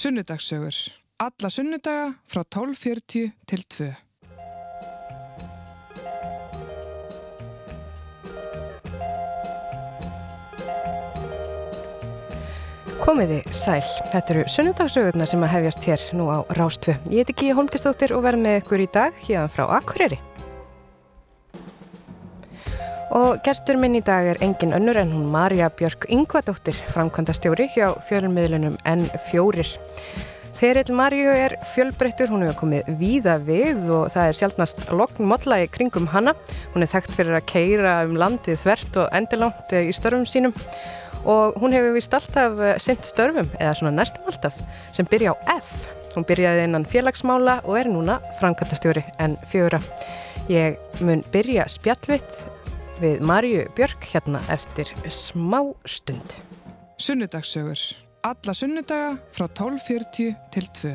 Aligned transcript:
Sunnudagssögur. 0.00 0.74
Alla 1.20 1.48
sunnudaga 1.52 2.14
frá 2.24 2.40
12.40 2.56 3.32
til 3.44 3.64
2. 3.74 3.88
Komiði 13.00 13.42
sæl, 13.52 13.84
þetta 14.14 14.32
eru 14.32 14.46
sunnudagssögurnar 14.48 15.28
sem 15.28 15.44
að 15.44 15.52
hefjast 15.58 15.90
hér 15.90 16.08
nú 16.16 16.32
á 16.32 16.48
Rástfu. 16.56 16.96
Ég 17.12 17.20
heiti 17.20 17.36
Gíja 17.42 17.60
Holmgistóttir 17.60 18.16
og 18.16 18.24
verð 18.24 18.40
með 18.46 18.62
ykkur 18.62 18.86
í 18.86 18.90
dag 18.96 19.20
hérna 19.26 19.52
frá 19.52 19.66
Akureyri. 19.68 20.22
Og 23.10 23.40
gerstur 23.42 23.74
minn 23.74 23.96
í 23.98 24.02
dag 24.06 24.28
er 24.30 24.38
engin 24.44 24.70
önnur 24.76 24.98
en 25.00 25.10
hún 25.10 25.30
Marja 25.32 25.66
Björk 25.74 26.04
Yngvadóttir, 26.14 26.76
framkvæmdastjóri 26.92 27.66
hjá 27.72 27.88
fjölmiðlunum 28.06 28.76
N4. 28.86 29.64
Þerill 30.60 30.94
Marju 30.94 31.32
er 31.34 31.56
fjölbreyttur, 31.72 32.30
hún 32.30 32.44
hefur 32.44 32.60
komið 32.60 32.92
víða 33.00 33.34
við 33.42 33.88
og 33.96 34.12
það 34.14 34.28
er 34.28 34.38
sjálfnast 34.38 34.84
lokn 34.94 35.26
modla 35.26 35.58
í 35.64 35.66
kringum 35.72 36.06
hana. 36.12 36.36
Hún 36.70 36.86
er 36.86 36.92
þekkt 36.92 37.16
fyrir 37.16 37.40
að 37.40 37.48
keira 37.50 37.96
um 38.06 38.14
landið 38.20 38.62
þvert 38.62 39.00
og 39.02 39.10
endilangt 39.18 39.74
í 39.74 39.90
störfum 39.96 40.28
sínum 40.30 40.54
og 41.26 41.58
hún 41.60 41.74
hefur 41.74 41.98
vist 41.98 42.14
alltaf 42.14 42.62
synd 42.80 43.02
störfum, 43.04 43.50
eða 43.58 43.74
svona 43.80 43.96
næstum 43.98 44.30
alltaf, 44.30 44.54
sem 44.94 45.08
byrja 45.10 45.34
á 45.34 45.58
F. 45.58 45.90
Hún 46.14 46.30
byrjaði 46.30 46.62
innan 46.68 46.86
félagsmála 46.86 47.58
og 47.64 47.74
er 47.82 47.90
núna 47.90 48.20
framkvæmdastjóri 48.38 49.02
en 49.18 49.34
fjögra. 49.50 49.82
Ég 50.46 50.78
mun 51.02 51.26
byrja 51.34 51.66
spjallvitt 51.70 52.59
við 53.00 53.22
Marju 53.24 53.64
Björk 53.76 54.04
hérna 54.12 54.40
eftir 54.52 54.88
smá 55.08 55.60
stund. 55.88 56.34
Sunnudagssögur. 57.00 57.80
Alla 58.28 58.52
sunnudaga 58.52 59.14
frá 59.32 59.46
12.40 59.48 60.34
til 60.52 60.66
2. 60.76 60.92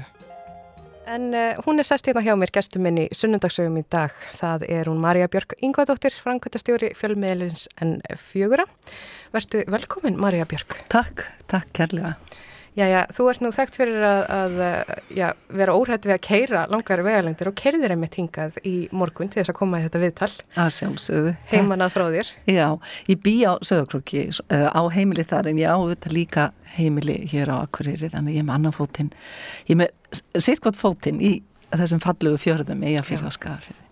En 1.09 1.27
uh, 1.33 1.57
hún 1.65 1.81
er 1.81 1.85
sest 1.85 2.05
hérna 2.09 2.21
hjá 2.25 2.33
mér, 2.37 2.53
gestur 2.53 2.81
minn 2.81 2.99
í 3.01 3.07
sunnundagsögum 3.13 3.77
í 3.81 3.85
dag. 3.89 4.13
Það 4.37 4.67
er 4.77 4.89
hún 4.89 5.01
Marja 5.01 5.29
Björk 5.33 5.57
Yngvadóttir, 5.65 6.13
framkvæmtastjóri 6.21 6.91
fjölmiðlins 6.97 7.67
en 7.81 7.97
fjögura. 8.21 8.65
Vertu 9.33 9.65
velkomin 9.73 10.17
Marja 10.21 10.45
Björk. 10.49 10.77
Takk, 10.93 11.25
takk 11.49 11.73
kærlega. 11.77 12.15
Jæja, 12.75 13.05
þú 13.15 13.25
ert 13.31 13.39
nú 13.39 13.49
þekkt 13.55 13.77
fyrir 13.79 14.03
að, 14.03 14.25
að 14.35 14.55
já, 15.15 15.29
vera 15.55 15.75
óhætt 15.79 16.07
við 16.09 16.13
að 16.17 16.23
keira 16.25 16.63
langari 16.67 17.05
vegalengdir 17.05 17.47
og 17.47 17.55
kerðir 17.55 17.93
einmitt 17.95 18.17
hingað 18.19 18.57
í 18.67 18.73
morgun 18.91 19.31
til 19.31 19.39
þess 19.39 19.53
að 19.53 19.59
koma 19.61 19.79
í 19.79 19.85
þetta 19.85 20.01
viðtal. 20.01 20.29
Að 20.59 20.71
sjálfsögðu. 20.75 21.31
Heiman 21.53 21.85
að 21.85 21.93
frá 21.95 22.05
þér. 22.17 22.33
Já, 22.51 22.67
ég 23.07 23.23
bý 23.23 23.35
á 23.47 23.53
Söðakrokki 23.63 24.25
á 24.51 24.81
heimili 24.91 25.23
þar 25.29 25.51
en 25.53 25.63
ég 25.63 25.71
á 25.71 25.79
þetta 25.93 26.13
líka 26.17 26.49
heimili 26.75 27.21
hér 27.31 27.55
á 27.55 27.63
Akureyri 27.63 28.11
þannig 28.11 28.35
ég 28.35 28.43
er 28.43 28.49
með 28.51 28.59
annan 28.59 28.75
fótinn. 28.75 29.15
Ég 29.69 29.77
er 29.77 29.81
með 29.85 30.43
sitt 30.43 30.63
gott 30.67 30.79
fótinn 30.79 31.23
í 31.23 31.37
þessum 31.71 32.03
fallugu 32.03 32.43
fjörðum 32.43 32.83
að 32.83 33.03
fyrir 33.07 33.23
það 33.23 33.37
skafir. 33.39 33.83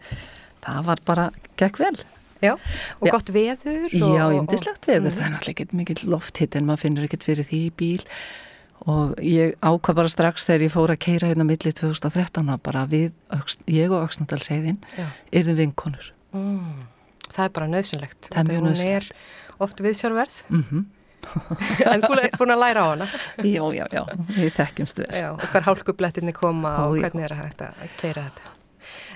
Það 0.64 0.86
var 0.92 1.08
bara 1.08 1.32
gekk 1.56 1.86
vel. 1.86 1.96
Já, 2.44 2.58
og 3.00 3.08
já. 3.08 3.14
gott 3.16 3.30
veður. 3.32 3.86
Og, 3.88 4.10
já, 4.20 4.24
yndislegt 4.36 4.88
veður. 4.92 5.08
Og, 5.08 5.14
það 5.16 5.26
er 5.30 5.38
náttúrulega 5.38 5.54
ekkert 5.56 5.78
mikill 5.80 6.10
lofthitt 6.12 6.58
en 6.60 6.66
maður 6.68 6.90
finnur 6.90 7.08
ekkert 7.08 7.24
fyrir 7.32 7.48
því 7.48 7.68
í 7.70 7.78
bíl 7.80 8.02
og 8.90 9.14
ég 9.24 9.54
ákvað 9.64 10.00
bara 10.02 10.12
strax 10.12 10.48
þegar 10.48 10.66
ég 10.68 10.74
fór 10.74 10.94
að 10.94 11.00
keira 11.06 11.30
hérna 11.32 11.46
millir 11.48 11.76
2013 11.78 12.50
að 12.52 12.64
bara 12.66 12.86
við, 12.92 13.12
ég 13.72 13.94
og 13.94 14.08
Öksnandalseiðin 14.08 14.82
erðum 15.32 15.60
vinkonur. 15.62 16.10
Mm, 16.34 16.90
Það 17.34 17.46
er 17.46 17.54
bara 17.56 17.70
nöðsynlegt 17.72 18.28
Það 18.30 18.40
er 18.42 18.50
mjög 18.50 18.60
Hún 18.60 18.68
nöðsynlegt 18.68 19.14
er 19.14 19.64
oft 19.64 19.84
viðsjárverð. 19.86 20.42
Mm 20.50 20.64
-hmm. 20.70 20.84
En 21.94 22.02
þú 22.04 22.18
ert 22.20 22.38
búin 22.38 22.52
að 22.52 22.60
læra 22.60 22.82
á 22.84 22.88
hana. 22.90 23.08
Já, 23.38 23.64
já, 23.74 23.86
já, 23.92 24.04
við 24.28 24.52
þekkjumst 24.58 24.98
vel. 25.00 25.08
Já, 25.16 25.30
Og 25.32 25.48
hver 25.52 25.64
hálkublettinni 25.64 26.34
koma 26.34 26.76
Ó, 26.78 26.82
og 26.90 26.98
hvernig 27.00 27.24
er 27.24 27.36
hægt 27.36 27.62
að 27.62 27.74
keira 27.98 28.28
þetta 28.28 28.53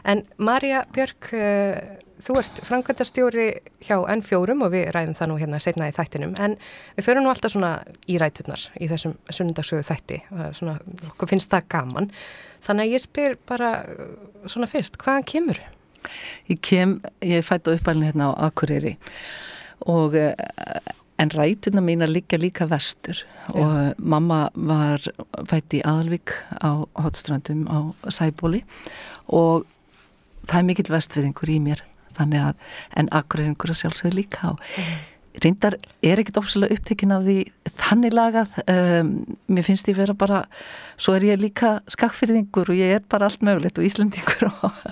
En 0.08 0.23
Marja 0.38 0.84
Björk 0.96 1.32
uh, 1.38 1.98
þú 2.23 2.38
ert 2.42 2.62
framkvæmdarstjóri 2.66 3.47
hjá 3.86 3.97
N4 4.00 4.56
og 4.56 4.74
við 4.74 4.90
ræðum 4.96 5.16
það 5.18 5.31
nú 5.31 5.38
hérna 5.41 5.62
setna 5.62 5.90
í 5.90 5.96
þættinum 5.96 6.34
en 6.41 6.58
við 6.97 7.06
förum 7.06 7.25
nú 7.25 7.31
alltaf 7.31 7.53
svona 7.53 7.72
í 8.09 8.18
rætunar 8.22 8.64
í 8.81 8.90
þessum 8.90 9.16
sunnundagsögu 9.30 9.86
þætti 9.86 10.19
svona, 10.58 10.78
okkur 11.12 11.31
finnst 11.34 11.53
það 11.53 11.69
gaman 11.75 12.12
þannig 12.66 12.88
að 12.88 12.96
ég 12.96 13.06
spyr 13.06 13.38
bara 13.50 13.72
svona 14.50 14.69
fyrst, 14.72 14.97
hvaðan 15.02 15.28
kemur? 15.30 15.62
Ég 16.50 16.62
kem, 16.64 16.97
ég 17.22 17.46
fætt 17.46 17.70
á 17.70 17.75
uppælinu 17.75 18.09
hérna 18.09 18.31
á 18.34 18.50
Akureyri 18.50 18.96
og 19.86 20.18
en 21.18 21.34
rætuna 21.34 21.81
mín 21.81 22.06
að 22.06 22.14
liggja 22.18 22.40
líka 22.41 22.68
vestur 22.70 23.24
Já. 23.50 23.62
og 23.62 23.97
mamma 23.97 24.47
var 24.53 25.02
fætt 25.50 25.74
í 25.78 25.81
Aðalvík 25.81 26.34
á 26.62 26.86
hotstrandum 27.02 27.66
á 27.66 27.90
Sæbóli 28.14 28.62
og 28.62 29.16
það 30.48 30.60
er 30.62 30.68
mikill 30.72 30.90
vestfyrringur 30.94 31.52
í 31.52 31.60
mér 31.64 31.84
þannig 32.18 32.50
að, 32.50 32.66
en 32.98 33.12
akkurýringur 33.16 33.74
að 33.74 33.80
sjálfsögðu 33.82 34.18
líka 34.18 34.54
og 34.54 34.64
mm. 34.64 34.98
reyndar 35.44 35.78
er 36.06 36.22
ekkit 36.22 36.40
ofsalega 36.42 36.78
upptekinn 36.78 37.14
af 37.14 37.28
því 37.28 37.38
þannig 37.84 38.18
lagað 38.18 38.58
um, 38.74 39.14
mér 39.54 39.68
finnst 39.68 39.92
ég 39.92 40.00
vera 40.00 40.18
bara 40.18 40.44
svo 40.96 41.18
er 41.18 41.28
ég 41.30 41.42
líka 41.42 41.78
skakfyrðingur 41.94 42.74
og 42.74 42.80
ég 42.80 42.98
er 42.98 43.06
bara 43.06 43.30
allt 43.30 43.46
mögulegt 43.46 43.80
og 43.82 43.88
Íslandingur 43.88 44.50
og, 44.66 44.84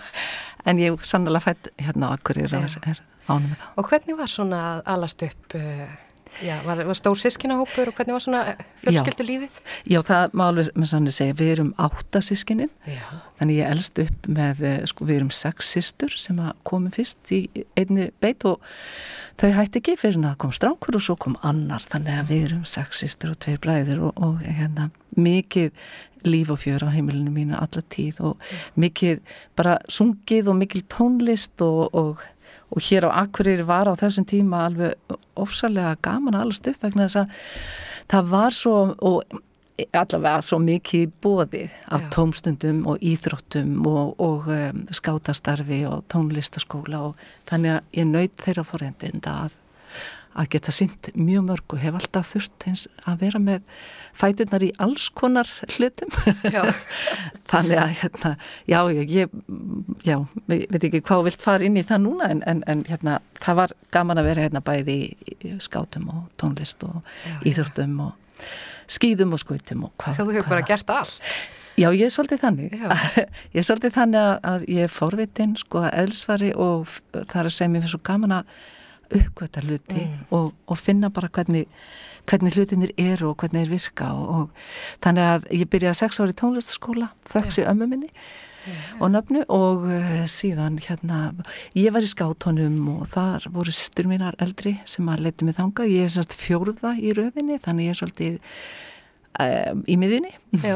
en 0.65 0.81
ég 0.81 0.93
er 0.93 1.09
sannlega 1.09 1.47
fætt 1.47 1.71
hérna 1.81 2.13
á 2.13 2.15
akkurýr 2.17 2.57
og 2.57 2.69
er, 2.69 2.79
er 2.93 3.03
ánum 3.29 3.51
með 3.51 3.61
það 3.61 3.71
Og 3.81 3.91
hvernig 3.91 4.19
var 4.19 4.31
svona 4.31 4.63
að 4.69 4.83
alast 4.95 5.25
upp 5.25 5.57
uh, 5.57 5.85
Já, 6.43 6.57
var, 6.65 6.81
var 6.87 6.97
stór 6.97 7.19
sískinahópur 7.19 7.91
og 7.91 7.95
hvernig 7.95 8.15
var 8.15 8.23
svona 8.23 8.41
fjölskyldu 8.81 9.25
lífið? 9.27 9.59
Já, 9.87 9.99
það 10.05 10.35
má 10.35 10.43
alveg 10.49 10.71
með 10.75 10.89
sann 10.91 11.07
að 11.07 11.17
segja, 11.17 11.37
við 11.39 11.51
erum 11.53 11.69
átta 11.87 12.21
sískinin, 12.25 12.71
þannig 13.39 13.59
ég 13.61 13.75
elst 13.75 14.01
upp 14.03 14.27
með, 14.27 14.63
eh, 14.67 14.81
sko, 14.91 15.07
við 15.07 15.21
erum 15.21 15.31
sex 15.35 15.71
sístur 15.75 16.17
sem 16.19 16.41
komum 16.67 16.91
fyrst 16.95 17.31
í 17.35 17.41
einni 17.79 18.09
beit 18.23 18.43
og 18.47 18.59
þau 19.39 19.51
hætti 19.59 19.81
ekki 19.81 19.95
fyrir 19.99 20.19
að 20.27 20.39
kom 20.43 20.51
stránkur 20.55 20.99
og 20.99 21.05
svo 21.07 21.15
kom 21.19 21.39
annar, 21.43 21.83
þannig 21.83 22.19
að 22.19 22.33
við 22.33 22.49
erum 22.49 22.65
sex 22.67 23.03
sístur 23.03 23.35
og 23.35 23.39
tveir 23.39 23.61
bræðir 23.63 24.03
og, 24.03 24.13
og 24.19 24.43
hérna 24.43 24.91
mikið 25.15 25.71
líf 26.25 26.51
og 26.51 26.59
fjör 26.59 26.87
á 26.87 26.89
heimilinu 26.89 27.31
mínu 27.31 27.57
alla 27.57 27.81
tíð 27.93 28.21
og 28.31 28.45
mikið 28.75 29.21
bara 29.55 29.77
sungið 29.87 30.49
og 30.49 30.57
mikið 30.61 30.87
tónlist 30.91 31.61
og, 31.61 31.93
og 31.93 32.23
og 32.69 32.85
hér 32.87 33.09
á 33.09 33.25
Akureyri 33.25 33.65
var 33.67 33.89
á 33.89 33.93
þessum 33.99 34.27
tíma 34.29 34.65
alveg 34.69 35.17
ofsalega 35.35 35.97
gaman 36.05 36.37
að 36.37 36.45
allast 36.45 36.69
upp 36.71 36.85
vegna 36.85 37.07
þess 37.07 37.21
að 37.23 37.35
það 38.13 38.31
var 38.31 38.55
svo 38.55 38.77
og 39.01 39.41
allavega 39.91 40.39
svo 40.45 40.59
mikið 40.63 41.15
bóði 41.23 41.65
af 41.91 42.05
Já. 42.05 42.09
tómstundum 42.15 42.85
og 42.87 43.03
íþróttum 43.03 43.73
og, 43.89 44.15
og 44.23 44.47
um, 44.47 44.85
skátastarfi 44.95 45.81
og 45.89 46.05
tónlistaskóla 46.11 47.01
og 47.09 47.27
þannig 47.49 47.75
að 47.75 47.99
ég 47.99 48.09
nöyð 48.11 48.43
þeirra 48.43 48.65
forendinda 48.67 49.35
að 49.45 49.57
að 50.35 50.49
geta 50.55 50.73
synd 50.75 51.09
mjög 51.15 51.45
mörg 51.47 51.75
og 51.75 51.81
hef 51.81 51.97
alltaf 51.99 52.31
þurft 52.33 52.67
eins 52.69 52.85
að 53.07 53.23
vera 53.23 53.41
með 53.41 53.63
fætunar 54.15 54.65
í 54.65 54.71
alls 54.83 55.07
konar 55.15 55.49
hlutum 55.75 56.11
þannig 57.51 57.79
að 57.79 57.95
hérna, 58.01 58.33
já, 58.67 58.79
ég 58.91 59.33
já, 60.05 60.17
veit 60.51 60.79
ekki 60.81 61.03
hvað 61.05 61.25
vilt 61.29 61.45
fara 61.45 61.67
inn 61.67 61.79
í 61.79 61.85
það 61.87 62.05
núna 62.05 62.29
en, 62.35 62.43
en, 62.51 62.63
en 62.71 62.85
hérna, 62.89 63.19
það 63.39 63.61
var 63.61 63.75
gaman 63.95 64.21
að 64.21 64.31
vera 64.31 64.47
hérna 64.47 64.63
bæði 64.65 64.99
í 65.35 65.57
skátum 65.63 66.09
og 66.11 66.23
tónlist 66.41 66.83
og 66.87 67.01
já, 67.01 67.35
íþurftum 67.51 67.99
já. 67.99 68.07
og 68.07 68.49
skýðum 68.95 69.33
og 69.33 69.41
skutum 69.41 69.87
og 69.87 69.93
hvað. 69.97 70.19
Þú 70.19 70.31
hefur 70.35 70.51
bara 70.51 70.65
gert 70.67 70.91
allt 70.93 71.21
Já, 71.75 71.89
ég 71.91 72.05
er 72.07 72.11
svolítið 72.13 72.39
þannig 72.39 72.75
ég 73.55 73.57
er 73.59 73.65
svolítið 73.67 73.95
þannig 73.97 74.45
að 74.47 74.65
ég 74.71 74.85
er 74.87 74.91
forvitin 74.91 75.57
sko 75.59 75.81
að 75.83 75.97
eðlisvari 76.03 76.51
og 76.55 76.87
það 77.11 77.39
er 77.41 77.49
að 77.49 77.55
segja 77.57 77.71
mér 77.73 77.83
fyrir 77.83 77.93
svo 77.97 78.03
gaman 78.07 78.35
að 78.37 78.53
uppgöta 79.09 79.63
hluti 79.65 80.01
mm. 80.01 80.25
og, 80.35 80.51
og 80.67 80.79
finna 80.79 81.11
bara 81.13 81.29
hvernig, 81.33 81.65
hvernig 82.29 82.55
hlutinir 82.55 82.93
eru 82.97 83.31
og 83.31 83.43
hvernig 83.43 83.65
þeir 83.65 83.73
virka 83.75 84.09
og, 84.15 84.25
og 84.25 85.05
þannig 85.05 85.29
að 85.33 85.47
ég 85.59 85.69
byrjaði 85.71 86.01
sex 86.01 86.19
ári 86.21 86.35
í 86.35 86.39
tónlistaskóla 86.41 87.11
þöggs 87.29 87.61
í 87.61 87.67
ömmu 87.69 87.89
minni 87.91 88.09
yeah. 88.09 88.95
og 88.99 89.13
nöfnu 89.13 89.43
og 89.53 89.85
uh, 89.89 90.23
síðan 90.31 90.79
hérna 90.83 91.21
ég 91.77 91.93
var 91.95 92.05
í 92.05 92.11
skátonum 92.11 92.79
og 92.95 93.05
þar 93.13 93.49
voru 93.53 93.73
sýstur 93.75 94.09
mínar 94.11 94.37
eldri 94.43 94.77
sem 94.89 95.07
að 95.11 95.27
leiti 95.27 95.47
mig 95.47 95.57
þanga 95.59 95.87
ég 95.89 96.07
er 96.07 96.15
sérst 96.15 96.35
fjórða 96.39 96.95
í 96.97 97.13
röðinni 97.17 97.59
þannig 97.63 97.89
ég 97.89 97.95
er 97.95 98.01
svolítið 98.01 98.39
um, 99.45 99.85
í 99.87 99.99
miðinni 100.01 100.33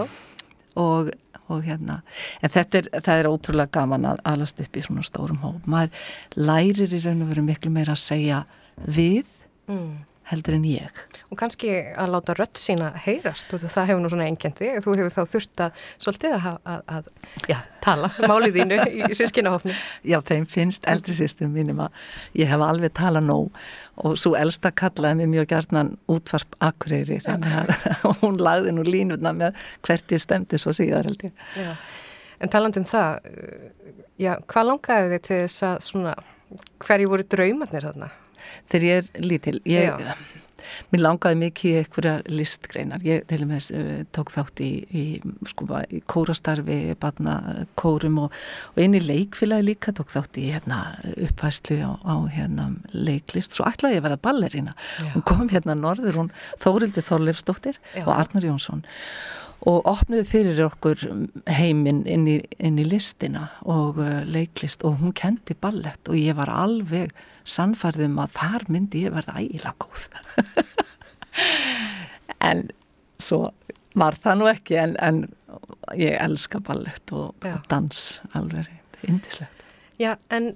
og 0.88 1.12
og 1.50 1.63
hérna, 1.66 2.01
en 2.42 2.54
þetta 2.54 2.84
er, 2.84 2.92
er 3.16 3.30
ótrúlega 3.30 3.74
gaman 3.80 4.07
að 4.13 4.22
alast 4.31 4.62
upp 4.63 4.78
í 4.78 4.84
svona 4.86 5.06
stórum 5.06 5.42
hóp, 5.44 5.66
maður 5.69 5.90
lærir 6.38 6.94
í 6.94 7.01
raun 7.06 7.25
og 7.25 7.34
veru 7.34 7.46
miklu 7.48 7.74
meira 7.74 7.98
að 7.98 8.04
segja 8.04 8.44
við 8.86 9.25
mm. 9.69 9.90
heldur 10.31 10.57
en 10.57 10.68
ég. 10.69 11.01
Og 11.30 11.40
kannski 11.40 11.72
að 11.94 12.13
láta 12.13 12.36
rött 12.38 12.60
sína 12.62 12.92
heyrast 13.04 13.54
og 13.54 13.63
það 13.66 13.92
hefur 13.92 14.04
nú 14.04 14.13
svona 14.13 14.30
engjandi, 14.30 14.72
þú 14.86 14.96
hefur 15.00 15.16
þá 15.18 15.34
þurft 15.34 15.66
að 15.66 15.84
svolítið 16.06 16.38
að, 16.38 16.48
að, 16.74 16.84
að 16.96 17.10
já, 17.52 17.57
tala 17.86 18.12
málið 18.31 18.60
þínu 18.60 18.80
í 19.10 19.19
sískinahofni. 19.19 19.75
Já, 20.13 20.19
þeim 20.25 20.48
finnst 20.50 20.88
eldri 20.90 21.18
sýstum 21.18 21.54
mínum 21.56 21.84
að 21.86 22.10
ég 22.40 22.52
hef 22.52 22.66
alveg 22.66 22.95
talað 22.98 23.30
nóg 23.30 23.63
og 24.06 24.18
svo 24.19 24.36
elsta 24.40 24.72
kallaði 24.72 25.22
mér 25.22 25.31
mjög 25.34 25.50
gerðnan 25.54 25.94
útvarp 26.12 26.56
akkureyri 26.63 27.19
þannig 27.25 27.56
að 27.57 28.19
hún 28.22 28.40
lagði 28.42 28.75
nú 28.75 28.86
línuna 28.88 29.34
með 29.36 29.57
hvert 29.86 30.16
ég 30.16 30.24
stemdi 30.24 30.60
svo 30.62 30.74
síðar 30.75 31.10
held 31.10 31.28
ég. 31.28 31.46
Já. 31.60 31.74
En 32.40 32.51
taland 32.51 32.78
um 32.80 32.88
það, 32.88 33.18
já, 34.22 34.34
hvað 34.48 34.69
langaði 34.69 35.10
þið 35.13 35.24
til 35.28 35.40
þess 35.42 35.66
að 35.68 35.80
svona, 35.90 36.13
hverju 36.86 37.12
voru 37.12 37.25
draumarnir 37.36 37.88
þarna? 37.90 38.12
Þegar 38.69 38.86
ég 38.88 39.01
er 39.01 39.25
lítil, 39.25 39.57
ég, 39.68 40.07
mér 40.94 41.04
langaði 41.04 41.39
mikið 41.44 41.71
í 41.71 41.80
einhverja 41.81 42.13
listgreinar. 42.30 43.06
Ég 43.06 43.25
til 43.30 43.42
og 43.45 43.51
með 43.51 43.69
uh, 43.77 43.89
tók 44.16 44.33
þátt 44.33 44.63
í, 44.66 44.69
í, 44.89 45.04
sko, 45.51 45.68
í 45.89 46.01
kórastarfi, 46.10 46.80
barna 47.00 47.66
kórum 47.80 48.21
og, 48.25 48.38
og 48.75 48.83
inn 48.83 48.98
í 48.98 49.04
leikfélagi 49.04 49.69
líka 49.71 49.95
tók 49.95 50.13
þátt 50.13 50.39
í 50.42 50.50
hérna, 50.54 50.81
uppvæslu 51.16 51.80
á, 51.86 51.92
á 52.04 52.16
hérna, 52.31 52.69
leiklist. 52.94 53.57
Svo 53.57 53.68
ætlaði 53.69 54.00
ég 54.00 54.04
að 54.04 54.10
verða 54.10 54.24
ballerina. 54.30 54.77
Hún 55.16 55.27
kom 55.27 55.50
hérna 55.51 55.77
norður, 55.77 56.24
hún 56.24 56.33
Þórildi 56.63 57.04
Þorleifsdóttir 57.06 57.80
og 58.06 58.16
Arnar 58.16 58.50
Jónsson 58.50 58.86
og 59.68 59.88
opnuði 59.90 60.26
fyrir 60.28 60.62
okkur 60.70 61.02
heiminn 61.52 62.06
inn 62.08 62.28
inn 62.30 62.80
í 62.80 62.86
listina 62.88 63.50
og 63.68 64.00
uh, 64.00 64.22
leiklist 64.28 64.86
og 64.88 65.02
hún 65.02 65.16
kendi 65.16 65.56
ballett 65.60 66.08
og 66.08 66.16
ég 66.20 66.38
var 66.38 66.52
alveg 66.54 67.12
sannfærðum 67.44 68.20
að 68.24 68.36
þar 68.38 68.68
myndi 68.72 69.04
ég 69.08 69.16
verða 69.16 69.40
ægila 69.44 69.76
góð. 69.82 70.10
En 72.40 72.70
svo 73.20 73.50
var 74.00 74.16
það 74.24 74.38
nú 74.40 74.48
ekki 74.48 74.78
en, 74.80 74.96
en 75.04 75.18
ég 76.00 76.16
elska 76.16 76.62
ballett 76.64 77.12
og, 77.12 77.36
og 77.44 77.66
dans 77.72 78.04
alveg, 78.38 78.70
indislegt 79.04 79.66
Já, 80.00 80.14
en 80.32 80.54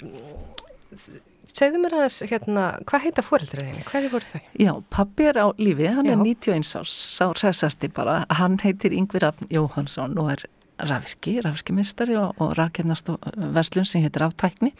Segðu 1.54 1.84
mér 1.84 1.94
aðeins, 2.00 2.16
hérna, 2.32 2.64
hvað 2.90 3.04
heita 3.04 3.22
fóreldraðinu? 3.22 3.84
Hverju 3.86 4.10
voru 4.10 4.26
þau? 4.26 4.40
Já, 4.58 4.72
pappi 4.90 5.28
er 5.30 5.38
á 5.38 5.48
lífi, 5.62 5.86
hann 5.86 6.08
Já. 6.10 6.16
er 6.16 6.24
91 6.26 6.72
árs, 6.80 6.94
sá 6.98 7.28
resasti 7.38 7.90
bara. 7.94 8.24
Hann 8.40 8.58
heitir 8.64 8.96
Yngvi 8.98 9.22
Rafn 9.22 9.52
Jóhansson 9.54 10.18
og 10.18 10.32
er 10.34 10.48
rafirki, 10.90 11.36
rafirkimistari 11.46 12.18
og, 12.18 12.34
og 12.42 12.56
rakennast 12.58 13.14
og 13.14 13.22
verslun 13.54 13.86
sem 13.86 14.02
heitir 14.02 14.26
Aftækni. 14.26 14.74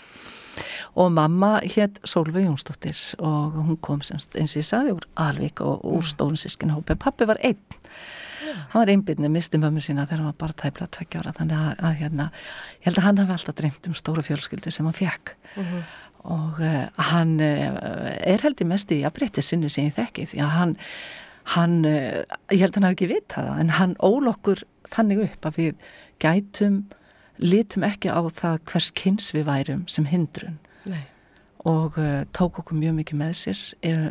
Og 0.98 1.14
mamma 1.14 1.60
hétt 1.62 2.02
Solveig 2.10 2.48
Jónsdóttir 2.48 2.98
og 3.22 3.54
hún 3.54 3.78
kom 3.78 4.02
semst 4.06 4.34
eins 4.34 4.58
og 4.58 4.64
ég 4.64 4.70
saði 4.70 4.98
úr 4.98 5.06
Alvík 5.14 5.62
og 5.66 5.86
úr 5.86 6.06
stónusískinu 6.10 6.80
hópi. 6.80 6.98
Pappi 6.98 7.30
var 7.30 7.38
einn. 7.46 7.62
Hann 8.74 8.82
var 8.82 8.90
einbindni, 8.90 9.30
misti 9.30 9.62
mömmu 9.62 9.82
sína 9.82 10.08
þegar 10.08 10.24
hann 10.24 10.32
var 10.32 10.42
bara 10.42 10.58
tæpla 10.58 10.90
tveggja 10.90 11.22
ára. 11.22 11.34
Þannig 11.38 11.58
að, 11.58 11.74
að 11.86 12.00
hérna, 12.02 12.32
ég 12.80 12.88
held 12.90 13.02
að 13.02 13.08
hann 13.08 13.22
hafi 13.22 13.38
alltaf 13.38 13.58
dreymt 13.62 13.90
um 13.90 13.98
stóru 13.98 14.26
fjölskyldu 14.26 14.74
sem 14.74 14.90
hann 14.90 14.98
fekk. 14.98 15.38
Uh 15.54 15.62
mhm. 15.62 15.78
-huh 15.78 16.02
og 16.24 16.60
uh, 16.64 16.88
hann 17.12 17.36
uh, 17.44 18.14
er 18.24 18.44
heldur 18.44 18.70
mest 18.70 18.92
í 18.96 19.02
að 19.04 19.18
breytta 19.18 19.44
sinni 19.44 19.72
sem 19.72 19.90
ég 19.90 19.98
þekki 19.98 20.28
því 20.32 20.44
að 20.46 20.54
hann, 20.58 20.76
hann 21.56 21.80
uh, 21.88 22.22
ég 22.54 22.64
held 22.64 22.72
að 22.72 22.80
hann 22.80 22.88
hafi 22.90 22.98
ekki 22.98 23.10
vitað 23.12 23.50
það 23.50 23.64
en 23.64 23.74
hann 23.80 23.96
ól 24.00 24.30
okkur 24.32 24.64
þannig 24.94 25.24
upp 25.26 25.50
að 25.50 25.60
við 25.60 25.90
gætum 26.24 26.78
litum 27.44 27.88
ekki 27.88 28.14
á 28.14 28.22
það 28.30 28.62
hvers 28.72 28.92
kynns 28.96 29.34
við 29.36 29.48
værum 29.50 29.84
sem 29.92 30.08
hindrun 30.08 30.60
Nei. 30.88 31.04
og 31.68 31.98
tók 32.36 32.60
okkur 32.62 32.78
mjög 32.78 33.00
mikið 33.00 33.20
með 33.20 33.34
sér 33.40 33.62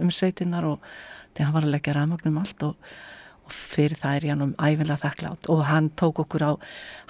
um 0.02 0.10
sveitinnar 0.12 0.66
og 0.66 0.86
þegar 1.32 1.46
hann 1.46 1.56
var 1.56 1.66
að 1.68 1.74
leggja 1.76 1.94
ramagnum 1.96 2.40
allt 2.42 2.66
og 2.66 2.96
og 3.46 3.54
fyrir 3.54 3.98
það 3.98 4.16
er 4.16 4.26
ég 4.26 4.34
hann 4.34 4.44
um 4.46 4.52
æfinlega 4.56 5.00
þakklátt. 5.02 5.48
Og 5.52 5.62
hann 5.68 5.90
tók 5.98 6.20
okkur 6.22 6.44
á, 6.46 6.52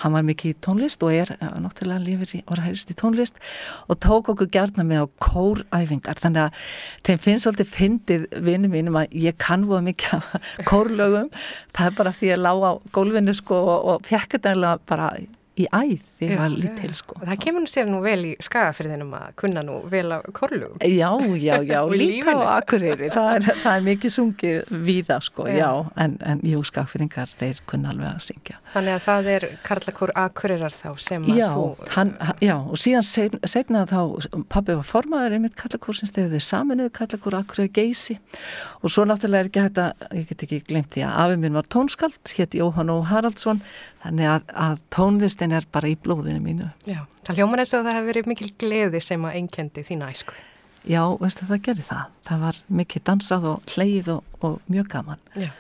hann 0.05 0.15
var 0.17 0.27
mikið 0.29 0.55
í 0.55 0.59
tónlist 0.65 1.05
og 1.07 1.15
er 1.15 1.35
náttúrulega 1.41 2.05
lífið 2.07 2.37
í 2.39 2.43
orðhærist 2.53 2.93
í 2.93 2.99
tónlist 2.99 3.41
og 3.89 4.01
tók 4.05 4.33
okkur 4.33 4.51
gerna 4.53 4.87
með 4.87 5.05
á 5.05 5.07
kóræfingar. 5.27 6.23
Þannig 6.23 6.47
að 6.47 6.65
þeim 7.09 7.23
finnst 7.27 7.49
svolítið 7.49 7.73
fyndið 7.73 8.27
vinnum 8.49 8.77
mínum 8.77 8.99
að 9.03 9.19
ég 9.27 9.39
kann 9.41 9.67
voða 9.69 9.87
mikið 9.91 10.17
af 10.19 10.33
kórlögum, 10.71 11.31
það 11.77 11.91
er 11.91 12.01
bara 12.01 12.17
því 12.17 12.31
að 12.31 12.35
ég 12.35 12.43
lág 12.47 12.67
á 12.67 12.73
gólfinu 12.97 13.37
sko 13.37 13.63
og, 13.63 13.79
og 13.93 14.09
þetta 14.09 14.77
bara 14.89 15.13
í 15.59 15.69
æð 15.69 16.01
því 16.23 16.37
það 16.37 16.43
var 16.43 16.55
lítil 16.55 16.93
sko. 16.99 17.19
Það 17.23 17.41
kemur 17.45 17.65
nú 17.65 17.71
sér 17.73 17.89
nú 17.91 18.01
vel 18.05 18.19
í 18.29 18.33
skagafyrðinum 18.47 19.15
að 19.19 19.35
kunna 19.43 19.65
nú 19.67 19.79
vel 19.93 20.05
á 20.15 20.19
korlugum. 20.35 20.79
Já, 20.83 21.11
já, 21.37 21.55
já, 21.67 21.79
líka 22.03 22.35
á 22.39 22.43
akkurýri, 22.57 23.11
það 23.15 23.31
er, 23.37 23.49
það 23.65 23.77
er 23.77 23.87
mikið 23.89 24.15
sungið 24.17 24.73
víða 24.89 25.19
sko, 25.25 25.47
já, 25.51 25.69
en, 26.05 26.17
en 26.29 26.43
jú, 26.47 26.63
skagafyrðingar, 26.69 27.35
þeir 27.43 27.63
kunna 27.69 27.93
alveg 27.93 28.11
að 28.13 28.25
syngja. 28.29 28.59
Þannig 28.73 28.97
að 28.97 29.05
það 29.09 29.31
er 29.37 29.49
karlakór 29.69 30.15
akkurýrar 30.25 30.77
þá 30.77 30.89
sem 31.03 31.29
að 31.29 31.41
já, 31.43 31.49
þú... 31.53 31.91
Hann, 31.97 32.15
já, 32.45 32.55
og 32.61 32.83
síðan 32.83 33.09
set, 33.09 33.39
setna 33.51 33.85
þá, 33.91 34.01
pabbi 34.53 34.79
var 34.79 34.89
formaður 34.89 35.39
einmitt 35.39 35.59
karlakór 35.59 35.99
sem 35.99 36.11
stegði 36.11 36.39
þeir 36.39 36.49
saminuðu 36.49 36.95
karlakór 36.99 37.39
akkurýrar 37.43 37.75
geysi. 37.77 38.19
Og 38.83 38.93
svo 38.93 39.07
náttúrulega 39.07 39.47
er 39.47 39.51
ekki 39.51 39.63
hægt 39.63 39.81
að, 39.83 40.07
ég 40.19 40.29
get 40.31 40.45
ekki 40.47 40.61
glemt 40.67 40.93
því 40.95 41.05
að 41.07 41.19
afið 41.25 41.43
minn 41.45 41.59
var 41.59 41.69
tónskald, 41.71 42.35
hétt 42.37 42.57
Jóhann 42.59 42.91
og 42.93 43.05
Haraldsson. 43.11 43.63
Þannig 44.03 44.29
að, 44.33 44.49
að 44.59 44.81
tónlistin 44.91 45.55
er 45.55 45.67
bara 45.71 45.91
í 45.93 45.95
blóðinu 46.13 46.43
mínu. 46.45 46.69
Já, 46.87 47.05
það 47.27 47.39
hljómar 47.41 47.63
eins 47.63 47.75
og 47.75 47.85
það 47.87 47.97
hefur 47.97 48.09
verið 48.11 48.31
mikil 48.31 48.51
gleði 48.61 49.01
sem 49.05 49.25
að 49.25 49.39
einkendi 49.41 49.85
þína 49.87 50.11
æsku. 50.13 50.37
Já, 50.83 51.03
veistu 51.21 51.47
það 51.47 51.65
gerði 51.69 51.85
það. 51.89 52.15
Það 52.27 52.45
var 52.47 52.61
mikið 52.81 53.05
dansað 53.07 53.49
og 53.53 53.75
hleyið 53.75 54.11
og, 54.17 54.39
og 54.43 54.57
mjög 54.73 54.89
gaman. 54.97 55.23
Já. 55.39 55.51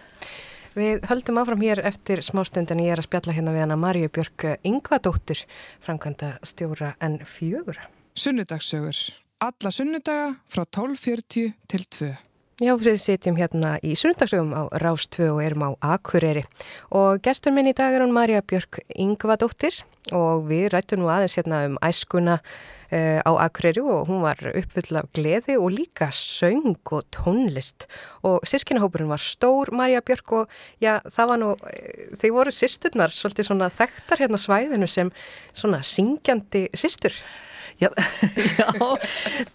Við 0.72 1.04
höldum 1.10 1.38
áfram 1.42 1.62
hér 1.62 1.82
eftir 1.84 2.22
smástund 2.24 2.70
en 2.72 2.80
ég 2.80 2.94
er 2.94 3.02
að 3.02 3.06
spjalla 3.10 3.34
hérna 3.36 3.52
við 3.52 3.64
hana 3.66 3.76
Marju 3.76 4.08
Björk 4.08 4.46
Yngvadóttur, 4.64 5.42
framkvæmda 5.84 6.38
stjóra 6.48 6.94
en 7.04 7.18
fjögura. 7.28 7.90
Sunnudagssögur. 8.16 8.96
Alla 9.44 9.70
sunnudaga 9.74 10.34
frá 10.48 10.64
12.40 10.64 11.52
til 11.68 11.84
2. 11.98 12.12
Já, 12.60 12.74
við 12.76 12.98
sitjum 13.00 13.36
hérna 13.40 13.78
í 13.80 13.94
sunndagsögum 13.96 14.50
á 14.52 14.68
Rástvö 14.82 15.30
og 15.32 15.38
erum 15.40 15.62
á 15.64 15.70
Akureyri 15.94 16.42
og 16.92 17.22
gestur 17.24 17.54
minn 17.56 17.70
í 17.70 17.72
dag 17.72 17.94
er 17.96 18.02
hún 18.04 18.12
Marja 18.12 18.42
Björk 18.44 18.82
Yngvadóttir 18.92 19.78
og 20.12 20.44
við 20.50 20.66
rættum 20.74 21.00
nú 21.00 21.08
aðeins 21.08 21.38
hérna 21.38 21.62
um 21.70 21.78
æskuna 21.80 22.34
uh, 22.42 23.20
á 23.24 23.32
Akureyri 23.46 23.80
og 23.80 24.10
hún 24.10 24.20
var 24.20 24.36
uppfull 24.52 25.00
af 25.00 25.08
gleði 25.16 25.56
og 25.56 25.72
líka 25.72 26.10
söng 26.12 26.76
og 26.92 27.06
tónlist 27.16 27.86
og 28.20 28.44
sískinahópurinn 28.44 29.08
var 29.08 29.24
stór 29.24 29.72
Marja 29.72 30.04
Björk 30.04 30.34
og 30.42 30.52
já, 30.76 30.98
það 31.08 31.32
var 31.32 31.40
nú, 31.40 31.54
eh, 31.72 32.12
þeir 32.20 32.36
voru 32.36 32.52
sýsturnar 32.52 33.16
svolítið 33.16 33.48
svona 33.48 33.72
þekktar 33.72 34.26
hérna 34.26 34.42
svæðinu 34.42 34.90
sem 34.92 35.08
svona 35.56 35.80
syngjandi 35.80 36.66
sýstur. 36.76 37.16
Já, 37.82 37.90
já, 38.60 38.68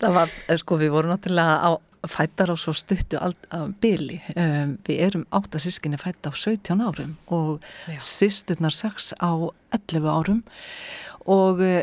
það 0.01 0.18
var, 0.19 0.33
sko, 0.59 0.79
við 0.81 0.91
vorum 0.95 1.13
náttúrulega 1.13 1.59
á 1.63 1.71
fættar 2.07 2.51
á 2.51 2.56
svo 2.59 2.74
stuttu 2.75 3.19
bili. 3.81 4.21
Um, 4.35 4.77
við 4.88 5.01
erum 5.07 5.25
áttasískinni 5.33 6.00
fætt 6.00 6.27
á 6.27 6.31
17 6.31 6.83
árum 6.83 7.18
og 7.33 7.63
sýsturnar 8.00 8.75
6 8.75 9.15
á 9.19 9.31
11 9.75 10.07
árum. 10.11 10.42
Og 11.28 11.59
uh, 11.59 11.81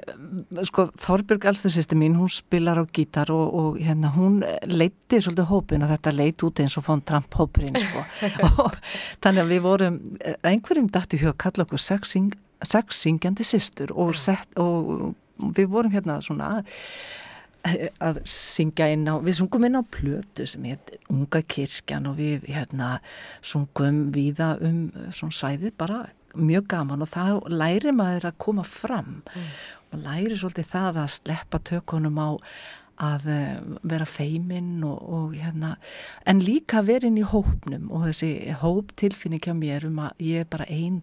sko 0.64 0.86
Þorbjörg 0.96 1.44
elstarsýsti 1.50 1.98
mín, 2.00 2.16
hún 2.16 2.32
spilar 2.32 2.80
á 2.80 2.84
gítar 2.88 3.32
og, 3.34 3.50
og 3.52 3.80
hérna 3.80 4.12
hún 4.14 4.38
leiti 4.64 5.20
svolítið 5.20 5.50
hópin 5.50 5.84
og 5.84 5.92
þetta 5.92 6.14
leit 6.16 6.46
út 6.46 6.62
eins 6.64 6.78
og 6.80 6.86
fónd 6.86 7.04
Trump 7.08 7.36
hópurinn 7.36 7.76
sko. 7.76 8.06
Og 8.64 8.78
þannig 9.24 9.44
að 9.44 9.52
við 9.52 9.66
vorum, 9.66 10.00
einhverjum 10.40 10.88
dætti 10.92 11.20
hjá 11.20 11.34
að 11.34 11.42
kalla 11.44 11.66
okkur 11.66 11.84
sexingjandi 12.64 13.44
sýstur 13.44 13.92
og, 13.92 14.16
og 14.56 15.12
við 15.38 15.70
vorum 15.72 15.94
hérna 15.94 16.20
svona 16.24 16.58
að 17.64 18.20
syngja 18.28 18.90
inn 18.92 19.06
á, 19.08 19.16
við 19.24 19.38
sungum 19.38 19.64
inn 19.64 19.80
á 19.80 19.82
plötu 19.88 20.44
sem 20.48 20.66
heit 20.68 20.92
Unga 21.12 21.40
kirkjan 21.40 22.10
og 22.10 22.18
við 22.20 22.44
hérna 22.52 22.98
sungum 23.40 24.10
viða 24.12 24.54
um 24.60 24.90
svona 25.08 25.38
svæðið 25.38 25.72
bara 25.80 26.02
mjög 26.34 26.68
gaman 26.74 27.04
og 27.04 27.10
það 27.10 27.42
læri 27.54 27.92
maður 27.94 28.28
að 28.30 28.40
koma 28.42 28.64
fram 28.66 29.20
mm. 29.22 29.50
og 29.94 30.02
læri 30.04 30.38
svolítið 30.38 30.72
það 30.72 31.04
að 31.04 31.12
sleppa 31.16 31.60
tökunum 31.70 32.18
á 32.20 32.28
að 33.04 33.28
eh, 33.32 33.54
vera 33.82 34.06
feiminn 34.06 34.84
og, 34.86 34.98
og 35.02 35.32
hérna, 35.38 35.74
en 36.30 36.42
líka 36.44 36.84
vera 36.86 37.08
inn 37.08 37.18
í 37.18 37.26
hópnum 37.26 37.88
og 37.90 38.06
þessi 38.08 38.54
hóptilfinni 38.60 39.40
kjá 39.42 39.54
mér 39.58 39.88
um 39.88 40.04
að 40.04 40.22
ég 40.22 40.44
er 40.44 40.50
bara 40.50 40.68
einn 40.70 41.00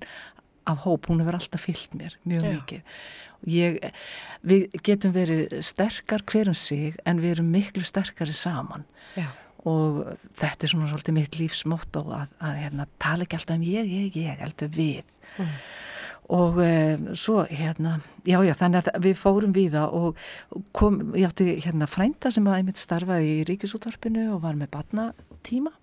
af 0.69 0.85
hóp, 0.85 1.09
hún 1.09 1.21
hefur 1.23 1.37
alltaf 1.37 1.65
fyllt 1.67 1.97
mér 1.97 2.17
mjög 2.27 2.45
Já. 2.45 2.53
mikið 2.55 2.81
Ég, 3.49 3.79
við 4.45 4.81
getum 4.85 5.13
verið 5.15 5.55
sterkar 5.65 6.21
hverjum 6.29 6.57
sig 6.57 6.97
en 7.09 7.21
við 7.23 7.37
erum 7.37 7.47
miklu 7.49 7.81
sterkari 7.85 8.35
saman 8.37 8.83
Já. 9.17 9.31
og 9.65 10.03
þetta 10.37 10.67
er 10.67 10.73
svona 10.75 10.89
svolítið 10.91 11.17
mitt 11.17 11.37
lífsmótt 11.39 11.97
og 11.97 12.11
að, 12.19 12.35
að 12.37 12.59
hérna, 12.61 12.85
tala 13.01 13.25
ekki 13.25 13.39
alltaf 13.39 13.57
um 13.57 13.65
ég, 13.65 13.89
ég, 13.89 14.19
ég, 14.21 14.37
heldur 14.43 14.69
við 14.75 15.01
mm. 15.41 15.57
og 16.37 16.61
um, 16.67 17.09
svo 17.17 17.39
hérna, 17.49 17.97
já 18.29 18.37
já 18.45 18.53
þannig 18.61 18.93
að 18.93 19.09
við 19.09 19.19
fórum 19.23 19.57
við 19.57 19.73
það 19.79 19.97
og 19.97 20.23
kom, 20.77 21.01
ég 21.17 21.31
átti 21.31 21.57
hérna 21.65 21.89
frænda 21.89 22.29
sem 22.29 22.45
að 22.45 22.59
einmitt 22.59 22.83
starfaði 22.83 23.39
í 23.39 23.43
ríkisútvarpinu 23.49 24.29
og 24.35 24.45
var 24.45 24.59
með 24.59 24.75
batna 24.77 25.11
tíma 25.41 25.73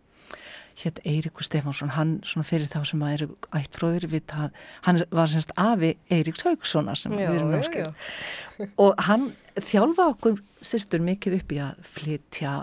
hétt 0.79 1.01
Eiríkur 1.07 1.47
Stefánsson, 1.47 1.95
hann 1.97 2.19
svona 2.27 2.47
fyrir 2.47 2.71
þá 2.71 2.81
sem 2.87 3.03
að 3.03 3.15
eru 3.17 3.29
ættfróðir 3.59 4.09
við 4.13 4.25
það, 4.31 4.57
hann 4.87 5.03
var 5.11 5.31
semst 5.33 5.55
afi 5.59 5.95
Eiríks 6.15 6.45
Haugssonar 6.47 6.99
sem 7.01 7.15
já, 7.17 7.27
við 7.27 7.39
erum 7.41 7.55
náttúrulega 7.55 8.69
og 8.85 9.07
hann 9.09 9.31
þjálfa 9.59 10.11
okkur 10.15 10.43
sýstur 10.63 11.03
mikið 11.05 11.41
upp 11.41 11.55
í 11.55 11.63
að 11.65 11.81
flytja 11.97 12.59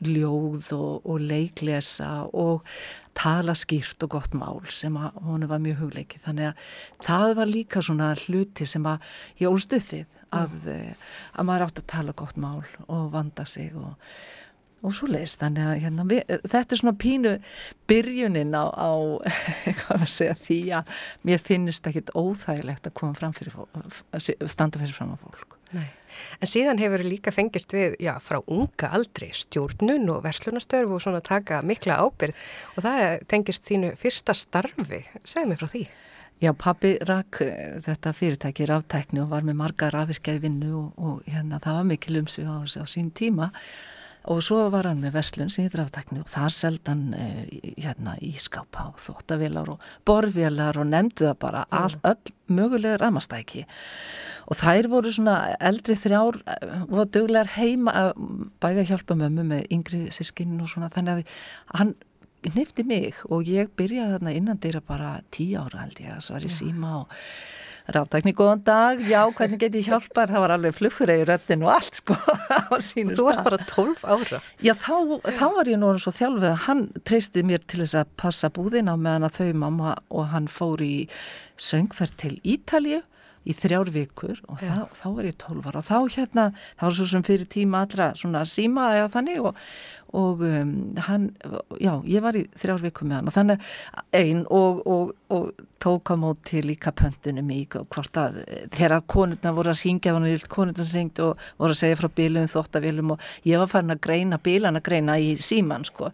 ljóð 0.00 0.70
og, 0.76 1.06
og 1.12 1.20
leiklesa 1.20 2.10
og 2.32 2.64
tala 3.16 3.52
skýrt 3.58 4.00
og 4.06 4.14
gott 4.14 4.36
mál 4.38 4.62
sem 4.72 4.94
að 4.96 5.18
honu 5.26 5.48
var 5.50 5.60
mjög 5.60 5.82
hugleikið. 5.82 6.22
Þannig 6.24 6.48
að 6.48 6.70
það 7.04 7.34
var 7.36 7.50
líka 7.50 7.82
svona 7.84 8.14
hluti 8.22 8.66
sem 8.68 8.86
að 8.88 9.10
ég 9.42 9.50
ólst 9.50 9.74
uppið 9.76 10.06
að, 10.30 10.54
mm. 10.64 11.08
að 11.36 11.48
maður 11.48 11.66
átt 11.66 11.82
að 11.82 11.88
tala 11.92 12.16
gott 12.16 12.38
mál 12.40 12.62
og 12.86 13.10
vanda 13.12 13.44
sig 13.48 13.74
og, 13.76 13.98
og 14.80 14.96
svo 14.96 15.10
leiðist 15.10 15.42
þannig 15.42 15.68
að 15.68 15.84
hérna, 15.84 16.08
við, 16.08 16.34
þetta 16.48 16.76
er 16.76 16.82
svona 16.82 16.96
pínu 17.04 17.36
byrjunin 17.90 18.56
á, 18.56 18.64
á 18.70 18.90
segja, 20.08 20.36
því 20.46 20.60
að 20.80 20.98
mér 21.28 21.44
finnist 21.44 21.86
ekkit 21.90 22.12
óþægilegt 22.16 22.90
að 22.90 22.98
koma 23.02 23.16
fram 23.18 23.36
fyrir 23.36 23.56
fólk, 23.56 24.04
standa 24.48 24.80
fyrir 24.80 24.96
fram 24.96 25.14
á 25.14 25.18
fólk 25.20 25.50
Nei. 25.70 25.86
En 26.42 26.50
síðan 26.50 26.80
hefur 26.82 27.04
líka 27.06 27.30
fengist 27.30 27.70
við, 27.74 27.94
já, 28.02 28.16
frá 28.22 28.40
unga 28.50 28.90
aldri 28.96 29.28
stjórnun 29.36 30.08
og 30.10 30.24
verslunastörf 30.24 30.96
og 30.96 31.02
svona 31.04 31.20
taka 31.22 31.60
mikla 31.66 32.00
ábyrð 32.02 32.38
og 32.74 32.86
það 32.86 33.02
tengist 33.30 33.68
þínu 33.68 33.92
fyrsta 33.98 34.34
starfi. 34.34 35.04
Segð 35.22 35.52
mér 35.52 35.60
frá 35.62 35.70
því. 35.70 35.84
Já, 36.40 36.50
pabbi 36.56 36.94
rak 37.06 37.42
eh, 37.44 37.78
þetta 37.84 38.14
fyrirtæki 38.16 38.66
ráftækni 38.66 39.22
og 39.22 39.30
var 39.30 39.46
með 39.46 39.60
marga 39.60 39.92
rafirkjaði 39.92 40.42
vinnu 40.46 40.72
og, 40.78 40.90
og 40.98 41.30
hérna 41.30 41.60
það 41.62 41.78
var 41.78 41.88
mikil 41.92 42.20
umsvið 42.22 42.48
á, 42.48 42.56
á 42.64 42.84
sín 42.88 43.10
tíma 43.14 43.50
og 43.52 43.60
svo 44.44 44.66
var 44.72 44.88
hann 44.90 45.00
með 45.02 45.14
verslun 45.16 45.50
sem 45.52 45.64
heitir 45.64 45.82
aftakni 45.84 46.20
og 46.20 46.28
þar 46.28 46.52
seldan 46.54 47.06
uh, 47.16 47.38
hérna 47.80 48.16
ískápa 48.24 48.90
og 48.90 49.00
þóttavélar 49.00 49.72
og 49.72 49.86
borvélar 50.08 50.80
og 50.80 50.90
nefndu 50.90 51.30
það 51.30 51.38
bara 51.40 51.64
mm. 51.68 51.78
all, 51.80 51.96
öll 52.12 52.34
mögulega 52.50 53.00
ramastæki 53.00 53.64
og 54.50 54.58
þær 54.58 54.90
voru 54.90 55.14
svona 55.14 55.36
eldri 55.62 55.94
þrjár 55.94 56.40
og 56.42 57.00
eh, 57.00 57.10
döglegar 57.14 57.52
heima 57.54 57.94
að 57.94 58.12
bæði 58.62 58.82
að 58.82 58.88
hjálpa 58.90 59.16
mömmu 59.20 59.46
með 59.52 59.66
yngri 59.70 60.00
sískinn 60.14 60.58
og 60.60 60.72
svona 60.72 60.90
þannig 60.90 61.20
að 61.20 61.36
hann 61.78 61.94
nefndi 62.56 62.84
mig 62.88 63.20
og 63.28 63.48
ég 63.48 63.70
byrjaði 63.76 64.16
þarna 64.16 64.34
innan 64.36 64.60
dýra 64.60 64.80
bara 64.84 65.18
tíu 65.32 65.60
ára 65.60 65.84
held 65.84 66.00
ég 66.02 66.16
að 66.16 66.30
var 66.34 66.46
í 66.46 66.52
síma 66.52 66.94
og 67.02 67.18
Ráttækni, 67.90 68.32
góðan 68.38 68.62
dag, 68.62 69.00
já, 69.02 69.24
hvernig 69.34 69.58
get 69.58 69.74
ég 69.74 69.88
hjálpar? 69.88 70.30
Það 70.30 70.44
var 70.44 70.52
alveg 70.54 70.76
flugfröði 70.76 71.24
röttin 71.26 71.64
og 71.66 71.72
allt, 71.74 71.98
sko, 71.98 72.14
á 72.70 72.78
sínu 72.78 73.10
stað. 73.10 73.18
Þú 73.18 73.26
varst 73.26 73.46
bara 73.46 73.58
12 73.72 74.04
ára? 74.14 74.40
Já, 74.62 74.74
þá, 74.78 74.94
þá 75.26 75.46
var 75.56 75.70
ég 75.72 75.80
nú 75.82 75.90
svo 75.98 76.14
þjálfið 76.14 76.48
að 76.52 76.64
hann 76.68 76.84
treysti 77.08 77.44
mér 77.46 77.64
til 77.66 77.82
þess 77.82 77.98
að 78.02 78.12
passa 78.22 78.52
búðina 78.54 78.94
meðan 78.94 79.26
að 79.26 79.40
þau 79.40 79.62
mamma 79.64 79.94
og 80.08 80.28
hann 80.30 80.46
fór 80.50 80.84
í 80.86 80.94
söngferð 81.58 82.18
til 82.22 82.36
Ítalju 82.46 83.02
í 83.48 83.54
þrjár 83.56 83.88
vikur 83.94 84.40
og 84.52 84.60
þá, 84.60 84.90
þá 84.92 85.06
var 85.16 85.28
ég 85.28 85.36
12 85.40 85.68
ára 85.70 85.80
og 85.80 85.86
þá 85.86 85.98
hérna, 86.14 86.44
þá 86.76 86.84
var 86.84 86.96
svo 86.98 87.06
sem 87.08 87.24
fyrir 87.24 87.48
tíma 87.50 87.84
allra 87.86 88.10
svona 88.18 88.42
síma 88.48 88.90
eða 88.98 89.08
þannig 89.14 89.40
og, 89.48 89.62
og 90.16 90.44
um, 90.46 90.72
hann, 91.06 91.30
já, 91.78 91.92
ég 92.08 92.24
var 92.24 92.38
í 92.38 92.46
þrjár 92.58 92.84
viku 92.84 93.06
með 93.06 93.20
hann 93.20 93.30
og 93.30 93.36
þannig 93.36 93.66
einn 94.16 94.44
og, 94.50 94.80
og, 94.86 95.12
og 95.30 95.66
tók 95.80 96.10
á 96.12 96.14
móti 96.20 96.60
líka 96.64 96.92
pöntunum 96.92 97.48
í 97.54 97.62
hvort 97.70 98.18
að 98.20 98.40
þegar 98.74 99.00
konurna 99.08 99.52
voru 99.56 99.72
að 99.72 99.84
ringja 99.86 100.12
hann 100.12 100.26
er 100.28 100.42
konurna 100.50 100.84
sem 100.84 100.98
ringd 100.98 101.20
og 101.24 101.40
voru 101.60 101.72
að 101.72 101.80
segja 101.80 101.98
frá 102.00 102.08
bílum, 102.20 102.48
þóttavílum 102.50 103.14
og 103.14 103.28
ég 103.48 103.62
var 103.62 103.70
farin 103.70 103.94
að 103.94 104.02
greina 104.04 104.38
bílan 104.42 104.76
að 104.76 104.84
greina 104.90 105.16
í 105.16 105.30
síman 105.40 105.86
sko. 105.88 106.10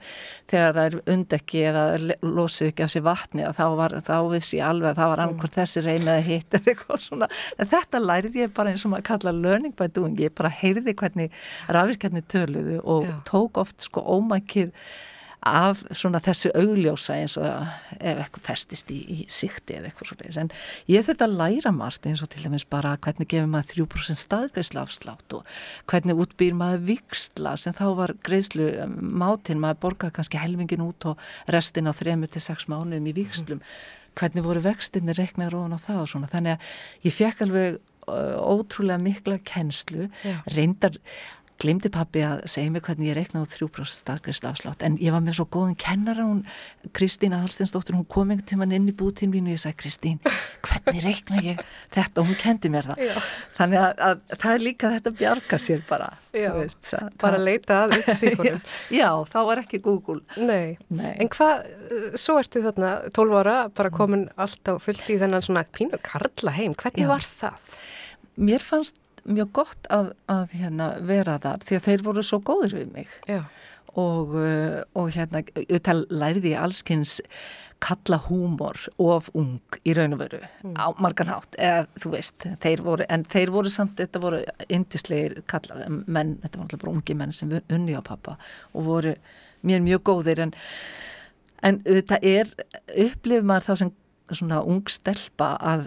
Þegar 0.51 0.77
það 0.77 0.85
er 0.85 1.15
undekki 1.17 1.65
eða 1.73 1.85
losuð 2.23 2.71
ekki 2.71 2.87
af 2.87 2.93
sér 2.95 3.07
vatni 3.09 3.49
þá 3.57 3.65
var 3.81 3.97
þá 4.07 4.15
vissi 4.31 4.61
ég 4.61 4.69
alveg 4.69 4.93
að 4.93 5.01
það 5.01 5.13
var 5.13 5.25
annarkort 5.25 5.59
þessi 5.59 5.85
reym 5.87 6.07
eða 6.07 6.27
hitt 6.29 6.59
eða 6.61 6.73
eitthvað 6.73 7.03
svona. 7.09 7.31
En 7.59 7.73
þetta 7.73 8.03
lærið 8.05 8.41
ég 8.45 8.55
bara 8.55 8.75
eins 8.75 8.87
og 8.87 8.95
maður 8.95 9.09
kalla 9.11 9.35
learning 9.35 9.75
by 9.77 9.91
doing, 9.91 10.15
ég 10.23 10.37
bara 10.37 10.53
heyrði 10.53 10.95
hvernig 10.95 11.43
rafirkarnir 11.75 12.27
töluðu 12.31 12.79
og 12.85 13.11
Já. 13.11 13.17
tók 13.33 13.61
oft 13.65 13.86
sko 13.87 14.05
ómækið 14.17 14.73
af 15.47 15.83
svona 15.95 16.19
þessu 16.25 16.51
augljósa 16.59 17.15
eins 17.21 17.37
og 17.39 17.45
ef 17.47 18.21
eitthvað 18.23 18.47
festist 18.49 18.89
í, 18.91 18.99
í 18.99 19.27
sikti 19.31 19.77
eða 19.77 19.91
eitthvað 19.91 20.11
svolítið 20.11 20.39
en 20.43 20.51
ég 20.91 21.07
þurfti 21.07 21.27
að 21.27 21.37
læra 21.39 21.73
margt 21.77 22.09
eins 22.09 22.23
og 22.25 22.31
til 22.33 22.43
dæmis 22.43 22.67
bara 22.67 22.97
hvernig 23.05 23.31
gefur 23.31 23.51
maður 23.53 23.87
3% 23.87 24.23
staðgreislu 24.23 24.83
afslátt 24.83 25.37
og 25.39 25.59
hvernig 25.91 26.19
útbýr 26.25 26.57
maður 26.59 26.87
viksla 26.91 27.55
sem 27.61 27.77
þá 27.77 27.87
var 28.01 28.15
greislu 28.27 28.73
um, 28.83 28.97
mátin 29.23 29.63
maður 29.63 29.83
borgaði 29.87 30.19
kannski 30.19 30.43
helmingin 30.43 30.87
út 30.87 31.13
og 31.13 31.29
restin 31.53 31.91
á 31.91 31.95
3-6 31.95 32.67
mánuðum 32.73 33.13
í 33.13 33.15
vikslum 33.21 33.63
hvernig 34.17 34.47
voru 34.47 34.63
vextinni 34.65 35.15
reknar 35.17 35.55
ofan 35.55 35.77
á 35.77 35.81
það 35.81 36.01
og 36.03 36.11
svona. 36.11 36.31
Þannig 36.33 36.57
að 36.57 37.07
ég 37.07 37.17
fekk 37.17 37.45
alveg 37.47 37.79
ótrúlega 38.07 39.03
mikla 39.03 39.39
kennslu. 39.43 40.09
Já. 40.23 40.39
reyndar 40.55 40.99
glimti 41.63 41.91
pappi 41.93 42.21
að 42.27 42.43
segja 42.51 42.73
mig 42.73 42.85
hvernig 42.85 43.11
ég 43.11 43.17
reknaði 43.17 43.49
3% 43.55 43.97
staðgreifsla 43.97 44.51
afslátt 44.53 44.83
en 44.85 44.99
ég 45.01 45.15
var 45.15 45.23
með 45.25 45.39
svo 45.39 45.47
góðan 45.57 45.77
kennara 45.81 46.27
hún 46.27 46.43
Kristín 46.97 47.35
Aðalsteinsdóttir, 47.37 47.97
hún 47.97 48.09
kom 48.09 48.33
einhvern 48.33 48.49
tíman 48.51 48.75
inn 48.77 48.91
í 48.91 48.95
bútín 48.97 49.33
mín 49.33 49.49
og 49.49 49.55
ég 49.55 49.63
sagði 49.63 49.79
Kristín, 49.81 50.19
hvernig 50.67 51.05
rekna 51.05 51.41
ég 51.45 51.63
þetta 51.95 52.23
og 52.23 52.29
hún 52.29 52.39
kendi 52.41 52.73
mér 52.73 52.91
það 52.91 53.03
Já. 53.09 53.15
þannig 53.57 53.83
að, 53.83 54.05
að 54.09 54.37
það 54.37 54.51
er 54.53 54.65
líka 54.67 54.93
þetta 54.97 55.15
bjarga 55.23 55.61
sér 55.67 55.87
bara 55.89 56.11
veist, 56.37 56.83
það, 56.91 57.09
bara 57.23 57.41
að 57.41 57.47
leita 57.49 57.81
að 57.85 57.97
upplýsingunum 58.01 58.61
Já, 59.01 59.09
þá 59.33 59.39
var 59.49 59.63
ekki 59.65 59.83
Google 59.87 60.21
Nei, 60.37 60.77
Nei. 60.93 61.15
en 61.15 61.33
hvað, 61.33 61.65
svo 62.21 62.37
ertu 62.43 62.65
þarna 62.67 62.93
12 63.17 63.41
ára, 63.41 63.57
bara 63.73 63.95
komin 63.95 64.29
alltaf 64.37 64.85
fullt 64.85 65.09
í 65.09 65.19
þennan 65.23 65.45
svona 65.45 65.65
pínu 65.73 66.01
karla 66.05 66.53
heim 66.59 66.77
hvernig 66.77 67.07
Já. 67.07 67.13
var 67.15 67.25
það? 67.25 67.67
Mér 68.37 68.61
fannst 68.61 69.01
mjög 69.29 69.53
gott 69.61 69.89
að, 69.93 70.11
að 70.33 70.57
hérna, 70.61 70.91
vera 71.07 71.39
þar 71.43 71.65
því 71.67 71.79
að 71.79 71.87
þeir 71.89 72.05
voru 72.09 72.27
svo 72.27 72.41
góðir 72.47 72.77
við 72.81 72.91
mig. 72.95 73.15
Og, 73.97 74.35
uh, 74.37 74.83
og 74.99 75.15
hérna 75.15 75.41
auðvitað 75.57 76.03
læriði 76.13 76.53
ég 76.53 76.67
allskynns 76.67 77.21
kalla 77.81 78.19
húmor 78.25 78.79
of 79.03 79.29
ung 79.37 79.79
í 79.85 79.93
raun 79.97 80.17
og 80.17 80.23
veru 80.23 80.39
mm. 80.41 80.77
á 80.81 80.97
marganhátt 81.01 81.59
eða 81.61 81.83
þú 82.01 82.13
veist, 82.15 82.47
þeir 82.65 82.83
voru 82.85 83.07
en 83.13 83.25
þeir 83.29 83.53
voru 83.53 83.73
samt, 83.73 83.99
þetta 84.01 84.23
voru 84.23 84.39
indislegir 84.73 85.43
kallar, 85.49 85.83
menn, 85.89 86.39
þetta 86.45 86.57
var 86.57 86.65
alltaf 86.65 86.85
bara 86.85 86.95
ungi 86.95 87.19
menn 87.21 87.35
sem 87.37 87.53
unni 87.53 87.97
á 87.97 88.01
pappa 88.05 88.39
og 88.73 88.89
voru 88.89 89.13
mér 89.67 89.85
mjög 89.85 90.07
góðir. 90.09 90.41
En 90.47 90.57
en 91.65 91.81
þetta 91.87 92.19
er, 92.25 92.51
upplifir 93.07 93.47
maður 93.47 93.69
þá 93.69 93.83
sem 93.83 93.93
svona 94.37 94.63
ung 94.67 94.83
stelpa 94.91 95.55
að 95.63 95.87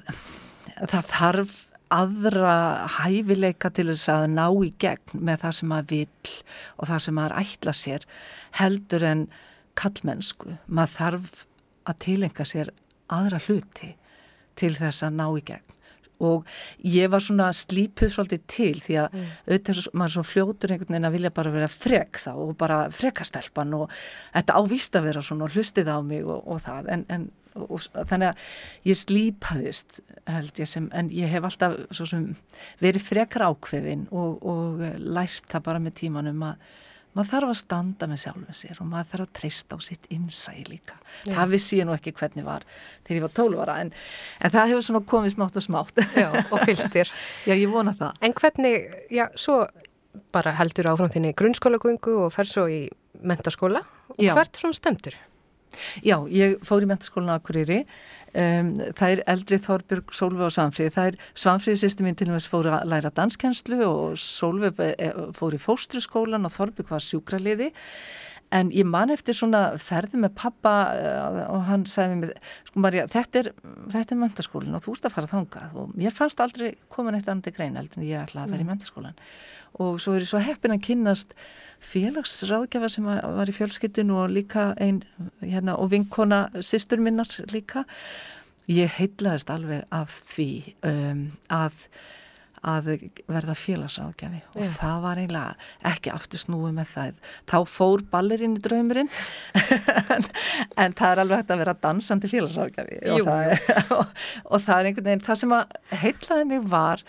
það 0.90 1.10
þarf 1.14 1.58
aðra 1.94 2.56
hæfileika 3.00 3.72
til 3.74 3.88
þess 3.92 4.12
að 4.14 4.28
ná 4.36 4.46
í 4.66 4.72
gegn 4.82 5.24
með 5.26 5.44
það 5.44 5.56
sem 5.58 5.72
maður 5.72 5.90
vill 5.94 6.36
og 6.78 6.92
það 6.92 7.04
sem 7.06 7.18
maður 7.18 7.38
ætla 7.42 7.76
sér 7.78 8.06
heldur 8.60 9.06
en 9.10 9.26
kallmennsku. 9.80 10.58
Maður 10.68 10.96
þarf 10.98 11.44
að 11.90 12.00
tilenga 12.06 12.46
sér 12.46 12.72
aðra 13.10 13.42
hluti 13.48 13.96
til 14.60 14.74
þess 14.78 15.06
að 15.08 15.20
ná 15.20 15.28
í 15.34 15.44
gegn 15.50 15.76
og 16.20 16.48
ég 16.84 17.08
var 17.12 17.24
svona 17.24 17.50
slípuð 17.56 18.12
svolítið 18.12 18.42
til 18.52 18.74
því 18.84 18.98
að 19.04 19.14
mm. 19.16 19.28
auðvitað 19.48 19.82
maður 19.96 20.16
svona 20.16 20.30
fljótur 20.34 20.74
einhvern 20.74 20.96
veginn 20.96 21.10
að 21.10 21.16
vilja 21.16 21.34
bara 21.36 21.54
vera 21.54 21.70
frek 21.72 22.20
þá 22.20 22.32
og 22.34 22.54
bara 22.60 22.80
frekastelpan 22.92 23.76
og 23.78 23.94
þetta 24.34 24.58
ávist 24.60 25.00
að 25.00 25.08
vera 25.10 25.24
svona 25.26 25.48
og 25.48 25.56
hlustið 25.56 25.92
á 25.96 25.98
mig 26.04 26.26
og, 26.28 26.42
og 26.44 26.60
það 26.66 26.92
en, 26.96 27.06
en 27.08 27.30
og, 27.56 27.80
þannig 27.96 28.32
að 28.32 28.44
ég 28.90 29.00
slípaðist 29.00 30.02
held 30.30 30.62
ég 30.62 30.70
sem, 30.70 30.90
en 30.94 31.10
ég 31.14 31.32
hef 31.32 31.48
alltaf 31.48 31.80
sem, 31.98 32.30
verið 32.84 33.08
frekar 33.08 33.48
ákveðin 33.50 34.06
og, 34.12 34.44
og 34.46 34.86
lært 35.00 35.50
það 35.50 35.66
bara 35.66 35.82
með 35.84 35.98
tímanum 36.04 36.46
að 36.52 36.70
maður 37.18 37.30
þarf 37.32 37.52
að 37.52 37.60
standa 37.60 38.08
með 38.10 38.22
sjálfum 38.24 38.58
sér 38.58 38.80
og 38.84 38.90
maður 38.90 39.10
þarf 39.12 39.26
að 39.26 39.32
treysta 39.40 39.78
á 39.78 39.80
sitt 39.82 40.06
innsæ 40.14 40.54
líka. 40.70 40.98
Já. 41.26 41.34
Það 41.34 41.54
vissi 41.56 41.80
ég 41.80 41.88
nú 41.90 41.96
ekki 41.96 42.14
hvernig 42.20 42.46
var 42.46 42.66
þegar 43.08 43.18
ég 43.18 43.26
var 43.26 43.34
tólvara 43.40 43.78
en, 43.84 43.92
en 44.40 44.54
það 44.54 44.74
hefur 44.74 44.86
svona 44.86 45.02
komið 45.10 45.36
smátt 45.36 45.60
og 45.60 45.66
smátt. 45.66 46.04
Já, 46.14 46.30
og 46.30 46.66
fylgtir. 46.70 47.14
já, 47.50 47.54
ég 47.56 47.66
vona 47.74 47.96
það. 47.98 48.20
En 48.26 48.36
hvernig, 48.38 48.90
já, 49.14 49.26
svo 49.40 49.64
bara 50.34 50.54
heldur 50.60 50.92
áfram 50.92 51.12
þinni 51.14 51.34
grunnskólagöngu 51.38 52.16
og 52.26 52.34
fer 52.34 52.50
svo 52.50 52.68
í 52.70 52.84
mentaskóla 53.26 53.82
og 54.14 54.22
já. 54.22 54.34
hvert 54.38 54.62
svona 54.62 54.78
stemtur? 54.78 55.18
Já, 56.06 56.18
ég 56.32 56.58
fór 56.66 56.86
í 56.86 56.90
mentaskólan 56.90 57.36
Akureyri. 57.36 57.84
Um, 58.30 58.76
það 58.94 59.14
er 59.16 59.22
eldri 59.34 59.58
Þorbjörg, 59.58 60.12
Sólvi 60.14 60.44
og 60.46 60.54
Svanfríð. 60.54 60.92
Það 60.94 61.08
er 61.10 61.16
Svanfríð 61.34 61.80
sýsti 61.82 62.06
mín 62.06 62.18
til 62.20 62.28
og 62.30 62.36
með 62.36 62.50
fór 62.52 62.70
að 62.70 62.90
læra 62.92 63.10
danskenslu 63.18 63.80
og 63.88 64.20
Sólvi 64.22 64.70
eh, 64.86 65.16
fór 65.34 65.58
í 65.58 65.62
fóstruskólan 65.62 66.46
og 66.46 66.54
Þorbjörg 66.54 66.94
var 66.94 67.06
sjúkraliði 67.06 67.72
en 68.56 68.72
ég 68.74 68.88
man 68.90 69.14
eftir 69.14 69.38
svona 69.38 69.76
ferði 69.82 70.24
með 70.24 70.34
pappa 70.40 70.74
uh, 70.96 71.40
og 71.54 71.68
hann 71.68 71.86
sagði 71.90 72.22
mér, 72.24 72.34
sko 72.70 72.82
Marja, 72.82 73.06
þetta 73.12 73.44
er, 73.44 73.52
þetta 73.94 74.16
er 74.16 74.22
mentaskólin 74.24 74.78
og 74.78 74.86
þú 74.86 74.96
ert 74.98 75.08
að 75.10 75.16
fara 75.16 75.32
þangað. 75.34 75.78
Og 75.78 75.96
ég 76.02 76.16
fannst 76.16 76.42
aldrei 76.44 76.74
komin 76.90 77.18
eitt 77.20 77.30
annað 77.30 77.56
grein 77.60 77.78
heldur 77.78 78.02
en 78.02 78.10
ég 78.10 78.24
ætla 78.24 78.46
að 78.46 78.56
vera 78.56 78.64
í 78.64 78.68
mm. 78.68 78.74
mentaskólan 78.74 79.20
og 79.78 80.00
svo 80.02 80.16
er 80.16 80.24
ég 80.24 80.30
svo 80.32 80.42
heppin 80.42 80.74
að 80.74 80.86
kynnast 80.88 81.36
félagsráðgjafa 81.86 82.90
sem 82.92 83.08
var 83.08 83.50
í 83.50 83.56
fjölskyttinu 83.56 84.18
og 84.24 84.34
líka 84.34 84.72
einn 84.82 85.04
hérna, 85.44 85.78
og 85.78 85.92
vinkona 85.94 86.48
sýstur 86.56 87.02
minnar 87.04 87.30
líka. 87.54 87.86
Ég 88.70 88.92
heitlaðist 89.00 89.50
alveg 89.54 89.86
af 89.94 90.20
því 90.30 90.50
um, 90.86 91.22
að 91.54 91.86
að 92.68 92.92
verða 93.30 93.56
félagsráðgjafi. 93.58 94.42
Og 94.56 94.62
yeah. 94.64 94.76
það 94.76 95.02
var 95.06 95.22
eiginlega 95.22 95.72
ekki 95.94 96.14
aftur 96.14 96.44
snúið 96.44 96.76
með 96.80 96.94
það. 96.94 97.24
Þá 97.50 97.58
fór 97.72 98.06
ballerinn 98.12 98.58
í 98.60 98.64
draumurinn 98.66 99.12
en, 100.16 100.30
en 100.76 100.96
það 101.00 101.10
er 101.10 101.24
alveg 101.24 101.44
hægt 101.44 101.56
að 101.56 101.64
vera 101.64 101.80
dansandi 101.88 102.32
félagsráðgjafi. 102.36 103.02
Og, 103.16 103.34
og, 104.00 104.16
og 104.46 104.64
það 104.68 104.78
er 104.78 104.92
einhvern 104.92 105.12
veginn 105.12 105.28
það 105.28 105.44
sem 105.44 105.60
að 105.60 105.78
heitlaði 106.04 106.50
mig 106.54 106.72
var 106.72 107.06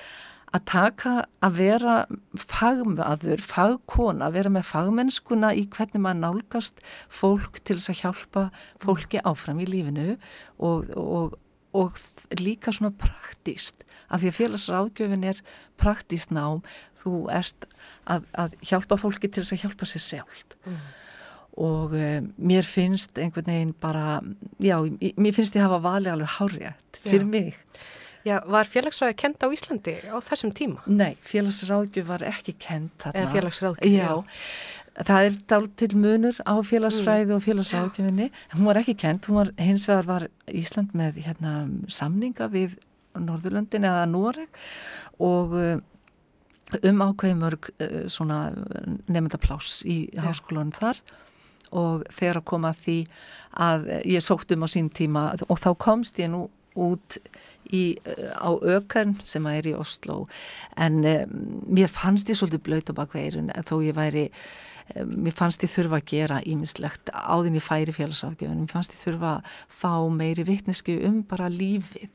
að 0.50 0.64
taka 0.66 1.12
að 1.44 1.58
vera 1.60 1.96
fagmaður, 2.38 3.42
fagkona, 3.44 4.26
að 4.26 4.38
vera 4.38 4.52
með 4.56 4.66
fagmennskuna 4.70 5.52
í 5.54 5.66
hvernig 5.70 6.02
maður 6.02 6.22
nálgast 6.24 6.82
fólk 7.06 7.60
til 7.62 7.78
þess 7.78 7.92
að 7.92 8.00
hjálpa 8.00 8.44
fólki 8.82 9.22
áfram 9.22 9.62
í 9.62 9.68
lífinu 9.70 10.08
og, 10.58 10.90
og, 10.96 11.38
og 11.76 11.98
líka 12.40 12.74
svona 12.74 12.92
praktíst, 12.98 13.84
af 14.10 14.22
því 14.22 14.30
að 14.30 14.38
félagsráðgjöfin 14.38 15.28
er 15.30 15.42
praktíst 15.80 16.32
nám, 16.34 16.64
þú 17.00 17.28
ert 17.32 17.68
að, 18.10 18.26
að 18.34 18.56
hjálpa 18.66 18.98
fólki 19.00 19.30
til 19.30 19.44
þess 19.44 19.54
að 19.56 19.62
hjálpa 19.64 19.88
sér 19.88 20.04
sjálft. 20.06 20.58
Mm. 20.66 20.80
Og 21.60 21.94
um, 21.98 22.28
mér 22.50 22.66
finnst 22.66 23.18
einhvern 23.18 23.48
veginn 23.50 23.72
bara, 23.82 24.20
já, 24.62 24.76
mér 25.16 25.34
finnst 25.36 25.56
ég 25.58 25.66
hafa 25.66 25.80
valið 25.84 26.14
alveg 26.14 26.36
hárétt 26.38 27.00
fyrir 27.04 27.26
já. 27.26 27.32
mig. 27.32 27.64
Já, 28.20 28.36
var 28.44 28.68
félagsráði 28.68 29.16
kent 29.16 29.40
á 29.40 29.48
Íslandi 29.48 29.94
á 30.12 30.16
þessum 30.20 30.50
tíma? 30.52 30.82
Nei, 30.84 31.14
félagsráðgjöf 31.24 32.04
var 32.10 32.24
ekki 32.28 32.52
kent 32.60 32.92
þarna. 33.00 33.22
Eða 33.22 33.32
félagsráðgjöf, 33.32 33.94
já. 33.94 34.02
já. 34.04 34.79
Það 34.98 35.26
er 35.26 35.68
til 35.78 35.90
munur 35.96 36.40
á 36.44 36.54
félagsræði 36.66 37.30
mm. 37.30 37.36
og 37.36 37.44
félagsráðgjöfinni. 37.44 38.30
Hún 38.56 38.66
var 38.68 38.80
ekki 38.80 38.96
kent, 38.98 39.28
hún 39.30 39.38
var, 39.38 39.52
hins 39.60 39.86
vegar 39.88 40.08
var 40.08 40.26
Ísland 40.50 40.96
með 40.98 41.22
hérna, 41.24 41.54
samninga 41.88 42.50
við 42.52 42.76
Norðurlöndin 43.18 43.86
eða 43.86 44.04
Noreg 44.10 44.60
og 45.22 45.56
uh, 45.58 45.80
um 46.86 47.02
ákveðimörg 47.06 47.70
uh, 47.72 48.04
svona 48.10 48.50
nefndapláss 49.10 49.82
í 49.88 50.04
háskólanum 50.18 50.74
þar 50.76 51.00
og 51.70 52.06
þegar 52.10 52.40
að 52.40 52.48
koma 52.50 52.72
því 52.74 52.96
að 53.62 53.90
ég 54.10 54.24
sótt 54.24 54.54
um 54.54 54.66
á 54.66 54.68
sín 54.70 54.90
tíma 54.90 55.28
og 55.46 55.60
þá 55.62 55.70
komst 55.78 56.18
ég 56.18 56.30
nú 56.32 56.48
út 56.78 57.18
í, 57.70 57.98
eh, 58.04 58.30
á 58.38 58.50
ökern 58.54 59.16
sem 59.26 59.46
að 59.46 59.58
er 59.58 59.68
í 59.72 59.76
Oslo 59.78 60.26
en 60.76 61.04
um, 61.04 61.36
mér 61.66 61.90
fannst 61.90 62.30
ég 62.30 62.38
svolítið 62.38 62.62
blöyt 62.66 62.90
á 62.90 62.98
bakveirun 62.98 63.50
þó 63.66 63.76
ég 63.82 63.96
væri 63.98 64.28
mér 65.10 65.36
fannst 65.36 65.64
ég 65.64 65.72
þurfa 65.72 66.00
að 66.00 66.08
gera 66.10 66.40
ímislegt 66.48 67.12
áðin 67.12 67.58
í 67.58 67.62
færi 67.62 67.94
félagsafgjöfun 67.94 68.64
mér 68.64 68.72
fannst 68.72 68.96
ég 68.96 69.02
þurfa 69.04 69.36
að 69.36 69.54
fá 69.80 69.92
meiri 70.14 70.46
vittnesku 70.48 70.96
um 71.08 71.22
bara 71.28 71.50
lífið. 71.52 72.10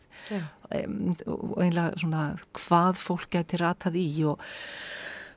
Um, 0.73 1.13
og 1.29 1.57
einlega 1.61 2.01
svona 2.01 2.27
hvað 2.57 2.97
fólk 2.97 3.29
getur 3.35 3.61
ratað 3.61 3.99
í 4.01 4.07
og, 4.25 4.41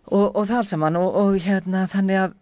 og, 0.09 0.27
og 0.33 0.45
það 0.49 0.61
alls 0.63 0.73
saman. 0.75 1.01
Og, 1.01 1.19
og 1.23 1.41
hérna 1.45 1.85
þannig 1.91 2.23
að 2.23 2.37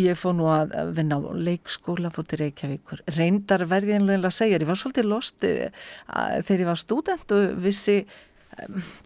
ég 0.00 0.18
fóð 0.18 0.36
nú 0.38 0.48
að 0.50 0.74
vinna 0.96 1.18
á 1.18 1.34
leikskóla 1.34 2.12
fór 2.14 2.26
til 2.30 2.40
Reykjavíkur. 2.44 3.02
Reyndar 3.16 3.66
verði 3.68 3.96
einlega 3.98 4.30
að 4.30 4.36
segja, 4.36 4.60
ég 4.62 4.68
var 4.68 4.78
svolítið 4.78 5.08
lost 5.10 5.46
eh, 5.46 5.72
þegar 6.06 6.62
ég 6.62 6.70
var 6.70 6.80
student 6.80 7.34
og 7.36 7.56
vissi 7.64 7.98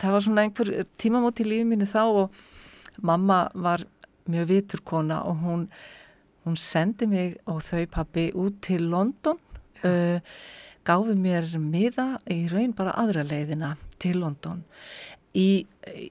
það 0.00 0.10
var 0.10 0.24
svona 0.24 0.44
einhver 0.44 0.70
tímamót 1.00 1.40
í 1.42 1.48
lífið 1.48 1.70
mínu 1.70 1.88
þá 1.88 2.02
og 2.04 2.44
mamma 3.04 3.46
var 3.54 3.84
mjög 4.30 4.50
viturkona 4.50 5.22
og 5.28 5.40
hún, 5.44 5.64
hún 6.44 6.58
sendi 6.60 7.08
mig 7.10 7.38
og 7.46 7.62
þau 7.64 7.86
pappi 7.98 8.30
út 8.34 8.60
til 8.64 8.88
London 8.92 9.40
uh, 9.84 10.20
gáfi 10.84 11.16
mér 11.16 11.48
miða 11.60 12.14
í 12.30 12.44
raun 12.52 12.74
bara 12.76 12.96
aðra 13.00 13.24
leiðina 13.26 13.74
til 14.02 14.18
London 14.20 14.62
í, 15.34 15.64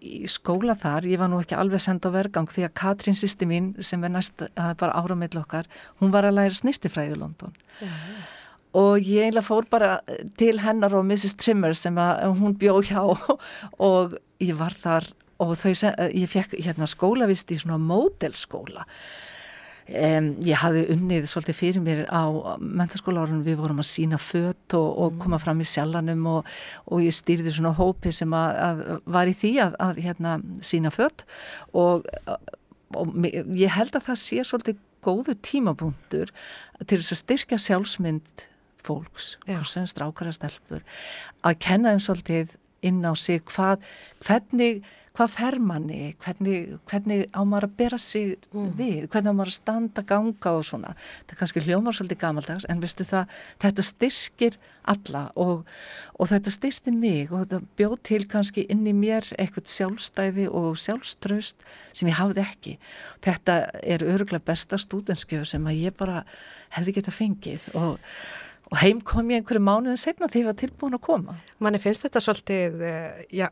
í 0.04 0.28
skóla 0.30 0.76
þar, 0.78 1.08
ég 1.08 1.22
var 1.22 1.32
nú 1.32 1.40
ekki 1.44 1.58
alveg 1.58 1.82
senda 1.84 2.12
á 2.12 2.16
vergang 2.16 2.50
því 2.50 2.68
að 2.68 2.76
Katrín 2.80 3.18
sýsti 3.18 3.48
mín 3.50 3.74
sem 3.86 4.04
er 4.04 4.14
næst, 4.14 4.44
það 4.44 4.70
er 4.70 4.80
bara 4.82 5.00
ára 5.00 5.18
mill 5.20 5.40
okkar 5.40 5.70
hún 6.02 6.14
var 6.14 6.28
að 6.28 6.40
læra 6.40 6.58
snirtifræði 6.58 7.16
í 7.16 7.22
London 7.22 7.56
ja. 7.80 7.94
og 8.80 9.00
ég 9.00 9.28
eiginlega 9.28 9.48
fór 9.48 9.70
bara 9.72 9.96
til 10.40 10.58
hennar 10.64 10.96
og 10.98 11.06
Mrs. 11.08 11.38
Trimmer 11.40 11.78
sem 11.78 11.98
að 12.02 12.40
hún 12.42 12.58
bjóð 12.60 12.92
hjá 12.92 13.04
og 13.90 14.18
ég 14.44 14.58
var 14.60 14.76
þar 14.84 15.10
og 15.42 15.54
þau, 15.60 15.74
ég 16.14 16.30
fekk 16.30 16.58
hérna 16.62 16.88
skólavist 16.90 17.52
í 17.54 17.60
svona 17.60 17.80
módelskóla. 17.82 18.86
Um, 19.84 20.30
ég 20.48 20.56
hafði 20.62 20.86
unnið 20.94 21.26
svolítið 21.28 21.58
fyrir 21.58 21.84
mér 21.84 22.06
á 22.08 22.32
mentaskóla 22.64 23.26
árunum 23.26 23.42
við 23.44 23.58
vorum 23.60 23.82
að 23.84 23.90
sína 23.90 24.16
fött 24.16 24.76
og, 24.78 24.86
og 24.88 25.10
mm. 25.12 25.18
koma 25.20 25.40
fram 25.44 25.60
í 25.60 25.68
sjallanum 25.68 26.22
og, 26.38 26.54
og 26.88 27.04
ég 27.04 27.12
stýrði 27.12 27.52
svona 27.52 27.74
hópi 27.76 28.14
sem 28.16 28.32
að, 28.32 28.62
að 28.64 28.84
var 29.18 29.28
í 29.28 29.36
því 29.42 29.52
að, 29.66 29.76
að 29.84 30.00
hérna, 30.06 30.38
sína 30.64 30.94
fött 30.94 31.26
og, 31.76 32.08
og 32.96 33.12
ég 33.60 33.76
held 33.76 34.00
að 34.00 34.08
það 34.08 34.22
sé 34.24 34.48
svolítið 34.48 34.80
góðu 35.04 35.36
tímapunktur 35.44 36.32
til 36.88 37.02
þess 37.02 37.18
að 37.18 37.22
styrkja 37.26 37.62
sjálfsmynd 37.66 38.48
fólks, 38.88 39.34
sem 39.68 39.88
strákara 39.88 40.32
stelpur 40.36 40.84
að 41.44 41.60
kenna 41.64 41.92
þeim 41.92 42.04
svolítið 42.08 42.58
inn 42.88 43.04
á 43.04 43.12
sig 43.20 43.44
hvað, 43.52 43.84
hvernig 44.24 44.84
hvað 45.14 45.30
fer 45.30 45.56
manni, 45.62 46.16
hvernig, 46.24 46.78
hvernig 46.90 47.28
á 47.38 47.46
maður 47.46 47.68
að 47.68 47.74
bera 47.78 47.98
sig 48.02 48.32
mm. 48.50 48.70
við, 48.80 49.02
hvernig 49.14 49.30
á 49.30 49.38
maður 49.38 49.52
að 49.52 49.58
standa, 49.60 50.04
ganga 50.10 50.54
og 50.58 50.64
svona. 50.66 50.94
Það 51.28 51.34
er 51.36 51.40
kannski 51.42 51.62
hljómar 51.68 51.98
svolítið 51.98 52.20
gamaldags 52.24 52.66
en 52.66 52.80
veistu 52.82 53.06
það, 53.06 53.36
þetta 53.62 53.86
styrkir 53.86 54.58
alla 54.90 55.22
og, 55.40 55.68
og 56.18 56.32
þetta 56.32 56.54
styrkir 56.56 56.98
mig 56.98 57.30
og 57.30 57.44
þetta 57.44 57.60
bjóð 57.78 57.94
til 58.10 58.22
kannski 58.32 58.64
inn 58.74 58.82
í 58.90 58.94
mér 58.98 59.28
eitthvað 59.38 59.70
sjálfstæði 59.70 60.48
og 60.50 60.80
sjálfströst 60.82 61.62
sem 61.94 62.10
ég 62.10 62.18
hafði 62.18 62.46
ekki. 62.48 62.74
Þetta 63.22 63.60
er 63.84 64.06
öruglega 64.08 64.48
besta 64.50 64.82
stúdenskjöf 64.82 65.46
sem 65.52 65.70
að 65.70 65.84
ég 65.84 66.00
bara 66.00 66.24
hefði 66.74 66.98
geta 66.98 67.14
fengið 67.14 67.70
og 67.78 68.02
Og 68.72 68.80
heim 68.82 69.04
kom 69.06 69.28
ég 69.30 69.44
einhverju 69.44 69.62
mánuðin 69.62 70.00
setna 70.02 70.26
þegar 70.32 70.40
ég 70.40 70.48
var 70.48 70.56
tilbúin 70.58 70.96
að 70.98 71.02
koma. 71.06 71.36
Manni 71.62 71.78
finnst 71.84 72.08
þetta 72.08 72.22
svolítið, 72.24 72.80
eh, 72.82 73.20
já, 73.30 73.48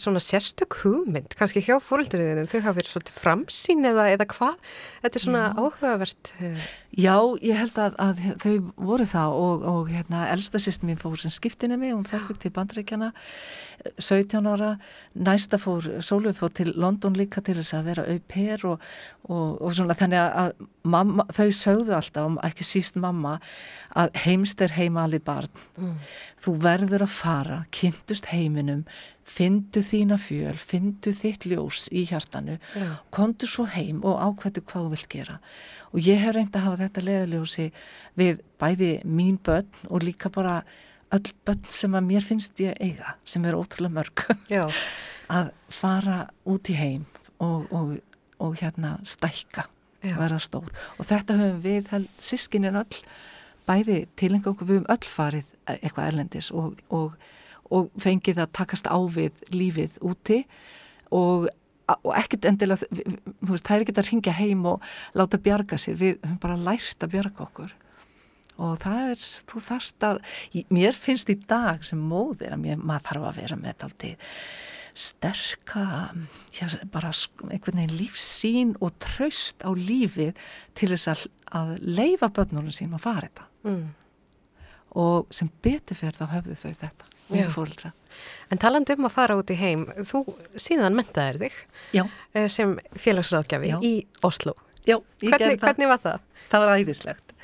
svona 0.00 0.20
sérstök 0.22 0.76
hugmynd, 0.82 1.34
kannski 1.38 1.62
hjá 1.64 1.76
fórölduriðinu, 1.82 2.46
þau 2.50 2.60
hafa 2.60 2.74
verið 2.78 2.90
svolítið 2.92 3.18
framsýn 3.20 3.88
eða, 3.90 4.06
eða 4.14 4.26
hvað? 4.32 4.72
Þetta 5.04 5.20
er 5.20 5.24
svona 5.24 5.44
Já. 5.44 5.54
áhugavert. 5.60 6.32
Eh. 6.40 6.66
Já, 7.04 7.16
ég 7.42 7.58
held 7.58 7.80
að, 7.82 7.96
að 8.04 8.22
þau 8.44 8.54
voru 8.90 9.08
það 9.10 9.38
og, 9.44 9.64
og 9.72 9.90
hérna, 9.90 10.26
elsta 10.34 10.60
sýst 10.62 10.86
mín 10.86 11.00
fór 11.00 11.16
sem 11.20 11.32
skiptinni 11.34 11.78
mig, 11.80 11.94
hún 11.94 12.06
þarf 12.08 12.34
til 12.42 12.52
bandreikjana, 12.54 13.10
17 13.98 14.46
ára, 14.48 14.74
næsta 15.14 15.58
fór, 15.60 15.88
Sólvið 16.04 16.38
fór 16.38 16.54
til 16.54 16.70
London 16.78 17.18
líka 17.18 17.42
til 17.44 17.58
þess 17.58 17.76
að 17.76 17.90
vera 17.90 18.06
au 18.08 18.20
pair 18.30 18.62
og, 18.68 18.86
og, 19.28 19.58
og 19.60 19.74
svona 19.76 19.98
þannig 19.98 20.22
að 20.24 20.54
mamma, 20.84 21.26
þau 21.32 21.48
sögðu 21.56 21.96
alltaf, 21.96 22.38
ekki 22.46 22.66
síst 22.68 22.98
mamma, 23.00 23.38
að 23.96 24.14
heimst 24.24 24.62
er 24.64 24.74
heima 24.76 25.04
alveg 25.06 25.24
barn. 25.26 25.64
Mm. 25.80 25.98
Þú 26.44 26.56
verður 26.64 27.06
að 27.06 27.14
fara, 27.14 27.60
kynntust 27.74 28.30
heiminum, 28.32 28.84
fyndu 29.24 29.80
þína 29.84 30.18
fjöl, 30.20 30.56
fyndu 30.60 31.14
þitt 31.16 31.46
ljós 31.48 31.86
í 31.92 32.04
hjartanu, 32.10 32.58
Já. 32.76 32.90
kontu 33.14 33.48
svo 33.48 33.64
heim 33.72 34.02
og 34.04 34.20
ákvæðu 34.20 34.64
hvað 34.66 34.84
þú 34.84 34.92
vilt 34.92 35.10
gera 35.14 35.40
og 35.94 36.02
ég 36.02 36.18
hef 36.18 36.34
reynd 36.34 36.56
að 36.56 36.66
hafa 36.66 36.80
þetta 36.82 37.04
leðaljósi 37.06 37.68
við 38.18 38.40
bæði 38.60 38.90
mín 39.06 39.38
börn 39.46 39.86
og 39.88 40.02
líka 40.02 40.30
bara 40.34 40.62
öll 41.14 41.30
börn 41.46 41.68
sem 41.70 41.94
að 41.94 42.08
mér 42.08 42.26
finnst 42.26 42.62
ég 42.64 42.74
eiga 42.82 43.14
sem 43.24 43.44
er 43.46 43.58
ótrúlega 43.58 43.94
mörg 44.00 44.24
að 45.38 45.52
fara 45.72 46.24
út 46.50 46.70
í 46.72 46.78
heim 46.78 47.06
og, 47.38 47.70
og, 47.70 47.94
og 48.42 48.58
hérna 48.58 48.96
stækka 49.06 49.68
Já. 50.04 50.18
vera 50.20 50.40
stór. 50.42 50.68
Og 50.98 51.08
þetta 51.08 51.38
höfum 51.40 51.62
við 51.64 52.08
sískinin 52.22 52.80
öll 52.80 53.04
bæði 53.64 54.04
tilenga 54.20 54.52
okkur, 54.52 54.68
við 54.68 54.82
höfum 54.82 54.92
öll 54.92 55.08
farið 55.08 55.52
eitthvað 55.80 56.10
erlendis 56.10 56.50
og, 56.52 56.76
og 56.92 57.14
og 57.72 57.92
fengið 58.00 58.42
að 58.44 58.52
takast 58.56 58.88
á 58.90 58.98
við 59.10 59.38
lífið 59.54 59.96
úti. 60.04 60.42
Og, 61.14 61.46
og 61.94 62.12
ekkert 62.16 62.48
endilega, 62.48 62.88
veist, 63.44 63.66
það 63.66 63.76
er 63.76 63.86
ekkert 63.86 64.02
að 64.02 64.10
ringja 64.10 64.36
heim 64.38 64.66
og 64.74 64.84
láta 65.16 65.40
bjarga 65.40 65.78
sér, 65.80 65.98
við 66.00 66.20
höfum 66.22 66.38
bara 66.42 66.60
lært 66.60 67.04
að 67.04 67.16
bjarga 67.16 67.46
okkur. 67.46 67.74
Og 68.54 68.76
það 68.84 69.08
er, 69.10 69.24
þú 69.50 69.64
þarft 69.64 70.06
að, 70.06 70.20
mér 70.70 70.94
finnst 70.98 71.32
í 71.32 71.38
dag 71.48 71.82
sem 71.86 71.98
móðir 71.98 72.54
að 72.54 72.62
mér, 72.62 72.78
maður 72.78 73.08
þarf 73.08 73.28
að 73.30 73.40
vera 73.42 73.58
með 73.58 73.72
þetta 73.72 73.88
aldrei 73.90 74.12
sterka 74.94 76.12
já, 76.54 76.68
bara 76.92 77.10
einhvern 77.50 77.80
veginn 77.80 77.98
lífsín 77.98 78.74
og 78.80 78.94
traust 79.02 79.64
á 79.66 79.70
lífið 79.74 80.38
til 80.78 80.90
þess 80.92 81.10
að, 81.10 81.26
að 81.50 81.74
leifa 81.82 82.30
börnunum 82.30 82.74
sín 82.74 82.94
að 82.94 83.02
fara 83.02 83.26
þetta 83.28 83.48
mm. 83.66 83.82
og 85.02 85.34
sem 85.34 85.50
betur 85.66 85.98
fyrir 85.98 86.18
þá 86.18 86.26
höfðu 86.36 86.58
þau 86.62 86.72
þetta 86.84 87.10
mjög 87.32 87.52
fólkra. 87.54 87.90
En 88.52 88.60
talandi 88.60 88.94
um 88.94 89.08
að 89.08 89.14
fara 89.16 89.36
út 89.40 89.50
í 89.50 89.56
heim, 89.58 89.86
þú 90.06 90.22
síðan 90.60 90.94
mentaðir 90.94 91.40
þig 91.40 91.56
Já. 91.96 92.04
Eh, 92.36 92.48
sem 92.52 92.76
félagsráðgjafi 93.00 93.72
í 93.82 93.94
Oslo. 94.26 94.54
Já, 94.84 94.98
hvernig, 95.24 95.58
hvernig 95.62 95.90
var 95.90 96.02
það? 96.02 96.28
Það 96.52 96.64
var 96.64 96.74
æðislegt. 96.78 97.34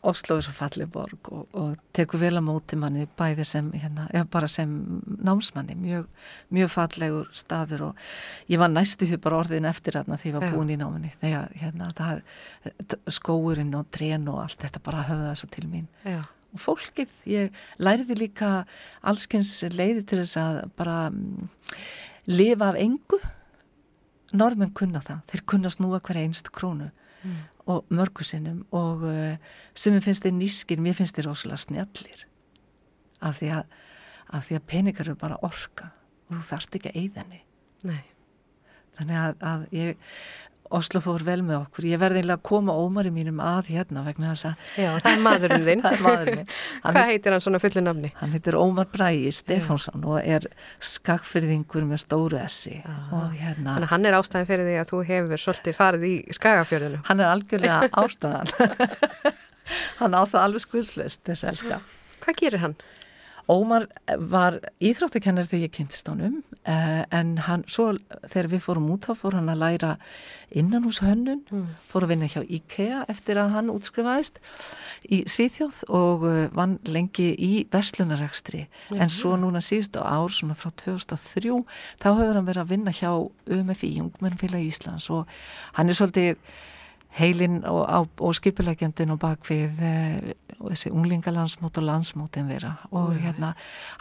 Oslo 0.00 0.38
er 0.40 0.46
svo 0.46 0.54
fallið 0.56 0.88
borg 0.94 1.28
og, 1.28 1.42
og 1.52 1.74
tekur 1.96 2.22
vel 2.22 2.40
á 2.40 2.42
móti 2.44 2.78
manni 2.80 3.04
bæði 3.18 3.44
sem, 3.44 3.68
hérna, 3.76 4.06
já 4.14 4.22
bara 4.32 4.48
sem 4.48 4.72
námsmanni, 5.20 5.76
mjög, 5.76 6.06
mjög 6.56 6.72
fallegur 6.72 7.28
staður 7.36 7.90
og 7.90 8.04
ég 8.48 8.62
var 8.62 8.72
næstu 8.72 9.08
því 9.08 9.20
bara 9.20 9.42
orðin 9.42 9.68
eftir 9.68 9.98
þarna 9.98 10.16
þegar 10.22 10.32
ég 10.32 10.38
var 10.40 10.56
búin 10.56 10.72
í 10.72 10.80
náminni 10.80 11.12
þegar 11.20 11.52
hérna, 11.60 11.92
það, 11.98 12.22
skóurinn 13.12 13.76
og 13.76 13.88
trén 13.92 14.28
og 14.32 14.40
allt 14.46 14.64
þetta 14.64 14.84
bara 14.88 15.06
höfða 15.10 15.32
þessu 15.34 15.50
til 15.56 15.66
mín. 15.68 15.88
Já 16.08 16.22
og 16.50 16.62
fólkið, 16.62 17.12
ég 17.30 17.58
læriði 17.82 18.16
líka 18.24 18.50
allskens 19.06 19.52
leiði 19.70 20.02
til 20.02 20.20
þess 20.22 20.38
að 20.40 20.56
bara 20.78 20.96
um, 21.10 21.50
lifa 22.30 22.72
af 22.72 22.80
engu 22.80 23.20
norðmenn 24.36 24.74
kunna 24.76 25.02
það, 25.04 25.22
þeir 25.30 25.44
kunna 25.52 25.72
snúa 25.74 26.00
hver 26.02 26.20
einstu 26.22 26.52
krónu 26.54 26.90
mm. 26.90 27.38
Og 27.70 27.94
mörgusinnum 27.94 28.64
og 28.76 29.04
uh, 29.06 29.36
ég 29.74 30.04
finnst 30.04 30.26
þeir 30.26 30.36
nýskir, 30.36 30.82
mér 30.82 30.98
finnst 30.98 31.18
þeir 31.18 31.30
rosalega 31.30 31.64
snjallir. 31.64 32.26
Af 33.24 33.40
því 33.40 33.52
að, 33.58 33.78
af 34.36 34.48
því 34.48 34.58
að 34.58 34.68
peningar 34.72 35.08
eru 35.08 35.20
bara 35.20 35.40
orka. 35.46 35.92
Og 36.28 36.38
þú 36.38 36.46
þarft 36.50 36.78
ekki 36.78 36.92
að 36.92 37.02
eyðinni 37.04 37.44
þannig 39.00 39.18
að, 39.20 39.36
að 39.50 39.66
ég 39.74 40.14
Oslo 40.70 41.00
fór 41.02 41.24
vel 41.26 41.40
með 41.42 41.56
okkur, 41.64 41.86
ég 41.90 41.98
verði 41.98 42.20
einlega 42.22 42.36
að 42.38 42.44
koma 42.46 42.74
ómari 42.78 43.10
mínum 43.10 43.40
að 43.42 43.72
hérna 43.74 44.04
vegna 44.06 44.28
þess 44.34 44.46
að 44.52 44.68
Já, 44.78 44.90
það 45.02 45.08
er 45.10 45.22
maðurinn 45.24 45.64
þinn. 45.66 45.82
Er 45.90 46.04
maðurinn 46.04 46.52
Hvað 46.84 47.08
heitir 47.10 47.34
hann 47.34 47.42
svona 47.42 47.60
fullu 47.64 47.82
nafni? 47.82 48.10
Hann 48.20 48.34
heitir 48.36 48.58
Ómar 48.60 48.86
Bræi 48.92 49.32
Stefánsson 49.34 50.04
og 50.06 50.20
er 50.22 50.46
skagfyrðingur 50.78 51.88
með 51.90 52.02
stóru 52.04 52.38
essi 52.40 52.76
og 52.86 53.34
hérna 53.34 53.74
Þannig 53.80 53.90
hann 53.96 54.06
er 54.12 54.18
ástæðan 54.20 54.48
fyrir 54.52 54.68
því 54.68 54.76
að 54.84 54.92
þú 54.92 55.02
hefur 55.10 55.42
svolítið 55.44 55.78
farið 55.80 56.06
í 56.06 56.14
skagafjörðinu 56.38 57.02
Hann 57.10 57.24
er 57.24 57.32
algjörlega 57.34 57.90
ástæðan. 58.04 58.54
Hann 60.00 60.14
á 60.18 60.22
það 60.26 60.40
alveg 60.44 60.62
skuldlust 60.64 61.20
þess 61.28 61.44
elska. 61.46 61.76
Hvað 62.24 62.38
gerir 62.40 62.62
hann? 62.64 62.74
Ómar 63.50 63.86
var 64.30 64.60
íþróttakennari 64.78 65.48
þegar 65.48 65.64
ég 65.64 65.72
kynntist 65.74 66.08
honum 66.10 66.36
eh, 66.68 67.02
en 67.10 67.32
hann, 67.46 67.64
svo 67.66 67.88
þegar 68.28 68.48
við 68.52 68.62
fórum 68.62 68.90
út 68.94 69.08
þá 69.08 69.16
fór 69.18 69.36
hann 69.38 69.50
að 69.50 69.62
læra 69.64 69.90
innan 70.54 70.86
hús 70.86 71.00
hönnun, 71.02 71.42
mm. 71.50 71.66
fór 71.90 72.06
að 72.06 72.12
vinna 72.14 72.28
hjá 72.30 72.40
IKEA 72.42 73.04
eftir 73.10 73.40
að 73.42 73.54
hann 73.56 73.72
útskrifaðist 73.72 74.40
í 75.10 75.22
Svíþjóð 75.30 75.82
og 75.88 76.26
uh, 76.28 76.40
vann 76.54 76.78
lengi 76.86 77.30
í 77.34 77.52
verslunarekstri 77.72 78.64
mm. 78.66 78.98
en 79.00 79.14
svo 79.14 79.36
núna 79.40 79.62
síðustu 79.64 80.02
ár, 80.02 80.30
svona 80.34 80.58
frá 80.58 80.70
2003, 80.84 81.54
þá 82.02 82.10
hefur 82.10 82.36
hann 82.38 82.50
verið 82.50 82.64
að 82.64 82.74
vinna 82.74 82.94
hjá 82.94 83.10
UMFI, 83.18 83.94
Ungmennfélag 84.04 84.66
Íslands 84.66 85.10
og 85.14 85.40
hann 85.78 85.90
er 85.90 85.98
svolítið 85.98 86.38
heilin 87.18 87.60
og, 87.66 88.08
og 88.22 88.34
skipilækjandin 88.38 89.10
og 89.14 89.18
bakvið 89.22 89.82
e, 89.82 89.94
þessi 90.60 90.92
unglingalansmót 90.92 91.80
og 91.80 91.86
landsmótin 91.88 92.50
þeirra. 92.50 92.74
Og 92.92 93.10
mm. 93.14 93.18
hérna 93.24 93.50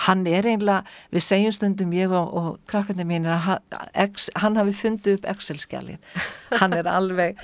hann 0.06 0.26
er 0.30 0.48
einlega, 0.52 0.84
við 1.13 1.26
segjum 1.26 1.56
stundum 1.56 1.95
ég 1.95 2.13
og, 2.13 2.34
og 2.38 2.50
krakkandi 2.69 3.08
mín 3.10 3.26
er 3.26 3.38
að 3.38 3.48
hann, 3.48 4.13
hann 4.43 4.60
hafi 4.62 4.76
fundið 4.78 5.19
upp 5.19 5.30
Excel-skjalið. 5.34 6.22
Hann 6.60 6.76
er 6.78 6.89
alveg 6.91 7.39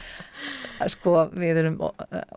sko 0.92 1.28
við 1.34 1.62
erum 1.64 1.80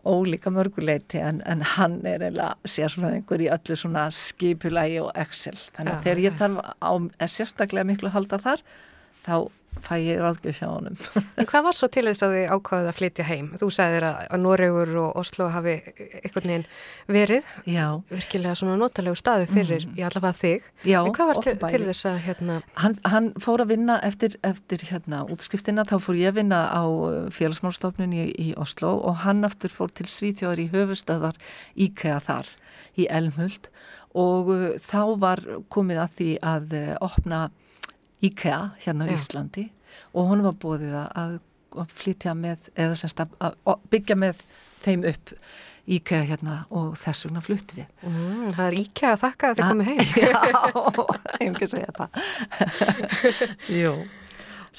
ólíka 0.07 0.51
mörguleiti 0.53 1.21
en, 1.21 1.43
en 1.49 1.63
hann 1.75 1.99
er 2.07 2.23
einlega 2.29 2.55
sérfræðingur 2.63 3.43
í 3.45 3.51
öllu 3.53 3.77
svona 3.77 4.07
skipilægi 4.15 5.01
og 5.03 5.13
Excel. 5.19 5.57
Þannig 5.75 5.93
að 5.93 5.97
ja, 5.97 6.03
þegar 6.07 6.25
ég 6.25 6.39
þarf 6.39 6.61
á 6.81 6.91
sérstaklega 7.27 7.89
miklu 7.89 8.09
að 8.09 8.17
halda 8.17 8.43
þar 8.45 8.67
þá 9.25 9.35
fæ 9.83 9.95
ég 10.01 10.19
ráðgjöf 10.21 10.59
hjá 10.59 10.67
honum. 10.69 10.95
En 11.39 11.47
hvað 11.47 11.65
var 11.67 11.75
svo 11.77 11.89
til 11.91 12.05
þess 12.07 12.23
að 12.25 12.35
þið 12.35 12.53
ákvaðið 12.55 12.89
að 12.89 12.97
flytja 12.97 13.25
heim? 13.27 13.49
Þú 13.59 13.69
sagðir 13.73 14.05
að 14.09 14.35
Noregur 14.43 14.91
og 15.03 15.19
Oslo 15.21 15.47
hafi 15.53 15.75
einhvern 16.19 16.49
veginn 16.49 16.65
verið, 17.09 17.51
Já. 17.69 17.85
virkilega 18.11 18.55
svona 18.59 18.77
notalegu 18.79 19.19
staði 19.19 19.47
fyrir 19.51 19.85
mm. 19.87 19.95
í 19.99 20.05
allavega 20.07 20.39
þig. 20.39 20.67
Já, 20.83 20.99
en 21.01 21.13
hvað 21.15 21.31
var 21.31 21.41
til, 21.45 21.55
til 21.63 21.83
þess 21.87 22.09
að 22.11 22.19
hérna... 22.25 22.57
Hann, 22.83 22.97
hann 23.13 23.29
fór 23.41 23.63
að 23.63 23.73
vinna 23.75 23.99
eftir, 24.05 24.35
eftir 24.47 24.83
hérna 24.89 25.23
útskriftina, 25.29 25.87
þá 25.89 25.95
fór 26.03 26.19
ég 26.19 26.33
að 26.33 26.41
vinna 26.41 26.63
á 26.69 26.83
uh, 26.83 27.21
félagsmálstofnun 27.35 28.17
í, 28.17 28.27
í 28.35 28.49
Oslo 28.59 28.95
og 28.99 29.23
hann 29.25 29.45
aftur 29.47 29.73
fór 29.73 29.93
til 29.95 30.09
Svíþjóðar 30.11 30.65
í 30.65 30.69
höfustöðar 30.73 31.39
íkæða 31.79 32.19
þar 32.27 32.53
í 32.99 33.07
Elmhult 33.09 33.71
og 34.17 34.53
uh, 34.53 34.69
þá 34.81 35.01
var 35.21 35.43
komið 35.71 36.03
að 36.03 36.15
því 36.19 36.29
að 36.55 36.77
uh, 36.79 36.93
opna 37.05 37.47
IKEA 38.25 38.59
hérna 38.83 39.07
á 39.07 39.13
Íslandi 39.13 39.69
og 40.13 40.29
hún 40.31 40.43
var 40.45 40.57
búið 40.61 40.93
að, 40.99 41.39
að 41.77 41.95
flytja 41.95 42.35
með 42.37 42.69
eða 42.75 42.99
semst 42.99 43.23
að, 43.23 43.35
að 43.39 43.89
byggja 43.93 44.19
með 44.19 44.45
þeim 44.83 45.07
upp 45.09 45.33
IKEA 45.89 46.21
hérna 46.29 46.59
og 46.75 46.93
þess 47.01 47.25
vegna 47.25 47.41
flutt 47.41 47.73
við. 47.73 47.87
Mm, 48.05 48.49
það 48.53 48.65
er 48.67 48.79
IKEA 48.83 49.11
að 49.15 49.21
þakka 49.23 49.49
að 49.49 49.59
þið 49.59 49.71
komið 49.71 49.89
heim. 49.89 50.01
Já, 50.23 51.05
einhvers 51.39 51.75
veginn 51.77 51.97
það. 51.97 52.09
Jú, 53.79 53.93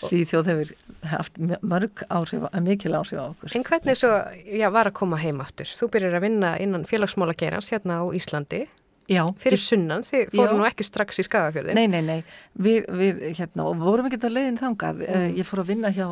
Svíþjóð 0.01 0.51
hefur 0.53 0.69
haft 1.11 1.39
mörg 1.41 2.05
áhrif, 2.13 2.45
mikil 2.63 2.95
áhrif 2.95 3.19
á 3.19 3.27
okkur. 3.27 3.55
En 3.59 3.65
hvernig 3.67 3.99
svo, 3.99 4.13
já, 4.47 4.69
var 4.71 4.91
að 4.91 4.99
koma 5.01 5.19
heim 5.21 5.41
aftur? 5.43 5.67
Þú 5.67 5.89
byrjar 5.97 6.19
að 6.21 6.27
vinna 6.29 6.53
innan 6.63 6.87
félagsmála 6.89 7.35
geras 7.39 7.73
hérna 7.75 7.99
á 7.99 8.05
Íslandi 8.15 8.67
Já, 9.11 9.25
fyrir 9.43 9.59
sunnan, 9.59 10.05
þið 10.07 10.29
fóru 10.37 10.59
nú 10.61 10.67
ekki 10.69 10.87
strax 10.87 11.19
í 11.19 11.27
skagafjörðin 11.27 11.79
Nei, 11.79 11.89
nei, 11.91 12.03
nei, 12.07 12.21
við, 12.55 12.85
við 12.95 13.25
hérna, 13.41 13.67
og 13.67 13.81
vorum 13.81 14.07
ekki 14.07 14.21
að 14.23 14.37
leiðin 14.37 14.61
þangað. 14.61 15.03
Mm. 15.07 15.33
ég 15.41 15.49
fór 15.49 15.65
að 15.65 15.73
vinna 15.73 15.91
hjá 15.95 16.07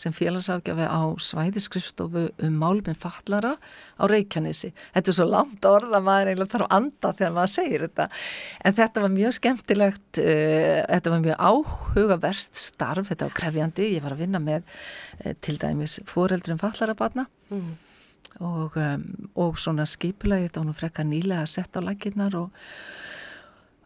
sem 0.00 0.14
félagsákjafi 0.14 0.86
á 0.86 1.02
svæðiskrifstofu 1.20 2.22
um 2.46 2.54
málminn 2.62 2.96
fallara 2.96 3.56
á 4.00 4.04
Reykjanesi. 4.08 4.70
Þetta 4.94 5.12
er 5.12 5.18
svo 5.18 5.26
langt 5.28 5.66
orð 5.68 5.96
að 5.98 6.06
maður 6.06 6.30
eiginlega 6.30 6.52
þarf 6.54 6.66
að 6.68 6.76
anda 6.78 7.12
þegar 7.18 7.34
maður 7.36 7.52
segir 7.56 7.84
þetta. 7.84 8.06
En 8.64 8.78
þetta 8.78 9.04
var 9.04 9.14
mjög 9.16 9.36
skemmtilegt 9.40 10.22
uh, 10.22 10.80
þetta 10.86 11.14
var 11.14 11.26
mjög 11.26 11.44
áhugavert 11.50 12.64
starf, 12.64 13.10
þetta 13.10 13.28
var 13.28 13.36
krefjandi, 13.42 13.92
ég 13.98 14.06
var 14.06 14.16
að 14.16 14.24
vinna 14.24 14.42
með 14.46 14.64
uh, 14.64 15.36
til 15.44 15.58
dæmis 15.60 16.00
fóreldrum 16.08 16.60
fallarabatna 16.62 17.28
mm 17.50 17.70
og, 18.40 18.76
um, 18.76 19.06
og 19.34 19.60
svona 19.60 19.86
skipulagi 19.88 20.48
þetta 20.48 20.62
var 20.62 20.68
nú 20.70 20.76
frekka 20.76 21.06
nýlega 21.06 21.44
að 21.44 21.54
setja 21.54 21.82
á 21.82 21.86
lakirnar 21.86 22.36
og, 22.38 22.50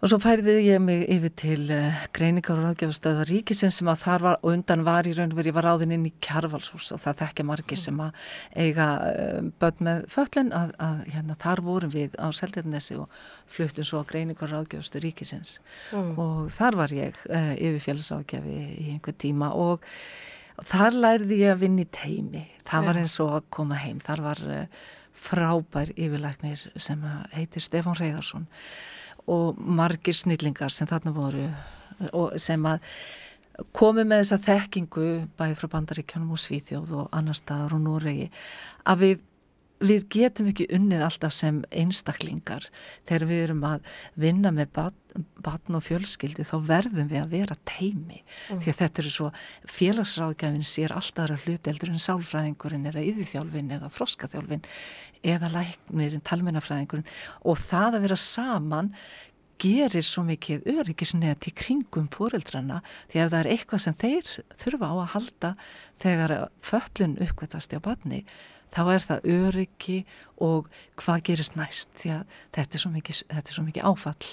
og 0.05 0.11
svo 0.11 0.19
færði 0.23 0.55
ég 0.67 0.83
mig 0.85 1.05
yfir 1.11 1.33
til 1.41 1.63
uh, 1.75 2.03
greiningar 2.15 2.61
og 2.61 2.69
ráðgjöfustöða 2.69 3.25
ríkisins 3.31 3.81
sem 3.81 3.91
að 3.91 4.03
þar 4.05 4.27
var 4.27 4.37
og 4.43 4.53
undan 4.53 4.85
var 4.87 5.09
í 5.09 5.15
raun 5.17 5.33
og 5.33 5.41
verið, 5.41 5.51
ég 5.51 5.57
var 5.57 5.69
ráðinn 5.71 5.95
inn 5.97 6.07
í 6.11 6.13
kjarvalshús 6.25 6.93
og 6.95 7.03
það 7.03 7.23
þekkja 7.23 7.47
margir 7.49 7.81
sem 7.83 8.03
að 8.05 8.29
eiga 8.67 8.89
uh, 9.09 9.41
börn 9.63 9.89
með 9.89 10.05
föllun 10.15 10.53
að, 10.61 10.77
að 10.87 11.01
hérna, 11.17 11.39
þar 11.47 11.65
vorum 11.71 11.95
við 11.95 12.21
á 12.21 12.27
Seldirnesi 12.37 13.01
og 13.01 13.25
fluttum 13.57 13.89
svo 13.89 14.05
að 14.05 14.13
greiningar 14.13 14.51
og 14.51 14.55
ráðgjöfustöð 14.59 15.09
ríkisins 15.09 15.57
mm. 15.91 16.15
og 16.21 16.53
þar 16.55 16.79
var 16.85 16.95
ég 16.95 17.19
uh, 17.31 17.57
yfir 17.57 17.83
félagsákjafi 17.89 18.61
í 18.61 18.93
einhver 18.95 19.19
tíma 19.19 19.51
og 19.57 19.83
og 20.59 20.69
þar 20.69 21.01
lærði 21.07 21.41
ég 21.43 21.55
að 21.55 21.65
vinna 21.65 21.85
í 21.85 21.91
teimi 21.93 22.45
það 22.69 22.87
var 22.89 23.01
eins 23.01 23.17
og 23.23 23.33
að 23.39 23.51
koma 23.55 23.81
heim. 23.81 23.99
Þar 24.03 24.23
var 24.25 24.45
uh, 24.49 24.87
frábær 25.15 25.93
yfirleiknir 25.95 26.63
sem 26.81 27.03
heitir 27.35 27.65
Stefán 27.65 27.99
Reyðarsson 27.99 28.49
og 29.31 29.59
margir 29.59 30.17
snillingar 30.17 30.75
sem 30.75 30.89
þarna 30.91 31.15
voru 31.17 31.45
og 32.13 32.35
sem 32.43 32.65
að 32.69 32.83
komi 33.77 34.03
með 34.05 34.25
þessa 34.25 34.41
þekkingu 34.45 35.07
bæði 35.39 35.57
frá 35.61 35.71
bandaríkjónum 35.77 36.35
og 36.35 36.43
Svíþjóð 36.43 36.91
og 36.99 37.15
annar 37.15 37.39
staðar 37.39 37.77
og 37.79 37.85
Noregi 37.85 38.27
að 38.91 39.05
við 39.05 39.23
við 39.85 40.07
getum 40.13 40.51
ekki 40.51 40.69
unnið 40.75 41.05
alltaf 41.07 41.35
sem 41.37 41.63
einstaklingar. 41.75 42.69
Þegar 43.09 43.27
við 43.31 43.43
erum 43.47 43.65
að 43.69 43.97
vinna 44.21 44.53
með 44.55 44.73
batn 45.45 45.79
og 45.79 45.85
fjölskyldi 45.87 46.47
þá 46.47 46.55
verðum 46.67 47.11
við 47.11 47.21
að 47.21 47.35
vera 47.37 47.57
teimi 47.69 48.23
mm. 48.23 48.63
því 48.63 48.73
að 48.73 48.79
þetta 48.81 49.03
eru 49.03 49.13
svo 49.15 49.29
félagsráðgæfin 49.77 50.67
sér 50.67 50.95
alltaf 50.97 51.25
aðra 51.25 51.37
hluti 51.45 51.71
eldur 51.71 51.93
en 51.93 52.03
sálfræðingurinn 52.03 52.89
eða 52.91 53.05
yfirþjálfin 53.05 53.77
eða 53.77 53.93
froskaþjálfin 53.95 54.65
eða 55.35 55.53
læknirinn, 55.55 56.25
talmennafræðingurinn 56.27 57.07
og 57.47 57.61
það 57.63 58.01
að 58.01 58.05
vera 58.09 58.19
saman 58.21 58.91
gerir 59.63 60.05
svo 60.05 60.25
mikið 60.27 60.67
öryggisnett 60.75 61.47
í 61.49 61.53
kringum 61.55 62.09
fóreldrana 62.13 62.81
því 63.13 63.23
að 63.23 63.31
það 63.31 63.39
er 63.39 63.51
eitthvað 63.53 63.85
sem 63.85 63.97
þeir 64.01 64.33
þurfa 64.61 64.91
á 64.91 64.95
að 64.95 65.13
halda 65.15 65.53
þegar 66.03 66.35
föllun 66.73 67.17
uppkvæmtast 67.23 67.77
á 67.79 67.81
batni 67.85 68.25
þá 68.75 68.83
er 68.95 69.05
það 69.09 69.29
öryggi 69.35 69.99
og 70.43 70.71
hvað 71.01 71.27
gerist 71.31 71.59
næst 71.59 71.93
því 72.01 72.17
að 72.19 72.39
þetta 72.57 72.79
er 72.79 72.85
svo 72.85 72.93
mikið, 72.95 73.23
er 73.31 73.55
svo 73.55 73.67
mikið 73.67 73.89
áfall. 73.91 74.31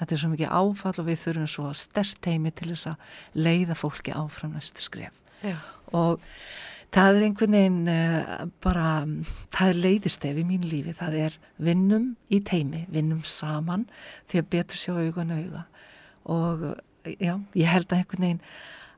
Þetta 0.00 0.16
er 0.16 0.22
svo 0.24 0.30
mikið 0.32 0.54
áfall 0.58 0.96
og 0.98 1.08
við 1.08 1.20
þurfum 1.22 1.50
svo 1.50 1.72
stert 1.78 2.30
heimi 2.30 2.50
til 2.50 2.72
þess 2.72 2.90
að 2.90 3.18
leiða 3.46 3.78
fólki 3.78 4.14
áfram 4.16 4.56
næstu 4.58 4.82
skref. 4.84 5.20
Já. 5.44 5.58
og 5.92 6.22
það 6.94 7.16
er 7.18 7.24
einhvern 7.26 7.56
veginn 7.56 7.90
uh, 7.90 8.44
bara, 8.64 8.90
það 9.52 9.72
er 9.72 9.80
leiðistef 9.82 10.38
í 10.40 10.44
mín 10.46 10.64
lífi, 10.70 10.94
það 10.96 11.18
er 11.24 11.36
vinnum 11.66 12.06
í 12.32 12.40
teimi, 12.46 12.84
vinnum 12.94 13.20
saman 13.26 13.84
því 14.30 14.40
að 14.40 14.50
betur 14.54 14.80
sjá 14.80 14.94
augun 14.94 15.34
auga. 15.34 15.64
Og 16.32 16.64
já, 17.18 17.34
ég 17.58 17.68
held 17.68 17.90
að 17.90 17.98
einhvern 17.98 18.26
veginn 18.28 18.42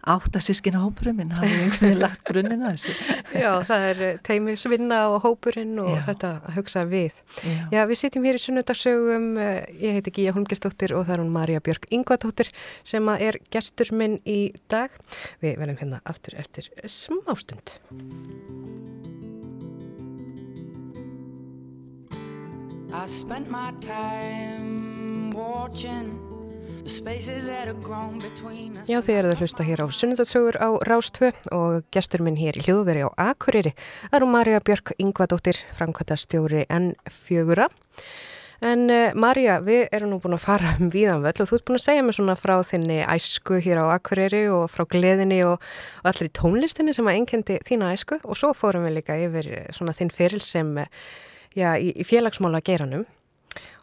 áttasískina 0.06 0.80
hópurum 0.84 1.18
minn 1.18 1.32
hafi 1.34 1.50
einhvern 1.50 1.82
veginn 1.82 2.02
lagt 2.02 2.22
grunninn 2.28 2.64
að 2.66 2.76
þessu. 2.76 2.94
Já, 3.42 3.50
það 3.66 3.86
er 3.90 4.02
eh, 4.06 4.18
teimisvinna 4.26 5.00
og 5.12 5.18
hópurinn 5.24 5.74
og 5.82 5.90
Já. 5.90 6.02
þetta 6.10 6.32
að 6.36 6.58
hugsa 6.60 6.84
við. 6.90 7.20
Já. 7.42 7.58
Já, 7.74 7.80
við 7.90 8.00
sitjum 8.02 8.28
hér 8.28 8.38
í 8.38 8.42
sunnudagsögum, 8.44 9.26
eh, 9.42 9.58
ég 9.82 9.98
heiti 9.98 10.14
Gíja 10.18 10.36
Holmgistóttir 10.36 10.94
og 10.96 11.08
það 11.08 11.16
er 11.16 11.24
hún 11.24 11.34
Marja 11.34 11.62
Björk 11.66 11.88
Ingvadóttir 11.90 12.52
sem 12.86 13.10
er 13.16 13.40
gestur 13.50 13.90
minn 13.96 14.20
í 14.22 14.54
dag. 14.70 14.94
Við 15.42 15.58
verðum 15.58 15.80
hérna 15.82 16.02
aftur 16.06 16.38
eftir 16.38 16.70
smástund. 16.86 17.76
I 22.92 23.06
spent 23.06 23.50
my 23.50 23.72
time 23.80 25.30
watching 25.30 26.25
Já, 28.86 29.00
þið 29.02 29.16
eruð 29.16 29.32
að 29.32 29.40
hlusta 29.42 29.64
hér 29.66 29.80
á 29.82 29.86
Sunnudalsögur 29.90 30.58
á 30.62 30.68
Rástvö 30.86 31.32
og 31.50 31.82
gestur 31.90 32.22
minn 32.22 32.38
hér 32.38 32.60
í 32.60 32.62
hljóðveri 32.62 33.02
á 33.02 33.10
Akureyri. 33.32 33.72
Það 34.06 34.16
eru 34.20 34.28
Marja 34.30 34.60
Björk 34.62 34.92
Ingvadóttir, 35.02 35.58
framkvæmtastjóri 35.74 36.62
N4. 36.70 37.66
En 38.70 38.86
uh, 38.86 39.10
Marja, 39.18 39.58
við 39.66 39.90
erum 39.98 40.14
nú 40.14 40.20
búin 40.22 40.38
að 40.38 40.44
fara 40.46 40.76
um 40.78 40.92
víðanvöld 40.94 41.42
og 41.42 41.50
þú 41.50 41.58
ert 41.58 41.66
búin 41.66 41.80
að 41.80 41.84
segja 41.88 42.06
mér 42.06 42.18
svona 42.20 42.38
frá 42.38 42.54
þinni 42.70 43.00
æsku 43.02 43.58
hér 43.66 43.82
á 43.82 43.86
Akureyri 43.96 44.46
og 44.54 44.70
frá 44.70 44.86
gleðinni 44.94 45.42
og, 45.48 45.58
og 46.04 46.12
allir 46.12 46.30
í 46.30 46.36
tónlistinni 46.38 46.94
sem 46.94 47.10
að 47.10 47.18
einkendi 47.18 47.58
þína 47.66 47.90
æsku 47.98 48.22
og 48.22 48.38
svo 48.38 48.54
fórum 48.54 48.86
við 48.86 49.00
líka 49.00 49.18
yfir 49.26 49.50
svona 49.74 49.96
þinn 49.96 50.14
fyrir 50.14 50.46
sem 50.46 50.72
já, 51.58 51.74
í, 51.74 51.90
í 51.98 52.06
félagsmála 52.06 52.62
geranum 52.62 53.04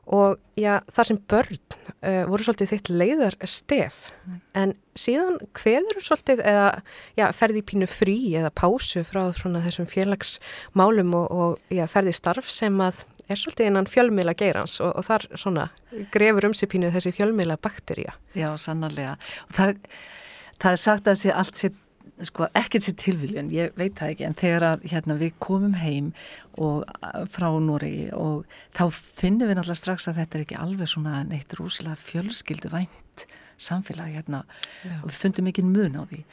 og 0.04 0.40
já, 0.60 0.82
þar 0.92 1.10
sem 1.10 1.20
börn 1.32 1.60
uh, 2.04 2.24
voru 2.28 2.44
svolítið 2.44 2.72
þitt 2.74 2.90
leiðar 2.92 3.38
stef 3.48 4.10
mm. 4.26 4.40
en 4.60 4.74
síðan 5.00 5.38
hveður 5.56 6.02
svolítið 6.04 6.44
eða 6.52 6.68
já, 7.20 7.26
ferði 7.36 7.64
pínu 7.72 7.88
frí 7.90 8.18
eða 8.40 8.52
pásu 8.52 9.06
frá 9.08 9.26
þessum 9.32 9.88
félagsmálum 9.90 11.16
og, 11.22 11.28
og 11.32 11.74
já, 11.74 11.86
ferði 11.92 12.16
starf 12.20 12.52
sem 12.52 12.82
að 12.84 13.06
er 13.32 13.40
svolítið 13.40 13.70
innan 13.70 13.88
fjölmila 13.88 14.36
geirans 14.36 14.80
og, 14.84 14.92
og 15.00 15.08
þar 15.08 15.28
svona 15.40 15.70
grefur 16.12 16.50
um 16.50 16.58
sig 16.58 16.72
pínu 16.74 16.92
þessi 16.92 17.14
fjölmila 17.16 17.56
bakterja. 17.62 18.18
Já, 18.36 18.50
sannarlega 18.60 19.16
það, 19.56 19.80
það 20.60 20.76
er 20.76 20.84
sagt 20.84 21.08
að 21.08 21.16
þessi 21.16 21.34
allt 21.40 21.62
sér 21.62 21.80
sko 22.30 22.48
ekkert 22.58 22.88
sér 22.88 22.98
tilviljun, 23.02 23.52
ég 23.54 23.76
veit 23.80 23.96
það 24.00 24.14
ekki 24.14 24.28
en 24.28 24.38
þegar 24.40 24.68
að 24.72 24.88
hérna, 24.92 25.18
við 25.20 25.38
komum 25.44 25.78
heim 25.80 26.12
og 26.62 26.84
frá 27.34 27.48
Nóri 27.64 28.10
og 28.16 28.44
þá 28.76 28.86
finnum 28.94 29.50
við 29.50 29.60
náttúrulega 29.60 29.82
strax 29.82 30.10
að 30.10 30.22
þetta 30.22 30.40
er 30.40 30.46
ekki 30.48 30.60
alveg 30.64 30.92
svona 30.92 31.24
neitt 31.28 31.56
rúslega 31.60 31.98
fjölskyldu 32.00 32.74
vænt 32.74 33.28
samfélag 33.62 34.16
hérna 34.18 34.44
Já. 34.84 34.98
og 35.02 35.10
við 35.10 35.20
fundum 35.20 35.50
ekki 35.52 35.66
mun 35.68 36.00
á 36.00 36.04
því 36.10 36.24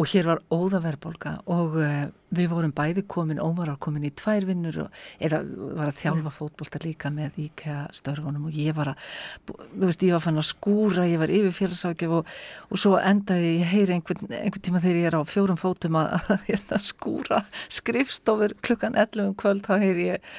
og 0.00 0.08
hér 0.08 0.28
var 0.30 0.40
óðaverbolga 0.52 1.34
og 1.52 1.74
uh, 1.76 2.06
við 2.32 2.48
vorum 2.48 2.72
bæði 2.72 3.02
komin, 3.12 3.40
Ómar 3.42 3.68
var 3.74 3.80
komin 3.82 4.06
í 4.08 4.12
tvær 4.16 4.46
vinnur 4.48 4.78
og, 4.86 5.02
eða 5.20 5.42
var 5.76 5.90
að 5.90 5.98
þjálfa 5.98 6.32
fótbolta 6.32 6.80
líka 6.80 7.10
með 7.12 7.36
íkja 7.44 7.82
störfunum 7.92 8.46
og 8.48 8.56
ég 8.56 8.72
var 8.78 8.94
að, 8.94 9.04
þú 9.50 9.84
veist, 9.84 10.06
ég 10.06 10.16
var 10.16 10.24
fann 10.24 10.40
að 10.40 10.48
skúra, 10.48 11.04
ég 11.10 11.20
var 11.20 11.34
yfir 11.34 11.56
félagsákjöf 11.58 12.16
og, 12.22 12.32
og 12.72 12.80
svo 12.80 12.96
endaði 13.02 13.52
ég 13.58 13.74
heyri 13.74 13.98
einhvern, 13.98 14.32
einhvern 14.32 14.64
tíma 14.64 14.80
þegar 14.80 15.02
ég 15.02 15.10
er 15.10 15.20
á 15.20 15.22
fjórum 15.28 15.60
fótum 15.60 16.00
að, 16.00 16.16
að, 16.16 16.26
að 16.38 16.48
hérna, 16.48 16.82
skúra 16.88 17.44
skrifstofur 17.68 18.56
klukkan 18.64 18.96
11 18.96 19.28
um 19.28 19.38
kvöld, 19.44 19.64
þá 19.68 19.76
heyri 19.84 20.10
ég 20.14 20.34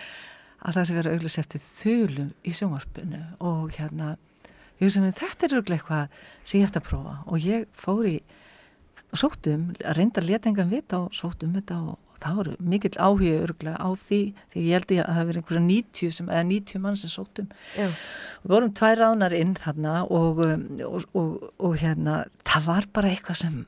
að 0.63 0.77
það 0.77 0.85
sem 0.87 0.97
verður 0.97 1.17
auðvitað 1.17 1.41
eftir 1.43 1.65
þölum 1.67 2.29
í 2.41 2.53
sjónvarpinu 2.57 3.25
og 3.43 3.73
hérna, 3.77 4.13
ég 4.79 4.87
veist 4.87 4.97
sem 4.97 5.09
þetta 5.09 5.45
er 5.45 5.57
auðvitað 5.57 5.75
eitthvað 5.77 6.21
sem 6.41 6.61
ég 6.61 6.69
ætti 6.69 6.79
að 6.79 6.87
prófa. 6.87 7.15
Og 7.27 7.43
ég 7.43 7.65
fór 7.77 8.07
í 8.07 8.15
og 9.13 9.21
sóttum, 9.21 9.67
reynda 9.93 10.21
að 10.21 10.31
leta 10.31 10.49
engan 10.49 10.71
vita 10.71 11.03
og 11.05 11.13
sóttum 11.15 11.53
þetta 11.53 11.77
og, 11.83 11.99
og 12.13 12.21
það 12.23 12.39
voru 12.39 12.55
mikill 12.73 12.95
áhuga 12.97 13.43
öruglega 13.43 13.77
á 13.77 13.89
því 13.93 14.21
því 14.53 14.63
ég 14.65 14.73
held 14.77 14.95
ég 14.95 15.03
að 15.03 15.19
það 15.19 15.29
verið 15.29 15.41
einhverja 15.43 15.65
90 15.67 16.15
sem, 16.17 16.31
eða 16.33 16.47
90 16.49 16.83
mann 16.83 16.99
sem 16.99 17.13
sóttum 17.13 17.51
og 17.77 17.93
við 18.47 18.55
vorum 18.55 18.73
tvær 18.79 19.01
ránar 19.03 19.37
inn 19.37 19.53
þarna 19.59 19.95
og, 20.07 20.43
og, 20.89 21.47
og 21.61 21.77
hérna 21.83 22.23
það 22.47 22.69
var 22.71 22.89
bara 22.97 23.13
eitthvað 23.13 23.41
sem 23.43 23.61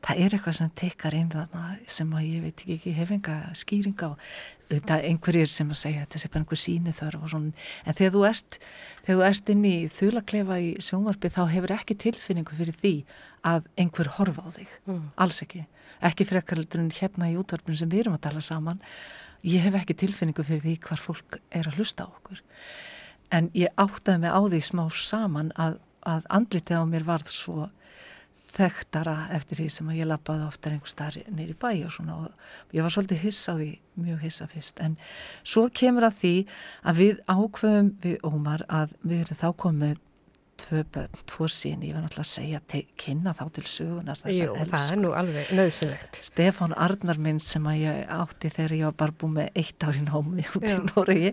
það 0.00 0.22
er 0.24 0.34
eitthvað 0.34 0.56
sem 0.56 0.70
tekkar 0.80 1.16
inn 1.16 1.30
þarna 1.32 1.64
sem 1.90 2.12
að 2.16 2.26
ég 2.26 2.44
veit 2.46 2.62
ekki, 2.64 2.92
hef 2.96 3.12
enga 3.14 3.36
skýringa 3.58 4.12
og 4.14 4.22
einhverjir 4.70 5.50
sem 5.50 5.70
að 5.70 5.80
segja 5.80 6.04
þetta 6.04 6.20
sé 6.22 6.30
bara 6.30 6.40
einhver 6.44 6.60
síni 6.60 6.92
svona. 6.94 7.50
En 7.84 7.96
þegar 7.98 8.12
þú 8.14 8.22
ert, 8.28 8.58
þegar 9.04 9.18
þú 9.18 9.24
ert 9.26 9.50
inn 9.54 9.64
í 9.66 9.74
þulaklefa 9.90 10.58
í 10.62 10.68
sjónvarpi 10.86 11.30
þá 11.34 11.40
hefur 11.50 11.74
ekki 11.74 11.96
tilfinningu 12.04 12.56
fyrir 12.56 12.78
því 12.78 12.94
að 13.50 13.66
einhver 13.80 14.12
horfa 14.16 14.46
á 14.46 14.48
þig, 14.56 14.76
mm. 14.86 15.02
alls 15.16 15.42
ekki. 15.44 15.64
Ekki 16.06 16.28
fyrir 16.28 16.44
ekkarldur 16.44 16.84
en 16.84 16.92
hérna 16.94 17.32
í 17.32 17.36
útvarpinu 17.40 17.76
sem 17.76 17.90
við 17.90 18.04
erum 18.04 18.16
að 18.16 18.24
tala 18.28 18.44
saman. 18.44 18.80
Ég 19.42 19.64
hef 19.64 19.76
ekki 19.80 19.98
tilfinningu 20.04 20.46
fyrir 20.46 20.62
því 20.64 20.76
hvar 20.86 21.02
fólk 21.02 21.40
er 21.50 21.66
að 21.66 21.80
hlusta 21.80 22.06
á 22.06 22.08
okkur. 22.08 22.40
En 23.34 23.50
ég 23.58 23.74
áttaði 23.80 24.22
mig 24.22 24.32
á 24.32 24.40
því 24.46 24.62
smá 24.64 24.84
saman 24.94 25.52
að, 25.58 25.80
að 26.06 26.30
andlitið 26.30 26.82
á 26.82 26.84
mér 26.86 27.06
varð 27.08 27.30
svo 27.34 27.68
þekktara 28.56 29.16
eftir 29.36 29.60
því 29.60 29.68
sem 29.72 29.90
ég 29.96 30.08
lappaði 30.10 30.46
oftar 30.46 30.74
einhver 30.74 30.92
starf 30.92 31.30
neyri 31.30 31.54
bæ 31.54 31.70
og 31.86 31.94
svona 31.94 32.18
og 32.24 32.76
ég 32.76 32.84
var 32.84 32.94
svolítið 32.94 33.24
hissa 33.24 33.54
á 33.54 33.60
því, 33.60 33.70
mjög 34.00 34.22
hissa 34.26 34.46
fyrst. 34.50 34.80
En 34.84 34.96
svo 35.42 35.66
kemur 35.72 36.08
að 36.08 36.20
því 36.20 36.34
að 36.84 37.02
við 37.02 37.24
ákveðum 37.30 37.90
við 38.04 38.22
Ómar 38.26 38.64
að 38.68 38.94
við 39.02 39.24
erum 39.24 39.42
þá 39.42 39.50
komið 39.64 39.98
tvö 40.60 40.82
börn, 40.92 41.20
tvo 41.26 41.48
sín, 41.50 41.84
ég 41.84 41.96
var 41.96 42.04
náttúrulega 42.04 42.26
að 42.26 42.30
segja 42.30 42.82
kynna 43.00 43.32
þá 43.36 43.44
til 43.56 43.66
sögunar 43.70 44.20
Jú, 44.28 44.54
það 44.68 44.90
er 44.94 45.00
nú 45.00 45.12
alveg 45.16 45.52
nöðsynlegt 45.56 46.20
Stefán 46.26 46.74
Arnar 46.76 47.20
minn 47.22 47.40
sem 47.42 47.64
að 47.70 47.84
ég 47.84 48.12
átti 48.14 48.52
þegar 48.52 48.76
ég 48.76 48.90
var 48.90 48.98
bara 49.04 49.16
búið 49.22 49.36
með 49.38 49.62
eitt 49.62 49.86
árin 49.88 50.10
hómi 50.12 50.44
út 50.58 50.66
í 50.68 50.76
Noregi 50.90 51.32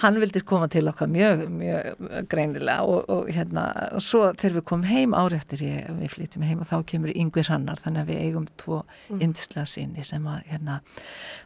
hann 0.00 0.18
vildi 0.20 0.40
koma 0.46 0.68
til 0.72 0.88
okkar 0.90 1.10
mjög, 1.10 1.44
mjög 1.52 2.28
greinilega 2.30 2.86
og, 2.88 3.10
og 3.12 3.30
hérna 3.32 3.66
og 3.96 4.02
svo 4.04 4.24
þegar 4.38 4.56
við 4.58 4.66
komum 4.70 4.88
heim 4.88 5.16
áreittir 5.16 5.62
við 5.62 6.14
flytjum 6.14 6.46
heim 6.46 6.62
og 6.64 6.70
þá 6.70 6.76
kemur 6.92 7.12
yngvir 7.12 7.50
hannar 7.52 7.80
þannig 7.82 8.04
að 8.04 8.12
við 8.12 8.22
eigum 8.26 8.48
tvo 8.60 8.80
mm. 8.82 9.22
indislega 9.26 9.66
síni 9.68 10.06
sem 10.08 10.26
að 10.30 10.42
hérna 10.50 10.80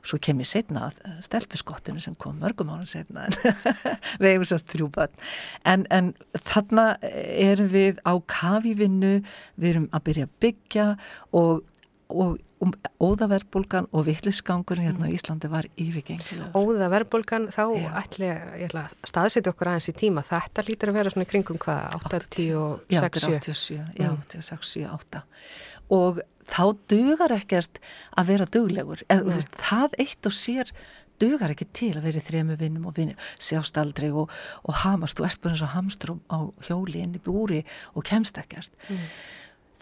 svo 0.06 0.20
kemur 0.22 0.48
setna 0.48 0.90
stelpuskottinu 1.26 2.02
sem 2.02 2.16
kom 2.20 2.40
mörgum 2.42 2.72
árið 2.74 2.94
setna 2.96 3.26
við 4.22 4.32
eigum 4.32 4.48
sérst 4.48 4.70
þrjú 4.72 4.90
börn 4.94 5.24
en, 5.64 5.86
en 5.90 6.12
þarna 6.46 6.88
erum 7.02 7.72
við 7.72 8.02
á 8.06 8.14
kavívinnu 8.30 9.14
við 9.56 9.72
erum 9.72 9.88
að 9.92 10.06
byrja 10.10 10.28
að 10.30 10.36
byggja 10.46 10.90
og 11.36 11.64
og 12.06 12.36
um, 12.64 12.72
óðaverbulgan 13.02 13.88
og 13.92 14.06
vittlisgangurinn 14.08 14.88
hérna 14.88 15.06
á 15.06 15.08
mm. 15.08 15.16
Íslandi 15.16 15.50
var 15.52 15.68
yfirgengilega. 15.74 16.50
Óðaverbulgan, 16.56 17.48
þá 17.54 17.64
ætli, 18.00 18.30
ég 18.30 18.68
ætla 18.68 18.86
að 18.86 18.96
staðsetja 19.12 19.52
okkur 19.52 19.72
aðeins 19.72 19.90
í 19.92 19.96
tíma, 19.96 20.24
þetta 20.26 20.66
lítur 20.66 20.92
að 20.92 21.00
vera 21.00 21.14
svona 21.14 21.26
í 21.26 21.30
kringum 21.32 21.60
hvað, 21.62 21.98
80 22.10 22.52
og 22.60 22.84
67? 22.92 23.80
Já, 23.98 24.10
87, 24.28 24.86
8 24.90 25.24
og 25.94 26.20
þá 26.46 26.62
dugar 26.90 27.34
ekkert 27.36 27.80
að 28.18 28.30
vera 28.32 28.46
duglegur, 28.50 29.02
eða 29.12 29.40
það 29.54 29.98
eitt 30.02 30.26
og 30.26 30.34
sér 30.34 30.72
dugar 31.20 31.54
ekki 31.54 31.66
til 31.72 31.92
að 31.94 32.08
vera 32.08 32.20
í 32.20 32.26
þremu 32.26 32.58
vinnum 32.60 32.88
og 32.90 32.96
vinni, 32.98 33.14
sjást 33.38 33.78
aldrei 33.80 34.10
og, 34.10 34.32
og 34.66 34.82
hamast, 34.82 35.16
þú 35.16 35.28
ert 35.28 35.42
bara 35.44 35.56
eins 35.56 35.64
og 35.64 35.72
hamstrum 35.72 36.20
á 36.28 36.38
hjóli 36.66 37.00
inn 37.04 37.16
í 37.16 37.22
búri 37.22 37.62
og 37.94 38.04
kemst 38.08 38.38
ekkert. 38.42 38.72
Mm 38.90 39.08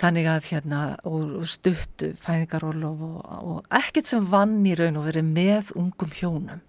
þannig 0.00 0.28
að 0.30 0.48
hérna 0.50 0.80
og 1.08 1.44
stuttu 1.50 2.12
fæðingarólof 2.20 3.04
og, 3.06 3.18
og 3.24 3.76
ekkert 3.78 4.10
sem 4.10 4.24
vann 4.30 4.58
í 4.66 4.74
raun 4.78 4.98
og 5.00 5.08
verið 5.10 5.28
með 5.34 5.74
ungum 5.78 6.14
hjónum 6.14 6.64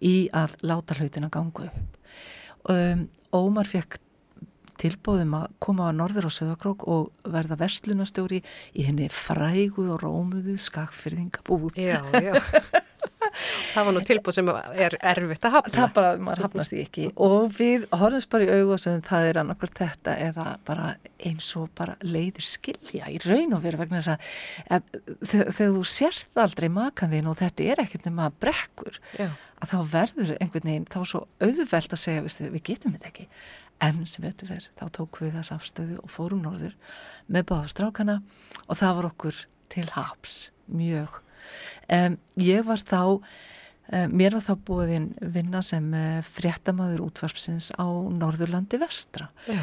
í 0.00 0.28
að 0.36 0.56
láta 0.64 0.96
hlutina 0.98 1.30
gangu 1.32 1.68
um, 2.70 3.08
Ómar 3.36 3.68
fekk 3.68 3.98
tilbóðum 4.80 5.34
að 5.36 5.56
koma 5.60 5.90
á 5.90 5.92
norður 5.92 6.30
á 6.30 6.32
Söðakrók 6.32 6.86
og 6.88 7.10
verða 7.28 7.58
verslunastjóri 7.60 8.40
í 8.72 8.86
henni 8.86 9.10
frægu 9.12 9.90
og 9.92 10.00
rómuðu 10.04 10.56
skakfyrðingabúð 10.62 11.76
Já, 11.76 12.00
já 12.16 12.32
það 13.34 13.88
var 13.88 13.96
nú 13.96 14.02
tilbúð 14.06 14.36
sem 14.36 14.50
er 14.50 14.96
erfitt 15.12 15.46
að 15.48 15.56
hafna. 15.56 15.74
Það 15.76 15.94
bara, 15.98 16.12
maður 16.28 16.44
hafnast 16.46 16.74
því 16.74 16.82
ekki 16.84 17.06
og 17.26 17.54
við 17.56 17.86
horfumst 17.92 18.30
bara 18.32 18.46
í 18.46 18.50
augu 18.56 18.74
og 18.76 18.82
sem 18.82 19.00
það 19.06 19.28
er 19.30 19.40
annarkur 19.42 19.72
þetta 19.80 20.16
eða 20.26 20.46
bara 20.66 20.90
eins 21.20 21.50
og 21.60 21.70
bara 21.78 21.96
leiður 22.04 22.46
skilja 22.46 23.10
í 23.12 23.20
raun 23.24 23.56
og 23.56 23.64
veru 23.64 23.80
vegna 23.80 24.00
þess 24.00 24.14
að 24.70 25.00
þegar 25.30 25.78
þú 25.78 25.86
sérst 25.94 26.40
aldrei 26.40 26.68
makan 26.72 27.14
þín 27.14 27.30
og 27.30 27.40
þetta 27.40 27.70
er 27.72 27.84
ekkert 27.84 28.06
nema 28.08 28.30
brekkur 28.42 29.00
Já. 29.18 29.28
að 29.60 29.74
þá 29.74 29.78
verður 29.94 30.36
einhvern 30.38 30.70
veginn, 30.70 30.88
þá 30.90 31.00
svo 31.04 31.24
auðvelt 31.42 31.96
að 31.96 32.04
segja 32.04 32.24
við, 32.26 32.38
við 32.56 32.66
getum 32.72 32.96
þetta 32.96 33.12
ekki 33.12 33.28
en 33.80 34.04
sem 34.08 34.24
veitum 34.24 34.50
við, 34.50 34.68
þá 34.76 34.84
tók 34.96 35.20
við 35.22 35.38
þess 35.38 35.54
afstöðu 35.56 35.98
og 36.02 36.12
fórum 36.12 36.42
norður 36.44 36.76
með 37.32 37.48
báðastrákana 37.50 38.20
og 38.66 38.80
það 38.80 38.96
var 38.98 39.10
okkur 39.10 39.42
til 39.72 39.86
haps, 39.94 40.38
mjög 40.68 41.20
um, 41.90 42.18
ég 42.40 42.66
var 42.66 42.82
þá 42.82 43.02
um, 43.06 44.16
mér 44.16 44.36
var 44.38 44.46
þá 44.46 44.54
búin 44.66 45.12
vinna 45.20 45.62
sem 45.66 45.86
uh, 45.94 46.18
fréttamaður 46.26 47.06
útvarpsins 47.08 47.70
á 47.76 47.86
Norðurlandi 47.86 48.80
vestra. 48.80 49.30
Já. 49.48 49.62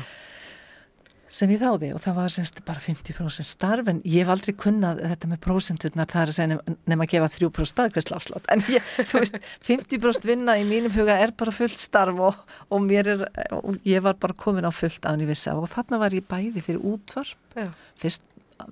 Sem 1.38 1.52
ég 1.52 1.60
þáði 1.60 1.90
og 1.92 2.00
það 2.00 2.16
var 2.22 2.32
semst 2.32 2.62
bara 2.66 2.80
50% 2.80 3.46
starf 3.46 3.90
en 3.92 3.98
ég 4.08 4.24
hef 4.24 4.30
aldrei 4.32 4.54
kunnað 4.56 5.02
þetta 5.04 5.28
með 5.28 5.42
prósenturnar 5.44 6.08
það 6.08 6.22
er 6.22 6.30
að 6.32 6.38
segja 6.38 6.60
nefn 6.88 7.04
að 7.04 7.12
gefa 7.12 7.28
3% 7.34 7.72
staðgræsláfslátt 7.74 8.48
en 8.54 8.64
ég, 8.72 8.94
þú 9.10 9.20
veist 9.20 9.36
50% 9.68 10.30
vinna 10.30 10.56
í 10.56 10.64
mínum 10.70 10.96
huga 10.96 11.18
er 11.20 11.36
bara 11.38 11.52
fullt 11.52 11.84
starf 11.84 12.24
og, 12.30 12.40
og 12.72 12.82
mér 12.86 13.12
er 13.12 13.26
og 13.60 13.76
ég 13.84 14.06
var 14.08 14.16
bara 14.24 14.38
komin 14.40 14.70
á 14.70 14.72
fullt 14.72 15.04
án 15.04 15.20
í 15.20 15.28
vissa. 15.28 15.58
Og 15.60 15.68
þarna 15.68 16.00
var 16.06 16.16
ég 16.16 16.26
bæði 16.32 16.64
fyrir 16.64 16.88
útvarp 16.96 17.60
Já. 17.60 17.68
fyrst 18.00 18.24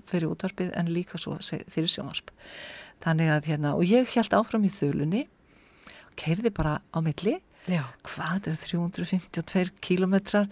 fyrir 0.07 0.31
útvarpið 0.31 0.71
en 0.79 0.89
líka 0.95 1.19
svo 1.21 1.35
fyrir 1.43 1.91
sjónvarp 1.91 2.31
þannig 3.03 3.31
að 3.36 3.49
hérna 3.51 3.75
og 3.75 3.84
ég 3.89 4.12
held 4.15 4.38
áfram 4.38 4.67
í 4.67 4.71
þölunni 4.73 5.25
keirði 6.15 6.51
bara 6.55 6.79
á 6.95 6.99
milli. 7.03 7.39
Já. 7.65 7.81
hvað 8.05 8.51
er 8.51 8.60
352 8.62 9.73
kílometrar 9.81 10.51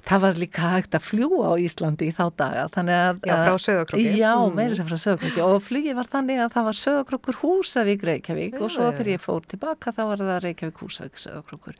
Það 0.00 0.22
var 0.22 0.38
líka 0.40 0.68
hægt 0.72 0.94
að 0.96 1.02
fljúa 1.04 1.50
á 1.52 1.54
Íslandi 1.60 2.06
í 2.08 2.14
þá 2.16 2.22
daga 2.32 2.62
að, 2.72 3.18
Já, 3.28 3.34
frá 3.44 3.56
söðakrokki 3.60 4.14
Já, 4.16 4.32
mm. 4.32 4.54
meira 4.56 4.78
sem 4.78 4.88
frá 4.88 4.96
söðakrokki 5.02 5.42
og 5.44 5.58
flygi 5.60 5.92
var 5.98 6.08
þannig 6.08 6.40
að 6.40 6.54
það 6.54 6.66
var 6.70 6.78
söðakrokkur 6.80 7.38
Húsavík 7.42 8.06
Reykjavík 8.08 8.56
já, 8.56 8.62
og 8.64 8.72
svo 8.72 8.88
þegar 8.94 9.12
ég 9.12 9.20
fór 9.20 9.44
tilbaka 9.52 9.92
þá 9.92 10.00
var 10.08 10.24
það 10.24 10.40
Reykjavík 10.46 10.80
Húsavík 10.80 11.20
söðakrokkur 11.20 11.76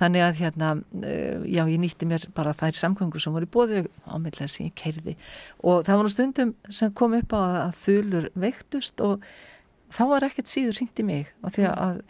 Þannig 0.00 0.24
að 0.24 0.38
hérna, 0.40 0.72
uh, 0.80 1.44
já, 1.44 1.62
ég 1.68 1.80
nýtti 1.82 2.08
mér 2.08 2.26
bara 2.36 2.56
þær 2.56 2.78
samkvöngur 2.78 3.22
sem 3.22 3.34
voru 3.36 3.48
bóðu 3.50 3.84
ámillega 4.08 4.48
sem 4.48 4.70
ég 4.70 4.76
keirði 4.80 5.16
og 5.60 5.84
það 5.86 5.96
var 5.96 6.06
nú 6.06 6.12
stundum 6.14 6.52
sem 6.72 6.94
kom 6.96 7.16
upp 7.18 7.34
á 7.36 7.40
að 7.68 7.74
þulur 7.84 8.30
veiktust 8.40 9.02
og 9.04 9.26
þá 9.92 10.04
var 10.14 10.28
ekkert 10.30 10.48
síður 10.50 10.80
hringt 10.80 11.02
í 11.02 11.06
mig 11.06 11.34
og 11.44 11.52
því 11.56 11.68
að 11.72 12.00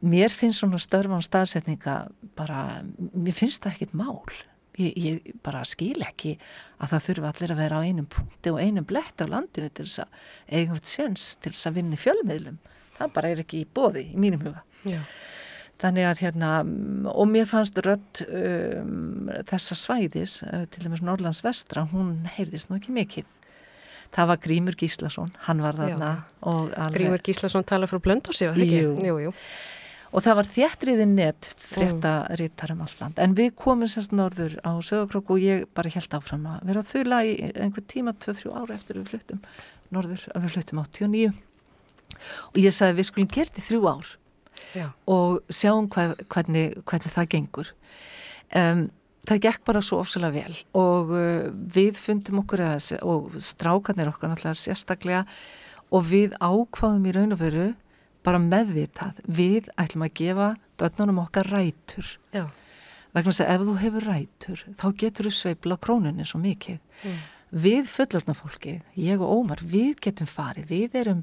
mér 0.00 0.32
finnst 0.32 0.62
svona 0.62 0.80
störfan 0.80 1.24
staðsetninga 1.24 1.96
bara, 2.38 2.84
mér 3.10 3.36
finnst 3.36 3.66
það 3.66 3.74
ekkert 3.74 3.98
mál 3.98 4.22
Ég, 4.80 4.94
ég 4.96 5.34
bara 5.44 5.64
skil 5.68 5.98
ekki 6.04 6.36
að 6.80 6.92
það 6.92 7.06
þurfa 7.06 7.30
allir 7.32 7.52
að 7.52 7.60
vera 7.60 7.80
á 7.82 7.86
einum 7.86 8.06
punkti 8.08 8.52
og 8.52 8.60
einum 8.62 8.86
blett 8.88 9.20
á 9.20 9.26
landinu 9.28 9.68
til 9.68 9.84
þess 9.84 10.04
að 10.04 10.20
eigum 10.46 10.78
þetta 10.78 10.92
séns 10.92 11.26
til 11.42 11.52
þess 11.52 11.68
að 11.68 11.76
vinna 11.80 11.98
í 11.98 12.00
fjölmiðlum. 12.00 12.60
Það 12.96 13.12
bara 13.16 13.32
er 13.32 13.42
ekki 13.42 13.64
í 13.64 13.66
bóði 13.66 14.06
í 14.06 14.20
mínum 14.20 14.46
huga. 14.46 14.62
Já. 14.88 15.02
Þannig 15.80 16.06
að 16.10 16.22
hérna, 16.26 16.52
og 17.08 17.28
mér 17.30 17.48
fannst 17.48 17.78
rött 17.86 18.22
um, 18.26 19.30
þessa 19.48 19.78
svæðis, 19.78 20.40
uh, 20.44 20.66
til 20.68 20.84
dæmis 20.84 21.00
Norrlands 21.06 21.40
vestra, 21.46 21.86
hún 21.92 22.26
heyrðist 22.36 22.68
nú 22.68 22.76
ekki 22.76 22.92
mikill. 22.92 23.28
Það 24.12 24.32
var 24.32 24.40
Grímur 24.42 24.76
Gíslason, 24.76 25.30
hann 25.46 25.60
var 25.62 25.78
þarna. 25.78 26.14
Grímur 26.92 27.22
Gíslason 27.24 27.64
tala 27.64 27.88
frá 27.88 28.00
Blöndósi, 28.02 28.48
var 28.50 28.58
það 28.58 28.66
ekki? 28.66 29.06
Jú, 29.06 29.18
jú, 29.24 29.34
og 30.10 30.24
það 30.24 30.38
var 30.40 30.48
þjættriðin 30.54 31.12
nett 31.18 31.48
fréttarittar 31.60 32.72
um 32.74 32.82
alland 32.86 33.20
en 33.22 33.34
við 33.38 33.52
komum 33.58 33.90
sérst 33.90 34.14
norður 34.16 34.56
á 34.66 34.74
sögokrók 34.82 35.34
og 35.34 35.42
ég 35.42 35.66
bara 35.76 35.92
held 35.94 36.16
áfram 36.18 36.48
að 36.50 36.64
vera 36.70 36.86
þula 36.86 37.20
í 37.28 37.36
einhver 37.54 37.86
tíma 37.90 38.14
2-3 38.18 38.50
ára 38.50 38.76
eftir 38.76 38.98
við 38.98 39.12
fluttum 39.12 39.42
norður 39.94 40.26
að 40.34 40.46
við 40.46 40.56
fluttum 40.56 40.82
89 40.82 41.30
og 42.50 42.58
ég 42.58 42.74
sagði 42.74 42.98
við 42.98 43.10
skulum 43.10 43.30
gert 43.36 43.60
í 43.60 43.66
þrjú 43.68 43.82
ár 43.90 44.10
Já. 44.76 44.90
og 45.10 45.40
sjáum 45.52 45.88
hvað, 45.90 46.16
hvernig, 46.30 46.64
hvernig 46.84 47.14
það 47.14 47.30
gengur 47.34 47.72
um, 48.56 48.86
það 49.28 49.42
gekk 49.46 49.64
bara 49.68 49.82
svo 49.84 50.00
ofsalega 50.02 50.44
vel 50.44 50.60
og 50.78 51.12
uh, 51.14 51.48
við 51.50 51.98
fundum 52.00 52.42
okkur 52.44 52.64
að, 52.66 52.92
og 53.02 53.36
strákanir 53.44 54.12
okkur 54.12 54.32
náttúrulega 54.32 54.60
sérstaklega 54.62 55.24
og 55.90 56.06
við 56.06 56.36
ákvaðum 56.38 57.08
í 57.10 57.14
raun 57.16 57.36
og 57.36 57.42
veru 57.42 57.68
bara 58.26 58.40
meðvitað 58.42 59.20
við 59.26 59.70
ætlum 59.80 60.06
að 60.06 60.16
gefa 60.20 60.48
börnunum 60.80 61.22
okkar 61.24 61.48
rætur 61.50 62.16
Já. 62.34 62.46
vegna 63.14 63.32
þess 63.32 63.44
að 63.44 63.52
ef 63.54 63.66
þú 63.66 63.76
hefur 63.84 64.08
rætur 64.10 64.64
þá 64.80 64.86
getur 65.02 65.28
þú 65.28 65.36
sveibla 65.36 65.78
krónunni 65.80 66.26
svo 66.28 66.40
mikið 66.42 66.78
mm. 66.78 67.20
Við 67.50 67.88
fullorna 67.90 68.34
fólki, 68.36 68.78
ég 68.94 69.20
og 69.20 69.40
Ómar 69.40 69.62
við 69.66 69.98
getum 70.06 70.28
farið, 70.30 70.70
við 70.70 70.96
erum 71.02 71.22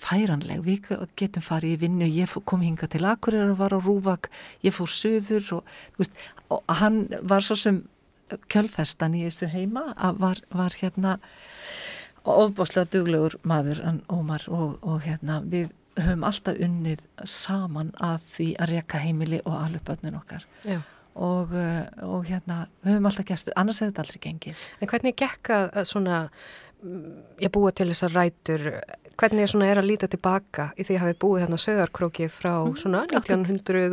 færanleg, 0.00 0.62
við 0.64 0.90
getum 1.18 1.44
farið 1.44 1.74
í 1.74 1.80
vinnu, 1.84 2.08
ég 2.08 2.34
kom 2.48 2.64
hinga 2.64 2.88
til 2.90 3.04
Akureyrar 3.08 3.52
og 3.52 3.60
var 3.60 3.76
á 3.76 3.80
Rúvak, 3.80 4.30
ég 4.64 4.74
fór 4.74 4.90
söður 4.92 5.56
og, 5.58 5.72
veist, 5.98 6.16
og 6.48 6.62
hann 6.80 7.02
var 7.20 7.44
svo 7.44 7.58
sem 7.58 7.82
kjölfestan 8.52 9.16
í 9.18 9.24
þessu 9.26 9.50
heima 9.50 9.90
var, 10.20 10.40
var 10.54 10.76
hérna 10.78 11.18
ofbáslega 12.24 12.88
duglegur 12.94 13.36
maður 13.48 13.82
Ómar 14.12 14.46
og, 14.48 14.78
og 14.86 15.02
hérna 15.04 15.40
við 15.42 15.70
höfum 16.00 16.24
alltaf 16.28 16.60
unnið 16.62 17.02
saman 17.24 17.92
að 17.98 18.24
því 18.30 18.48
að 18.60 18.72
reyka 18.74 19.02
heimili 19.02 19.42
og 19.44 19.56
alveg 19.58 20.14
okkar 20.14 20.46
og, 21.20 21.52
eh, 21.54 21.84
og 22.06 22.24
hérna 22.28 22.64
við 22.80 22.96
höfum 22.96 23.10
alltaf 23.10 23.28
gert 23.28 23.44
þetta, 23.44 23.58
annars 23.60 23.82
hefur 23.82 23.92
þetta 23.92 24.04
aldrei 24.06 24.24
gengið. 24.24 24.64
En 24.80 24.90
hvernig 24.90 25.16
gekka 25.20 25.60
svona 25.88 26.24
ég 27.40 27.52
búa 27.52 27.72
til 27.76 27.90
þessar 27.90 28.14
rætur 28.14 28.62
hvernig 29.20 29.44
er, 29.44 29.64
er 29.66 29.80
að 29.82 29.88
líta 29.90 30.08
tilbaka 30.10 30.70
í 30.80 30.86
því 30.86 30.96
að 30.96 31.02
hafi 31.04 31.16
búið 31.20 31.44
þarna 31.44 31.58
söðarkróki 31.60 32.28
frá 32.32 32.54
mm, 32.54 32.78
svona 32.80 33.02
1989 33.10 33.90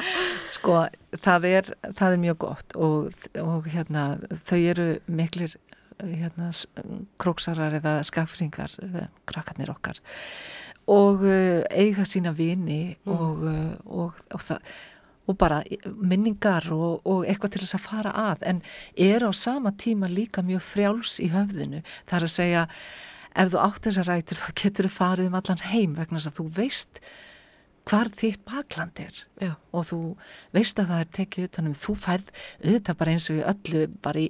Sko, 0.56 0.82
það 1.24 1.48
er 1.50 1.72
það 1.86 2.16
er 2.16 2.22
mjög 2.26 2.40
gott 2.44 2.76
og, 2.76 3.26
og 3.40 3.70
hérna 3.72 4.06
þau 4.44 4.58
eru 4.58 4.88
miklir 5.08 5.56
hérna, 6.00 6.52
króksarar 7.20 7.78
eða 7.80 7.98
skafringar 8.08 8.76
eh, 8.84 9.08
krakkarnir 9.28 9.72
okkar 9.72 10.00
og 10.88 11.26
uh, 11.26 11.60
eiga 11.70 12.06
sína 12.08 12.32
vini 12.36 12.96
mm. 13.04 13.12
og, 13.12 13.44
uh, 13.44 13.74
og, 14.04 14.24
og, 14.32 14.40
það, 14.46 14.72
og 15.28 15.38
bara 15.38 15.60
minningar 15.86 16.70
og 16.72 17.26
eitthvað 17.28 17.54
til 17.54 17.64
þess 17.64 17.78
að 17.78 17.86
fara 17.86 18.16
að 18.30 18.46
en 18.52 18.62
er 18.96 19.26
á 19.26 19.30
sama 19.36 19.74
tíma 19.76 20.10
líka 20.10 20.44
mjög 20.46 20.64
frjáls 20.66 21.20
í 21.22 21.30
höfðinu 21.34 21.84
það 22.08 22.18
er 22.18 22.28
að 22.28 22.36
segja 22.36 22.66
ef 23.38 23.52
þú 23.52 23.60
átt 23.62 23.84
þessar 23.86 24.10
rætur 24.10 24.40
þá 24.40 24.48
getur 24.62 24.88
þú 24.88 24.94
farið 24.96 25.30
um 25.30 25.36
allan 25.38 25.66
heim 25.70 25.98
vegna 25.98 26.18
þess 26.18 26.32
að 26.32 26.40
þú 26.40 26.46
veist 26.56 27.02
hvar 27.88 28.10
þitt 28.14 28.42
bakland 28.46 29.00
er 29.02 29.16
Já. 29.40 29.54
og 29.72 29.86
þú 29.88 29.98
veist 30.56 30.78
að 30.80 30.92
það 30.92 31.02
er 31.04 31.10
tekið 31.16 31.48
utanum, 31.48 31.74
þú 31.74 31.96
færð 31.98 32.30
auðvitað 32.60 33.00
bara 33.00 33.14
eins 33.14 33.28
og 33.32 33.40
í 33.40 33.44
öllu 33.52 33.82
bara 34.04 34.22
í, 34.22 34.28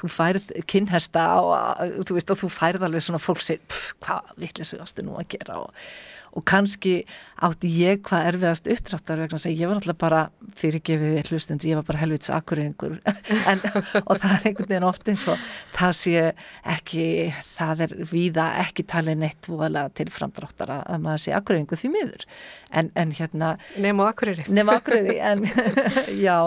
þú 0.00 0.12
færð 0.16 0.54
kynhesta 0.70 1.26
og 1.42 1.98
þú 2.08 2.18
veist 2.18 2.32
og 2.32 2.40
þú 2.42 2.50
færð 2.54 2.88
alveg 2.88 3.06
svona 3.06 3.22
fólk 3.22 3.44
sér, 3.44 3.62
hvað 4.04 4.34
vittlis 4.42 4.74
þú 4.74 4.82
ástu 4.86 5.06
nú 5.06 5.18
að 5.20 5.30
gera 5.36 5.60
og 5.64 5.86
og 6.32 6.44
kannski 6.48 7.02
átti 7.42 7.68
ég 7.82 8.02
hvað 8.06 8.28
erfiðast 8.30 8.68
uppdráttar 8.72 9.20
vegna 9.22 9.40
að 9.40 9.58
ég 9.58 9.68
var 9.68 9.80
alltaf 9.80 9.98
bara 10.00 10.20
fyrirgefið 10.58 11.30
hlustundu, 11.30 11.68
ég 11.68 11.80
var 11.80 11.86
bara 11.88 12.00
helvits 12.02 12.32
akkuringur 12.32 12.98
og 14.08 14.14
það 14.22 14.30
er 14.30 14.46
einhvern 14.48 14.70
veginn 14.70 14.88
oft 14.88 15.10
eins 15.12 15.26
og 15.28 15.42
það 15.76 15.98
sé 15.98 16.24
ekki, 16.74 17.06
það 17.56 17.84
er 17.86 17.96
víða 18.12 18.48
ekki 18.62 18.86
talið 18.94 19.20
neitt 19.24 19.50
voðalega 19.50 19.92
til 20.00 20.08
framdráttar 20.14 20.72
að 20.78 21.04
maður 21.04 21.24
sé 21.26 21.36
akkuringu 21.36 21.78
því 21.78 21.92
miður. 21.92 22.26
En, 22.72 22.88
en 22.96 23.12
hérna 23.12 23.54
Nefn 23.76 24.00
og 24.00 24.08
akkuriri 24.08 24.48
Nefn 24.48 24.72
og 24.72 24.78
akkuriri, 24.80 25.18
en 25.20 25.46
já 26.26 26.38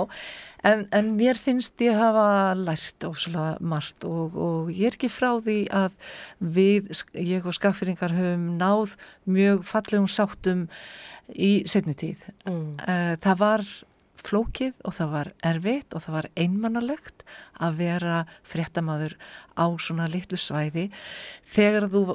En, 0.66 0.86
en 0.96 1.12
mér 1.20 1.38
finnst 1.38 1.82
ég 1.86 1.98
hafa 1.98 2.54
lært 2.58 3.06
ósala 3.06 3.56
margt 3.62 4.06
og, 4.08 4.34
og 4.34 4.72
ég 4.74 4.90
er 4.90 4.98
ekki 4.98 5.12
frá 5.14 5.36
því 5.44 5.60
að 5.70 5.98
við, 6.40 6.90
ég 7.22 7.46
og 7.46 7.58
skaffiringar 7.58 8.16
höfum 8.16 8.56
náð 8.60 8.96
mjög 9.30 9.66
fallegum 9.70 10.10
sáttum 10.10 10.66
í 11.30 11.60
setni 11.70 11.94
tíð. 11.98 12.24
Mm. 12.50 12.72
Eh, 12.82 13.14
það 13.22 13.44
var 13.44 13.68
flókið 14.26 14.74
og 14.82 14.96
það 14.98 15.12
var 15.14 15.32
erfitt 15.46 15.96
og 15.96 16.04
það 16.06 16.18
var 16.18 16.28
einmannalegt 16.34 17.26
að 17.62 17.82
vera 17.82 18.20
fréttamaður 18.48 19.18
á 19.54 19.66
svona 19.78 20.08
litlu 20.10 20.40
svæði 20.40 20.90
þegar 21.46 21.90
þú 21.94 22.06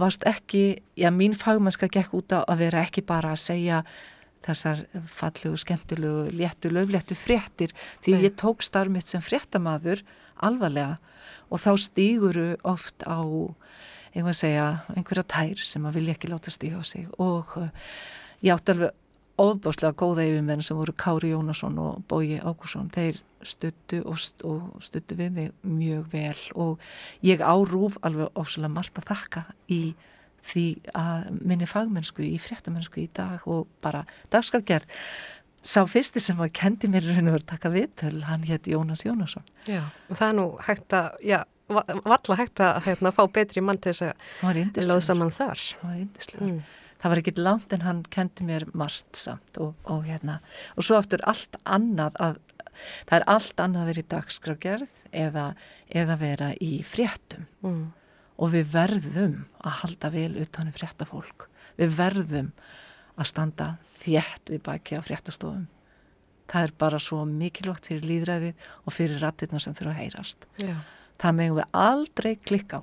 varst 0.00 0.26
ekki, 0.26 0.82
já 0.98 1.10
mín 1.14 1.36
fagmennska 1.38 1.88
gekk 1.92 2.16
út 2.18 2.34
á 2.34 2.42
að 2.42 2.66
vera 2.66 2.82
ekki 2.82 3.04
bara 3.06 3.34
að 3.34 3.44
segja 3.44 3.84
þessar 4.44 4.84
fallegu, 5.10 5.56
skemmtilegu, 5.60 6.28
léttu, 6.36 6.70
löfléttu 6.72 7.16
fréttir. 7.18 7.74
Því 8.04 8.16
Nei. 8.16 8.24
ég 8.28 8.36
tók 8.40 8.64
starfmitt 8.64 9.10
sem 9.10 9.24
fréttamaður 9.24 10.04
alvarlega 10.44 10.98
og 11.52 11.62
þá 11.62 11.72
stýguru 11.80 12.48
oft 12.66 13.06
á 13.06 13.22
einhvað 14.14 14.32
að 14.34 14.40
segja, 14.40 14.66
einhverja 14.94 15.24
tær 15.26 15.62
sem 15.66 15.86
að 15.86 15.96
vilja 15.98 16.14
ekki 16.14 16.30
láta 16.30 16.52
stíða 16.54 16.82
á 16.82 16.84
sig. 16.86 17.08
Og 17.18 17.56
uh, 17.58 17.70
ég 18.44 18.54
átti 18.54 18.74
alveg 18.74 19.00
ofbáslega 19.42 19.98
góða 19.98 20.26
yfirmenn 20.28 20.62
sem 20.62 20.78
voru 20.78 20.94
Kári 20.94 21.32
Jónasson 21.32 21.78
og 21.82 22.04
Bói 22.10 22.38
Ágússon, 22.38 22.90
þeir 22.94 23.18
stuttu 23.44 24.00
og, 24.06 24.20
og 24.46 24.82
stuttu 24.84 25.18
við 25.18 25.34
mig 25.34 25.52
mjög 25.66 26.06
vel. 26.12 26.42
Og 26.54 26.84
ég 27.26 27.42
árúf 27.42 27.98
alveg 28.06 28.30
ofslega 28.38 28.70
margt 28.72 29.00
að 29.02 29.10
þakka 29.10 29.46
í 29.74 29.80
því 30.44 30.66
að 30.96 31.30
minni 31.40 31.68
fagmennsku 31.68 32.24
í 32.26 32.36
fréttamennsku 32.42 33.00
í 33.04 33.08
dag 33.16 33.46
og 33.50 33.66
bara 33.84 34.04
dagskargerð 34.34 34.84
sá 35.64 35.80
fyrsti 35.88 36.20
sem 36.20 36.36
var 36.36 36.52
kendi 36.52 36.90
mér 36.92 37.06
raun 37.08 37.30
og 37.30 37.38
verið 37.38 37.48
taka 37.48 37.72
viðtöl, 37.72 38.18
hann 38.28 38.44
hétt 38.44 38.68
Jónas 38.68 39.04
Jónasson. 39.06 39.44
Já, 39.64 39.86
og 40.10 40.18
það 40.18 40.28
er 40.28 40.38
nú 40.38 40.46
hægt 40.66 40.96
að 40.96 41.24
já, 41.24 41.38
varla 42.04 42.38
hægt 42.38 42.60
að 42.60 42.80
hérna, 42.90 43.12
fá 43.16 43.22
betri 43.32 43.64
mann 43.64 43.80
til 43.80 43.94
þess 43.94 44.10
að 44.44 44.88
loða 44.90 45.04
saman 45.06 45.32
þar. 45.32 45.62
Það 45.80 45.88
var 45.88 46.00
yndislega 46.02 46.48
mm. 46.48 46.64
Það 47.04 47.12
var 47.12 47.20
ekkit 47.20 47.40
langt 47.42 47.72
en 47.76 47.82
hann 47.84 47.98
kendi 48.08 48.44
mér 48.48 48.64
margt 48.72 49.18
samt 49.20 49.58
og, 49.60 49.74
og 49.92 50.06
hérna. 50.08 50.38
Og 50.72 50.86
svo 50.86 50.96
aftur 50.96 51.20
allt 51.28 51.58
annað 51.68 52.16
að 52.16 52.38
það 53.04 53.16
er 53.18 53.26
allt 53.34 53.60
annað 53.60 53.82
að 53.82 53.90
vera 53.90 54.02
í 54.02 54.06
dagskrafgerð 54.14 55.02
eða, 55.24 55.44
eða 56.00 56.16
vera 56.22 56.48
í 56.64 56.70
fréttum. 56.86 57.44
Mm. 57.64 57.84
Og 58.38 58.54
við 58.54 58.72
verðum 58.72 59.36
að 59.62 59.76
halda 59.82 60.10
vel 60.14 60.32
utanum 60.42 60.74
fréttafólk. 60.74 61.46
Við 61.78 61.94
verðum 61.98 62.50
að 63.14 63.30
standa 63.30 63.68
þjætt 64.00 64.50
við 64.52 64.64
baki 64.66 64.98
á 64.98 65.06
fréttastofum. 65.06 65.68
Það 66.50 66.66
er 66.66 66.74
bara 66.78 67.00
svo 67.00 67.22
mikilvægt 67.28 67.88
fyrir 67.88 68.08
líðræði 68.08 68.50
og 68.84 68.94
fyrir 68.94 69.22
rattirna 69.22 69.60
sem 69.62 69.76
þurfa 69.76 69.94
að 69.94 70.02
heyrast. 70.02 70.48
Já. 70.60 70.76
það 71.22 71.36
megum 71.38 71.60
við 71.60 71.78
aldrei 71.84 72.32
klikka 72.36 72.82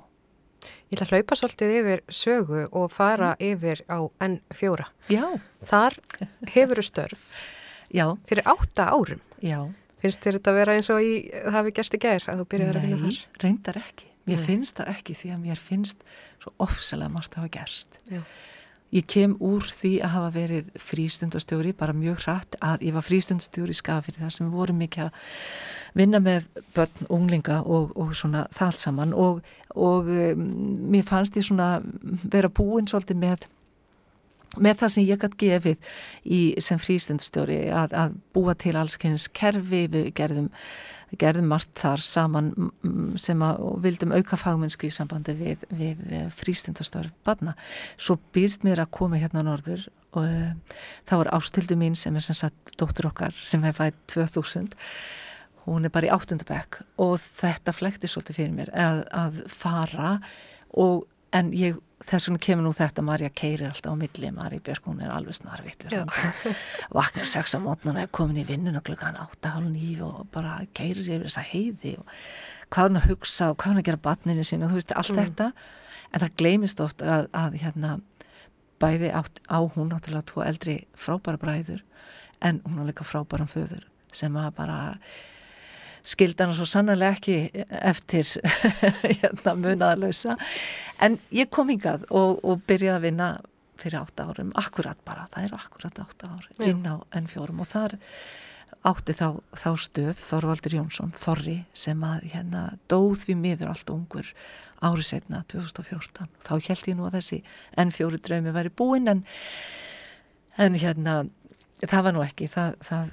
Ég 0.62 0.96
ætla 0.96 1.06
að 1.06 1.12
hlaupa 1.16 1.36
svolítið 1.38 1.74
yfir 1.80 2.02
sögu 2.12 2.62
og 2.70 2.90
fara 2.92 3.32
mm. 3.34 3.44
yfir 3.50 3.82
á 3.90 3.98
N4 4.22 4.86
Já. 5.10 5.24
Þar 5.64 5.98
hefuru 6.54 6.84
störf. 6.86 7.24
Já. 7.98 8.06
Fyrir 8.28 8.46
átta 8.48 8.90
árum. 8.94 9.22
Já. 9.42 9.66
Finnst 10.02 10.22
þér 10.24 10.38
þetta 10.38 10.52
að 10.52 10.58
vera 10.58 10.76
eins 10.78 10.90
og 10.90 11.02
í, 11.04 11.12
það 11.30 11.58
hefði 11.58 11.74
gerst 11.78 11.96
í 11.96 12.02
gær 12.02 12.28
að 12.32 12.40
þú 12.40 12.48
byrjaði 12.54 12.72
að 12.72 12.86
vinna 12.86 13.00
þar? 13.02 13.18
Nei, 13.18 13.42
reyndar 13.44 13.78
ekki. 13.82 14.11
Mér 14.28 14.38
Nei. 14.38 14.46
finnst 14.46 14.78
það 14.78 14.94
ekki 14.94 15.18
því 15.18 15.34
að 15.34 15.44
mér 15.44 15.60
finnst 15.60 16.02
svo 16.42 16.54
ofsalega 16.62 17.12
margt 17.12 17.36
að 17.36 17.42
hafa 17.42 17.54
gerst. 17.58 18.00
Já. 18.10 18.22
Ég 18.92 19.06
kem 19.08 19.32
úr 19.40 19.64
því 19.64 19.92
að 20.04 20.12
hafa 20.12 20.32
verið 20.34 20.66
frístundastjóri, 20.84 21.70
bara 21.72 21.94
mjög 21.96 22.26
hratt 22.26 22.58
að 22.60 22.82
ég 22.84 22.92
var 22.92 23.06
frístundastjóri 23.06 23.72
í 23.72 23.78
skafir 23.78 24.18
þar 24.18 24.34
sem 24.34 24.50
við 24.50 24.58
vorum 24.58 24.82
mikið 24.82 25.06
að 25.06 25.30
vinna 25.96 26.20
með 26.20 26.50
börn, 26.74 27.08
unglinga 27.08 27.62
og, 27.64 27.94
og 27.96 28.12
svona 28.16 28.44
þálsaman 28.52 29.14
og, 29.16 29.40
og 29.72 30.12
um, 30.12 30.44
mér 30.92 31.08
fannst 31.08 31.38
ég 31.40 31.48
svona 31.48 31.70
vera 32.28 32.52
búin 32.52 32.90
svolítið 32.90 33.22
með 33.24 33.48
með 34.60 34.82
það 34.82 34.92
sem 34.94 35.06
ég 35.06 35.20
gætt 35.22 35.36
gefið 35.40 35.92
í, 36.24 36.40
sem 36.60 36.80
frístundstjóri 36.80 37.60
að, 37.72 37.94
að 37.96 38.18
búa 38.36 38.54
til 38.58 38.74
allskynns 38.76 39.28
kerfi, 39.32 39.86
við 39.92 40.10
gerðum, 40.18 40.50
gerðum 41.20 41.48
margt 41.52 41.72
þar 41.80 42.04
saman 42.04 42.52
sem 43.20 43.42
að 43.44 43.62
vildum 43.84 44.14
auka 44.16 44.38
fagmennsku 44.40 44.88
í 44.88 44.92
sambandi 44.92 45.34
við, 45.38 45.64
við 45.72 46.04
eh, 46.12 46.28
frístundastörf 46.32 47.14
badna. 47.24 47.56
Svo 47.96 48.18
býðst 48.34 48.66
mér 48.68 48.84
að 48.84 48.92
koma 48.98 49.20
hérna 49.20 49.44
norður 49.46 49.88
og 50.12 50.26
uh, 50.28 50.78
það 51.08 51.22
var 51.22 51.32
ástildu 51.38 51.78
mín 51.80 51.96
sem 51.96 52.16
er 52.16 52.24
sem 52.24 52.36
sagt 52.36 52.74
dóttur 52.80 53.08
okkar 53.08 53.32
sem 53.32 53.62
hef 53.64 53.78
fætt 53.80 53.96
2000 54.12 54.74
hún 55.64 55.86
er 55.86 55.92
bara 55.94 56.08
í 56.08 56.12
áttundabæk 56.12 56.82
og 57.00 57.14
þetta 57.22 57.72
flekti 57.72 58.10
svolítið 58.10 58.38
fyrir 58.40 58.54
mér 58.56 58.72
að, 58.74 59.02
að 59.14 59.40
fara 59.52 60.16
og 60.82 61.06
en 61.32 61.52
ég 61.56 61.78
þess 62.06 62.28
vegna 62.28 62.42
kemur 62.46 62.66
nú 62.66 62.72
þetta 62.76 63.04
Marja 63.06 63.30
Keirir 63.34 63.68
alltaf 63.70 63.94
á 63.94 63.96
milli, 63.98 64.30
Marja 64.34 64.62
Björk 64.64 64.88
hún 64.88 65.02
er 65.04 65.12
alveg 65.14 65.38
snarvitt 65.38 65.86
vaknar 66.96 67.28
sex 67.30 67.54
á 67.54 67.58
mótnan 67.62 67.98
og 67.98 68.06
er 68.06 68.12
komin 68.14 68.40
í 68.42 68.46
vinnun 68.48 68.78
og 68.80 68.86
klukkan 68.86 69.18
8.30 69.20 70.02
og 70.06 70.26
bara 70.34 70.58
Keirir 70.76 71.04
yfir 71.04 71.28
þessa 71.28 71.46
heiði 71.52 71.96
og 72.00 72.16
hvað 72.72 72.88
hann 72.88 73.00
að 73.02 73.08
hugsa 73.10 73.50
og 73.52 73.58
hvað 73.60 73.72
hann 73.72 73.82
að 73.82 73.88
gera 73.90 74.04
batninu 74.08 74.46
sín 74.48 74.64
og 74.64 74.72
þú 74.72 74.80
veist 74.80 74.94
allt 74.96 75.14
mm. 75.14 75.22
þetta. 75.22 75.50
En 76.12 76.24
það 76.24 76.36
gleymist 76.42 76.82
oft 76.84 77.04
að, 77.04 77.28
að 77.36 77.58
hérna, 77.62 77.94
bæði 78.82 79.12
átt, 79.16 79.40
á 79.48 79.58
hún 79.62 79.92
náttúrulega 79.92 80.28
tvo 80.28 80.44
eldri 80.44 80.76
frábæra 80.98 81.40
bræður 81.40 81.84
en 82.42 82.60
hún 82.66 82.82
er 82.82 82.90
líka 82.90 83.06
frábæran 83.06 83.50
föður 83.50 83.86
sem 84.12 84.34
að 84.36 84.50
bara 84.58 84.78
skildan 86.02 86.52
og 86.52 86.58
svo 86.58 86.66
sannlega 86.68 87.14
ekki 87.16 87.64
eftir 87.82 88.28
hérna, 89.20 89.56
munaðalösa 89.58 90.36
en 91.02 91.18
ég 91.34 91.50
kom 91.52 91.70
hingað 91.72 92.06
og, 92.10 92.40
og 92.42 92.62
byrjaði 92.68 92.98
að 92.98 93.06
vinna 93.06 93.32
fyrir 93.82 93.98
átta 94.02 94.28
árum, 94.30 94.52
akkurat 94.58 94.98
bara 95.06 95.26
það 95.32 95.48
eru 95.48 95.58
akkurat 95.58 96.00
átta 96.04 96.30
árum 96.36 96.66
inn 96.68 96.86
á 96.86 96.96
N4 97.18 97.50
og 97.50 97.68
þar 97.68 97.96
átti 98.86 99.14
þá, 99.14 99.28
þá 99.54 99.70
stöð 99.78 100.18
Þorvaldur 100.18 100.76
Jónsson 100.78 101.14
Þorri 101.18 101.60
sem 101.76 102.02
að 102.06 102.26
hérna 102.32 102.64
dóð 102.90 103.26
við 103.28 103.38
miður 103.42 103.72
allt 103.72 103.92
ungur 103.94 104.32
árið 104.82 105.08
setna 105.12 105.44
2014 105.52 106.30
þá 106.42 106.52
held 106.56 106.88
ég 106.90 106.98
nú 106.98 107.06
að 107.06 107.18
þessi 107.20 107.38
N4 107.78 108.18
draumi 108.26 108.54
væri 108.54 108.74
búinn 108.74 109.10
en, 109.12 109.22
en 110.58 110.78
hérna 110.82 111.22
Það 111.82 112.04
var 112.06 112.14
nú 112.14 112.22
ekki, 112.22 112.46
það, 112.50 112.74
það, 112.86 113.08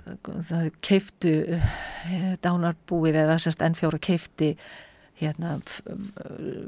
það 0.50 0.68
keiftu 0.86 1.34
eh, 1.56 2.30
dánarbúið 2.44 3.18
eða 3.24 3.40
sérst 3.42 3.64
N4 3.66 4.00
keifti 4.06 4.52
hérna, 5.20 5.58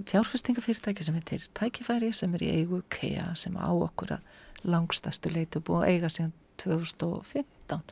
fjárfestingafyrirtæki 0.10 1.06
sem 1.06 1.16
heitir 1.16 1.45
Tækifæri 1.56 2.12
sem 2.16 2.34
er 2.36 2.43
í 2.43 2.49
eigu 2.60 2.82
KEA 2.91 3.30
sem 3.39 3.56
á 3.56 3.70
okkur 3.70 4.18
að 4.18 4.41
langstastu 4.68 5.32
leitu 5.32 5.62
búið 5.64 5.86
að 5.86 5.93
eiga 5.93 6.12
síðan 6.12 6.34
2015 6.62 7.86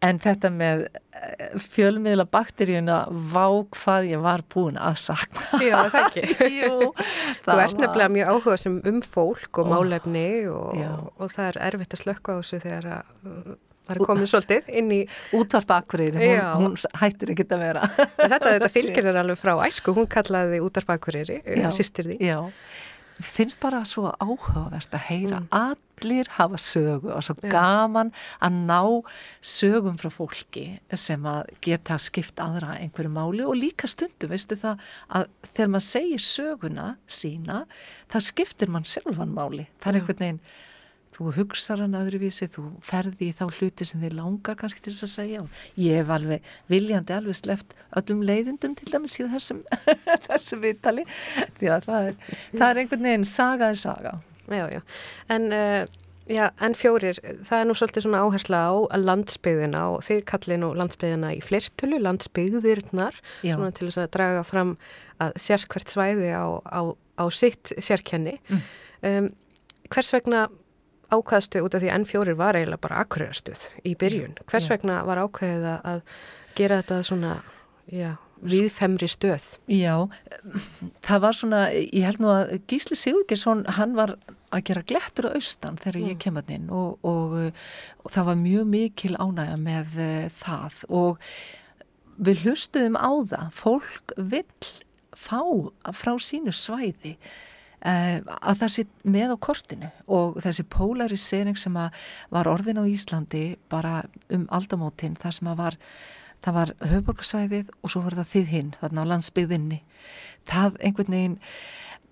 En 0.00 0.16
þetta 0.16 0.48
með 0.48 0.86
eh, 0.88 1.56
fjölmiðla 1.60 2.24
bakteríuna 2.32 3.00
vá 3.10 3.44
hvað 3.76 4.06
ég 4.08 4.22
var 4.24 4.44
búin 4.48 4.78
að 4.80 5.00
sakna. 5.02 5.60
Já, 5.60 5.76
það 5.92 6.06
ekki. 6.06 6.22
Jú. 6.60 6.92
Þú 7.44 7.56
ert 7.56 7.80
nefnilega 7.82 8.12
mjög 8.16 8.30
áhuga 8.34 8.60
sem 8.64 8.78
um 8.88 9.00
fólk 9.04 9.60
og 9.60 9.66
oh, 9.66 9.74
málefni 9.74 10.28
og, 10.48 10.78
og 11.20 11.34
það 11.34 11.50
er 11.50 11.60
erfitt 11.68 11.98
að 11.98 12.04
slökka 12.06 12.36
á 12.36 12.40
þessu 12.40 12.62
þegar 12.64 12.88
það 13.90 13.98
er 13.98 14.02
komið 14.06 14.30
svolítið 14.30 14.70
inn 14.80 14.92
í... 14.94 15.00
Útvarpakkurýri, 15.36 16.28
hún, 16.56 16.76
hún 16.76 17.00
hættir 17.00 17.34
ekki 17.34 17.46
að 17.50 17.64
vera. 17.64 17.88
þetta, 17.96 18.44
þetta 18.46 18.70
fylgir 18.76 19.10
er 19.10 19.20
alveg 19.20 19.40
frá 19.40 19.52
æsku, 19.66 19.94
hún 19.96 20.08
kallaði 20.10 20.62
útvarpakkurýri, 20.64 21.40
sýstir 21.74 22.12
því. 22.12 22.18
Já, 22.24 22.38
finnst 23.24 23.60
bara 23.62 23.82
svo 23.88 24.10
áhugavert 24.20 24.94
að 24.96 25.06
heyra 25.08 25.40
mm. 25.42 25.48
allir 25.56 26.30
hafa 26.36 26.60
sögu 26.60 27.12
og 27.14 27.24
svo 27.24 27.36
yeah. 27.40 27.52
gaman 27.52 28.12
að 28.40 28.58
ná 28.70 28.80
sögum 29.40 29.98
frá 30.00 30.10
fólki 30.12 30.64
sem 30.94 31.26
að 31.28 31.52
geta 31.64 31.98
skipt 32.00 32.40
aðra 32.42 32.76
einhverju 32.78 33.12
máli 33.14 33.44
og 33.46 33.58
líka 33.58 33.90
stundu, 33.90 34.30
veistu 34.30 34.58
það 34.60 34.80
að 35.08 35.28
þegar 35.52 35.72
maður 35.74 35.88
segir 35.90 36.26
söguna 36.26 36.88
sína, 37.06 37.62
það 38.10 38.26
skiptir 38.30 38.72
mann 38.72 38.88
sjálfan 38.88 39.36
máli, 39.36 39.68
það 39.80 39.92
er 39.92 40.00
einhvern 40.00 40.24
veginn 40.24 40.42
þú 41.20 41.34
hugsar 41.36 41.82
hann 41.82 41.96
öðruvísi, 41.98 42.48
þú 42.48 42.66
ferði 42.84 43.28
í 43.28 43.36
þá 43.36 43.44
hluti 43.58 43.86
sem 43.88 44.00
þið 44.00 44.16
langar 44.16 44.56
kannski 44.56 44.80
til 44.84 44.94
þess 44.94 45.06
að 45.06 45.12
segja 45.12 45.42
og 45.42 45.80
ég 45.80 46.00
hef 46.00 46.12
alveg 46.14 46.50
viljandi 46.72 47.16
alveg 47.16 47.36
sleft 47.36 47.74
öllum 48.00 48.22
leiðindum 48.24 48.76
til 48.78 48.88
dæmis 48.88 49.18
í 49.20 49.26
þessum, 49.28 49.60
þessum 50.28 50.62
viðtali 50.64 51.04
því 51.58 51.72
að 51.74 51.88
það 51.90 52.08
er, 52.10 52.20
það 52.54 52.68
er 52.70 52.80
einhvern 52.82 53.08
veginn 53.10 53.26
saga 53.28 53.68
er 53.70 53.80
saga. 53.80 54.14
Já, 54.50 54.64
já, 54.72 54.80
en, 55.30 55.44
uh, 55.54 55.82
já, 56.26 56.46
en 56.64 56.74
fjórir, 56.74 57.20
það 57.46 57.58
er 57.58 57.68
nú 57.68 57.76
svolítið 57.78 58.06
svona 58.06 58.22
áhersla 58.24 58.62
á 58.66 58.74
landsbyðina 58.98 59.84
og 59.92 60.00
þið 60.08 60.24
kallir 60.32 60.62
nú 60.62 60.72
landsbyðina 60.78 61.34
í 61.36 61.42
flertölu, 61.44 62.00
landsbyðirnar, 62.02 63.20
svona 63.44 63.70
til 63.76 63.90
þess 63.90 64.00
að 64.06 64.10
draga 64.16 64.46
fram 64.48 64.72
að 65.20 65.36
sérkvært 65.44 65.92
svæði 65.92 66.32
á, 66.32 66.48
á, 66.64 66.80
á 66.96 67.24
sitt 67.28 67.74
sérkenni. 67.76 68.40
Mm. 68.48 68.64
Um, 69.10 69.30
hvers 69.90 70.10
vegna 70.14 70.48
ákvæðstu 71.14 71.62
út 71.64 71.76
af 71.76 71.82
því 71.82 71.92
N4 72.00 72.34
var 72.38 72.58
eiginlega 72.58 72.82
bara 72.82 73.04
akkurýrastuð 73.04 73.66
í 73.86 73.94
byrjun. 73.98 74.36
Hvers 74.50 74.68
vegna 74.70 75.00
var 75.08 75.20
ákvæðið 75.24 75.68
að 75.76 76.02
gera 76.58 76.80
þetta 76.80 76.98
svona, 77.06 77.36
já, 77.90 78.10
viðfemri 78.40 79.08
stöð? 79.10 79.46
Já, 79.70 79.94
það 81.06 81.24
var 81.26 81.38
svona, 81.38 81.62
ég 81.76 82.06
held 82.08 82.22
nú 82.22 82.32
að 82.32 82.56
Gísli 82.70 82.98
Sigurgesson, 82.98 83.64
hann 83.78 83.96
var 83.98 84.16
að 84.50 84.66
gera 84.70 84.84
glettur 84.86 85.30
á 85.30 85.36
austan 85.38 85.78
þegar 85.78 86.00
mm. 86.00 86.08
ég 86.10 86.20
kemur 86.24 86.50
inn 86.50 86.70
og, 86.74 86.98
og, 87.06 87.36
og 88.02 88.14
það 88.14 88.30
var 88.32 88.40
mjög 88.40 88.70
mikil 88.72 89.14
ánægja 89.14 89.60
með 89.62 90.00
uh, 90.00 90.24
það 90.40 90.80
og 90.88 91.30
við 92.20 92.42
hlustuðum 92.46 92.98
á 92.98 93.10
það, 93.30 93.46
fólk 93.54 94.16
vill 94.18 94.72
fá 95.14 95.40
frá 95.94 96.12
sínu 96.22 96.52
svæði 96.54 97.14
Eh, 97.14 97.26
að 97.80 98.60
það 98.60 98.72
sé 98.74 98.84
með 99.08 99.34
á 99.34 99.36
kortinu 99.40 99.90
og 100.06 100.40
þessi 100.44 100.66
polarisering 100.68 101.58
sem 101.58 101.76
var 101.76 102.50
orðin 102.50 102.82
á 102.82 102.84
Íslandi 102.84 103.44
bara 103.72 104.02
um 104.28 104.46
aldamótin 104.52 105.16
þar 105.16 105.36
sem 105.36 105.48
að 105.48 105.62
var 105.62 105.78
það 106.44 106.56
var 106.56 106.72
höfborgarsvæðið 106.92 107.70
og 107.80 107.92
svo 107.92 108.02
var 108.04 108.16
það 108.20 108.32
þið 108.34 108.52
hinn 108.54 108.72
þarna 108.80 109.04
á 109.04 109.10
landsbyggðinni. 109.12 109.80
Það 110.48 110.78
einhvern 110.80 111.16
veginn 111.16 111.38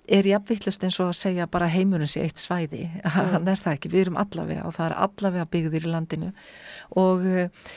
er 0.09 0.27
jafnvittlust 0.27 0.85
eins 0.87 0.99
og 1.03 1.13
að 1.13 1.19
segja 1.21 1.47
bara 1.51 1.69
heimurins 1.71 2.17
í 2.17 2.25
eitt 2.25 2.41
svæði, 2.41 2.87
mm. 3.05 3.15
hann 3.15 3.49
er 3.51 3.61
það 3.61 3.77
ekki. 3.77 3.93
Við 3.93 4.05
erum 4.07 4.19
allavega 4.21 4.67
og 4.69 4.75
það 4.79 4.89
er 4.89 4.97
allavega 5.07 5.49
byggðir 5.53 5.89
í 5.89 5.93
landinu. 5.93 6.33
Og 6.99 7.27
uh, 7.29 7.73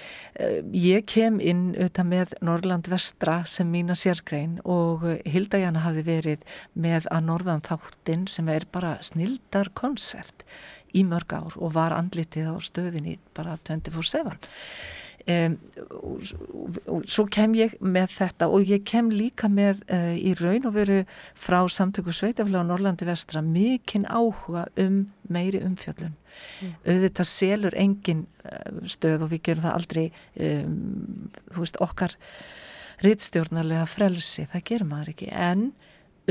ég 0.76 1.06
kem 1.12 1.40
inn 1.44 1.72
auðvitað 1.76 2.12
með 2.14 2.36
Norrland 2.48 2.92
vestra 2.92 3.42
sem 3.50 3.68
mína 3.72 3.98
sérgrein 4.00 4.60
og 4.64 5.04
Hilda 5.28 5.60
Jana 5.62 5.84
hafi 5.84 6.06
verið 6.08 6.46
með 6.74 7.10
að 7.12 7.28
Norðan 7.28 7.66
þáttinn 7.68 8.28
sem 8.32 8.48
er 8.52 8.68
bara 8.72 8.96
snildar 9.04 9.74
konsept 9.76 10.46
í 10.96 11.04
mörg 11.08 11.36
ár 11.36 11.56
og 11.60 11.76
var 11.76 11.96
andlitið 11.96 12.52
á 12.52 12.56
stöðinni 12.64 13.18
bara 13.36 13.58
24-7 13.68 14.38
Um, 15.30 15.58
og, 16.90 17.04
svo 17.06 17.28
kem 17.30 17.54
ég 17.54 17.76
með 17.84 18.14
þetta 18.16 18.48
og 18.50 18.70
ég 18.70 18.82
kem 18.90 19.12
líka 19.14 19.50
með 19.52 19.84
uh, 19.94 20.16
í 20.18 20.32
raun 20.40 20.66
og 20.66 20.74
veru 20.74 21.02
frá 21.38 21.60
samtöku 21.70 22.14
Sveitafélag 22.16 22.66
á 22.66 22.70
Norrlandi 22.72 23.06
vestra 23.06 23.44
mikinn 23.46 24.08
áhuga 24.10 24.66
um 24.82 25.04
meiri 25.30 25.62
umfjöllun 25.62 26.16
mm. 26.16 26.74
auðvitað 26.88 27.30
selur 27.30 27.78
engin 27.78 28.26
uh, 28.48 28.82
stöð 28.90 29.28
og 29.28 29.34
við 29.36 29.44
gerum 29.50 29.68
það 29.68 29.78
aldrei 29.78 30.06
um, 30.10 31.30
þú 31.52 31.66
veist 31.68 31.82
okkar 31.86 32.18
rittstjórnarlega 33.06 33.86
frelsi, 33.90 34.48
það 34.50 34.68
gerum 34.72 34.94
maður 34.96 35.14
ekki 35.14 35.30
en 35.34 35.68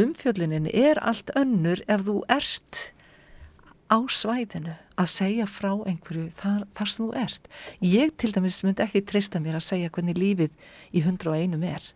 umfjöllunin 0.01 0.67
er 0.71 0.99
allt 1.03 1.31
önnur 1.39 1.83
ef 1.87 2.09
þú 2.09 2.21
ert 2.31 2.89
á 3.91 3.99
svæðinu 4.07 4.77
að 5.01 5.09
segja 5.11 5.47
frá 5.51 5.73
einhverju 5.89 6.29
þar, 6.35 6.67
þar 6.77 6.91
sem 6.93 7.03
þú 7.03 7.09
ert. 7.19 7.49
Ég 7.83 8.13
til 8.21 8.31
dæmis 8.35 8.61
myndi 8.65 8.85
ekki 8.85 9.03
treysta 9.07 9.41
mér 9.43 9.59
að 9.59 9.67
segja 9.67 9.91
hvernig 9.91 10.19
lífið 10.19 10.55
í 10.95 11.03
101 11.03 11.57
er. 11.67 11.89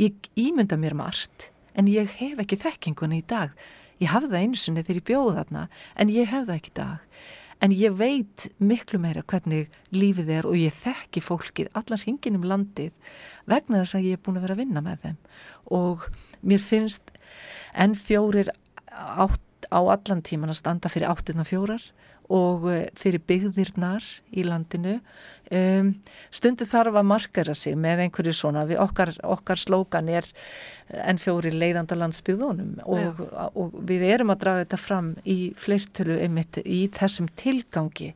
Ég 0.00 0.30
ímynda 0.34 0.78
mér 0.80 0.96
margt 0.98 1.50
en 1.78 1.90
ég 1.90 2.10
hef 2.18 2.40
ekki 2.42 2.58
þekkingunni 2.60 3.20
í 3.20 3.28
dag. 3.30 3.54
Ég 4.00 4.10
hafði 4.10 4.32
það 4.32 4.40
eins 4.40 4.64
og 4.66 4.80
þegar 4.80 4.98
ég 4.98 5.06
bjóði 5.06 5.36
þarna 5.36 5.68
en 5.94 6.12
ég 6.14 6.30
hef 6.30 6.48
það 6.48 6.56
ekki 6.56 6.72
í 6.72 6.78
dag. 6.80 7.22
En 7.60 7.74
ég 7.76 7.92
veit 7.92 8.46
miklu 8.56 8.98
meira 9.02 9.22
hvernig 9.28 9.68
lífið 9.92 10.30
er 10.38 10.48
og 10.48 10.56
ég 10.56 10.72
þekki 10.72 11.20
fólkið 11.20 11.68
allar 11.76 12.00
hingin 12.06 12.38
um 12.38 12.46
landið 12.48 12.94
vegna 13.44 13.82
þess 13.82 13.98
að 13.98 14.06
ég 14.08 14.16
er 14.16 14.22
búin 14.24 14.40
að 14.40 14.46
vera 14.46 14.56
að 14.56 14.62
vinna 14.62 14.82
með 14.86 15.04
þeim. 15.04 15.18
Og 15.76 16.08
mér 16.40 16.64
finnst 16.64 17.12
enn 17.76 17.94
fjórir 17.98 18.48
átt 18.88 19.44
á 19.70 19.80
allan 19.80 20.22
tíman 20.26 20.52
að 20.52 20.60
standa 20.60 20.90
fyrir 20.92 21.10
áttirna 21.10 21.46
fjórar 21.46 21.82
og 22.30 22.68
eh, 22.70 22.86
fyrir 22.98 23.22
byggðirnar 23.26 24.04
í 24.30 24.44
landinu. 24.46 24.98
Um, 25.50 25.96
stundu 26.30 26.62
þarf 26.68 26.94
að 26.94 27.08
markera 27.10 27.56
sig 27.58 27.74
með 27.74 28.04
einhverju 28.04 28.36
svona, 28.38 28.62
við, 28.68 28.78
okkar, 28.84 29.10
okkar 29.26 29.58
slókan 29.58 30.10
er 30.12 30.28
en 31.06 31.18
fjóri 31.20 31.52
leiðanda 31.54 31.96
landsbyðunum 31.98 32.80
og, 32.88 33.20
og 33.58 33.74
við 33.86 34.04
erum 34.08 34.32
að 34.32 34.40
draga 34.44 34.64
þetta 34.64 34.78
fram 34.80 35.10
í 35.28 35.36
fleirtölu 35.58 36.16
einmitt 36.22 36.58
í 36.64 36.80
þessum 36.94 37.28
tilgangi. 37.38 38.12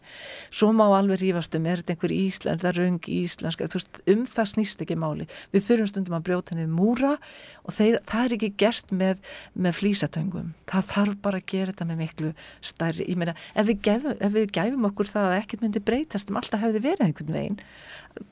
Svo 0.50 0.72
má 0.74 0.84
alveg 0.88 1.22
rífast 1.22 1.54
um 1.58 1.68
er 1.70 1.82
þetta 1.82 1.94
einhver 1.94 2.14
íslensk, 2.14 2.64
það 2.64 2.78
röng 2.80 3.08
íslensk 3.14 3.64
veist, 3.64 4.00
um 4.10 4.24
það 4.28 4.50
snýst 4.54 4.84
ekki 4.84 4.98
máli. 4.98 5.28
Við 5.54 5.66
þurfum 5.68 5.90
stundum 5.92 6.18
að 6.18 6.26
brjóta 6.28 6.54
henni 6.54 6.66
múra 6.70 7.14
og 7.62 7.76
þeir, 7.76 8.00
það 8.10 8.26
er 8.26 8.36
ekki 8.38 8.52
gert 8.64 8.94
með, 8.94 9.22
með 9.54 9.78
flýsatöngum, 9.78 10.52
það 10.70 10.90
þarf 10.90 11.20
bara 11.24 11.42
að 11.42 11.48
gera 11.54 11.74
þetta 11.74 11.88
með 11.90 12.02
miklu 12.02 12.32
stærri, 12.64 13.08
ég 13.08 13.20
meina 13.20 13.36
ef 13.54 13.70
við 13.70 13.82
gefum, 13.86 14.18
ef 14.18 14.34
við 14.34 14.50
gefum 14.58 14.90
okkur 14.90 15.12
það 15.14 15.30
að 15.30 15.38
ekkert 15.42 15.64
myndi 15.64 15.84
breytast 15.84 16.32
um 16.32 16.40
alltaf 16.40 16.64
hefði 16.64 16.82
verið 16.88 17.06
einhvern 17.06 17.23
veginn. 17.32 17.60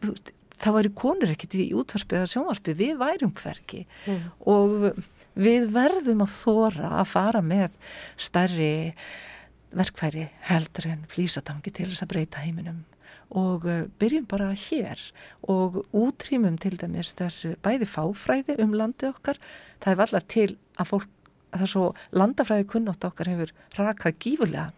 Þú 0.03 0.13
veist 0.13 0.33
það 0.63 0.77
væri 0.77 0.93
konur 0.99 1.33
ekkert 1.33 1.57
í 1.59 1.67
útvarpi 1.75 2.19
eða 2.19 2.31
sjónvarpi, 2.31 2.77
við 2.79 2.95
værum 3.01 3.35
hverki 3.35 3.83
mm. 4.07 4.23
og 4.53 4.89
við 5.35 5.69
verðum 5.75 6.25
að 6.25 6.35
þóra 6.37 6.95
að 7.01 7.11
fara 7.13 7.43
með 7.45 7.77
stærri 8.21 8.73
verkfæri 9.73 10.29
heldur 10.51 10.91
en 10.93 11.07
flýsatangi 11.11 11.73
til 11.73 11.89
þess 11.89 12.05
að 12.05 12.13
breyta 12.13 12.43
heiminum. 12.45 12.83
Og 13.33 13.65
uh, 13.65 13.87
byrjum 13.97 14.27
bara 14.29 14.51
hér 14.53 15.01
og 15.49 15.81
útrýmum 15.97 16.59
til 16.61 16.75
dæmis 16.77 17.15
þessu 17.17 17.55
bæði 17.65 17.89
fáfræði 17.89 18.59
um 18.61 18.77
landi 18.77 19.09
okkar. 19.09 19.41
Það 19.81 19.95
er 19.95 20.05
allar 20.05 20.27
til 20.29 20.49
að 20.77 20.91
fólk 20.91 21.09
að 21.53 21.59
það 21.59 21.65
er 21.65 21.73
svo 21.73 21.87
landafræði 22.17 22.69
kunnótt 22.69 23.09
okkar 23.09 23.33
hefur 23.33 23.55
rakað 23.79 24.21
gífurlega 24.21 24.71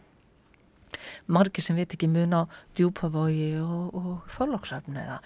margir 1.27 1.65
sem 1.65 1.79
veit 1.79 1.95
ekki 1.95 2.09
mun 2.11 2.37
á 2.37 2.43
djúpavogi 2.79 3.55
og, 3.63 3.95
og 3.95 4.35
þorlóksrafn 4.35 4.99
eða 5.01 5.21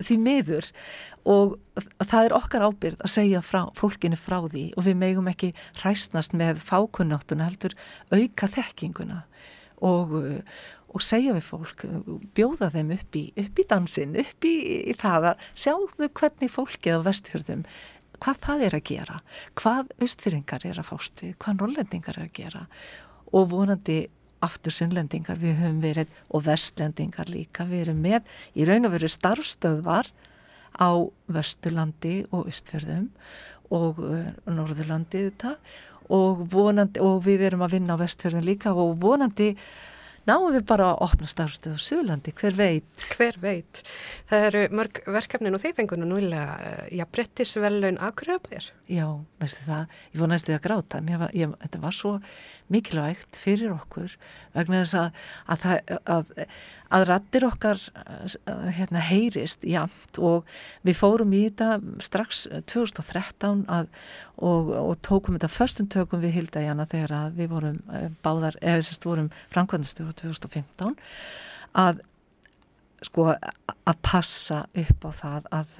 því 0.00 0.18
miður. 0.24 0.70
Og 1.28 1.58
það 2.02 2.28
er 2.28 2.38
okkar 2.38 2.66
ábyrð 2.68 3.04
að 3.04 3.14
segja 3.18 3.44
frá, 3.44 3.62
fólkinu 3.78 4.18
frá 4.18 4.40
því 4.46 4.64
og 4.76 4.88
við 4.88 4.98
megum 5.02 5.30
ekki 5.30 5.52
hræstnast 5.82 6.34
með 6.38 6.62
fákunnáttuna 6.64 7.50
heldur 7.50 7.76
auka 8.14 8.50
þekkinguna 8.56 9.22
og, 9.84 10.16
og 10.88 11.04
segja 11.04 11.34
við 11.36 11.44
fólk, 11.46 11.84
bjóða 12.34 12.72
þeim 12.74 12.96
upp 12.96 13.18
í, 13.20 13.28
upp 13.38 13.60
í 13.60 13.68
dansin, 13.70 14.16
upp 14.18 14.48
í, 14.48 14.56
í 14.90 14.96
það 14.98 15.32
að 15.32 15.46
sjáðu 15.54 16.10
hvernig 16.10 16.52
fólkið 16.54 16.98
á 16.98 17.06
vestfjörðum 17.06 17.64
hvað 18.22 18.40
það 18.44 18.64
er 18.66 18.76
að 18.78 18.86
gera, 18.88 19.18
hvað 19.58 19.92
austfyrringar 20.02 20.66
er 20.66 20.80
að 20.80 20.88
fást 20.90 21.22
við, 21.22 21.34
hvað 21.42 21.60
norrlendingar 21.60 22.18
er 22.18 22.26
að 22.26 22.34
gera. 22.38 22.64
Og 23.36 23.50
vonandi 23.52 23.98
aftur 24.44 24.74
sunnlendingar, 24.74 25.38
við 25.40 25.58
höfum 25.58 25.82
verið 25.82 26.14
og 26.34 26.44
vestlendingar 26.46 27.30
líka, 27.32 27.66
við 27.68 27.86
erum 27.86 28.00
með. 28.04 28.32
Í 28.54 28.66
raun 28.68 28.88
og 28.88 28.94
veru 28.94 29.10
starfstöðvar 29.10 30.10
á 30.78 30.90
Vesturlandi 31.34 32.22
og 32.30 32.48
Östfjörðum 32.52 33.08
og 33.74 34.00
uh, 34.00 34.30
Norðurlandi 34.46 35.26
og, 36.08 36.44
vonandi, 36.48 37.02
og 37.04 37.20
við 37.26 37.48
erum 37.50 37.66
að 37.66 37.78
vinna 37.78 37.98
á 37.98 38.00
Vestfjörðum 38.00 38.46
líka 38.46 38.72
og 38.72 38.96
vonandi 39.02 39.54
náum 40.28 40.52
við 40.54 40.64
bara 40.68 40.92
að 40.92 41.02
opna 41.08 41.28
starfstöðu 41.30 41.80
á 41.80 41.86
Suðlandi, 41.86 42.34
hver 42.38 42.56
veit? 42.58 43.04
Hver 43.16 43.38
veit? 43.42 43.82
Það 44.30 44.46
eru 44.48 44.62
mörg 44.78 45.00
verkefnin 45.08 45.56
og 45.56 45.62
þeir 45.62 45.76
fengur 45.78 46.00
nú 46.00 46.08
núilega, 46.12 46.58
eh, 46.62 46.96
já, 46.98 47.04
brettisvelun 47.08 48.00
aðgröfir. 48.04 48.70
Já, 48.88 49.06
veistu 49.40 49.66
það, 49.66 49.98
ég 50.12 50.22
fór 50.22 50.32
næstu 50.32 50.54
að 50.54 50.64
gráta, 50.68 51.02
var, 51.24 51.34
ég, 51.36 51.54
þetta 51.64 51.82
var 51.82 51.96
svo 51.96 52.14
mikilvægt 52.68 53.38
fyrir 53.38 53.72
okkur 53.72 54.16
vegna 54.56 54.82
þess 54.84 54.98
að, 55.00 55.22
að, 55.48 55.66
að, 55.68 56.02
að 56.14 56.56
rattir 56.88 57.44
okkar 57.44 57.80
hérna, 58.72 59.02
heyrist 59.04 59.64
jamt 59.68 60.18
og 60.18 60.48
við 60.86 60.96
fórum 60.96 61.34
í 61.36 61.42
þetta 61.48 62.00
strax 62.04 62.46
2013 62.70 63.66
og, 63.68 63.90
og 64.72 64.94
tókum 65.04 65.36
þetta 65.36 65.52
förstum 65.52 65.90
tökum 65.92 66.22
við 66.24 66.38
Hildæjana 66.38 66.88
þegar 66.88 67.34
við 67.36 67.52
vorum 67.52 67.80
eh, 67.92 68.08
báðar, 68.24 68.56
eða 68.62 68.86
sérst 68.88 69.04
vorum 69.08 69.28
framkvæmdastöru 69.52 70.16
2015 70.22 70.96
að 71.78 72.04
sko 73.04 73.28
að 73.30 73.96
passa 74.02 74.64
upp 74.72 75.04
á 75.06 75.10
það 75.14 75.50
að 75.54 75.74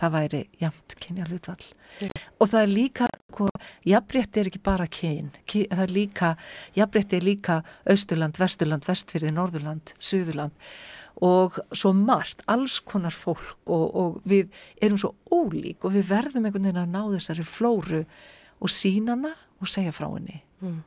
það 0.00 0.14
væri 0.16 0.40
jamt 0.60 0.96
kynja 1.02 1.28
hlutvall 1.28 1.62
yeah. 2.02 2.24
og 2.38 2.50
það 2.50 2.60
er 2.60 2.72
líka 2.72 3.08
sko, 3.12 3.48
jafnrétti 3.88 4.42
er 4.42 4.50
ekki 4.50 4.62
bara 4.64 4.88
kyn 4.90 5.30
það 5.50 5.84
er 5.86 5.94
líka, 5.94 6.34
jafnrétti 6.78 7.18
er 7.18 7.26
líka 7.26 7.60
Östurland, 7.90 8.38
Vesturland, 8.40 8.86
Vestfyrði, 8.88 9.32
Norðurland 9.34 9.94
Suðurland 9.98 10.56
og 11.24 11.60
svo 11.70 11.92
margt, 11.94 12.42
alls 12.50 12.80
konar 12.82 13.14
fólk 13.14 13.70
og, 13.70 13.84
og 13.94 14.16
við 14.26 14.50
erum 14.82 14.98
svo 14.98 15.14
ólík 15.30 15.86
og 15.86 15.94
við 15.94 16.08
verðum 16.10 16.48
einhvern 16.48 16.66
veginn 16.66 16.82
að 16.82 16.96
ná 16.96 17.02
þessari 17.14 17.46
flóru 17.46 18.02
og 18.58 18.72
sínana 18.72 19.34
og 19.62 19.70
segja 19.70 19.94
frá 19.94 20.08
henni 20.08 20.42
mm. 20.62 20.82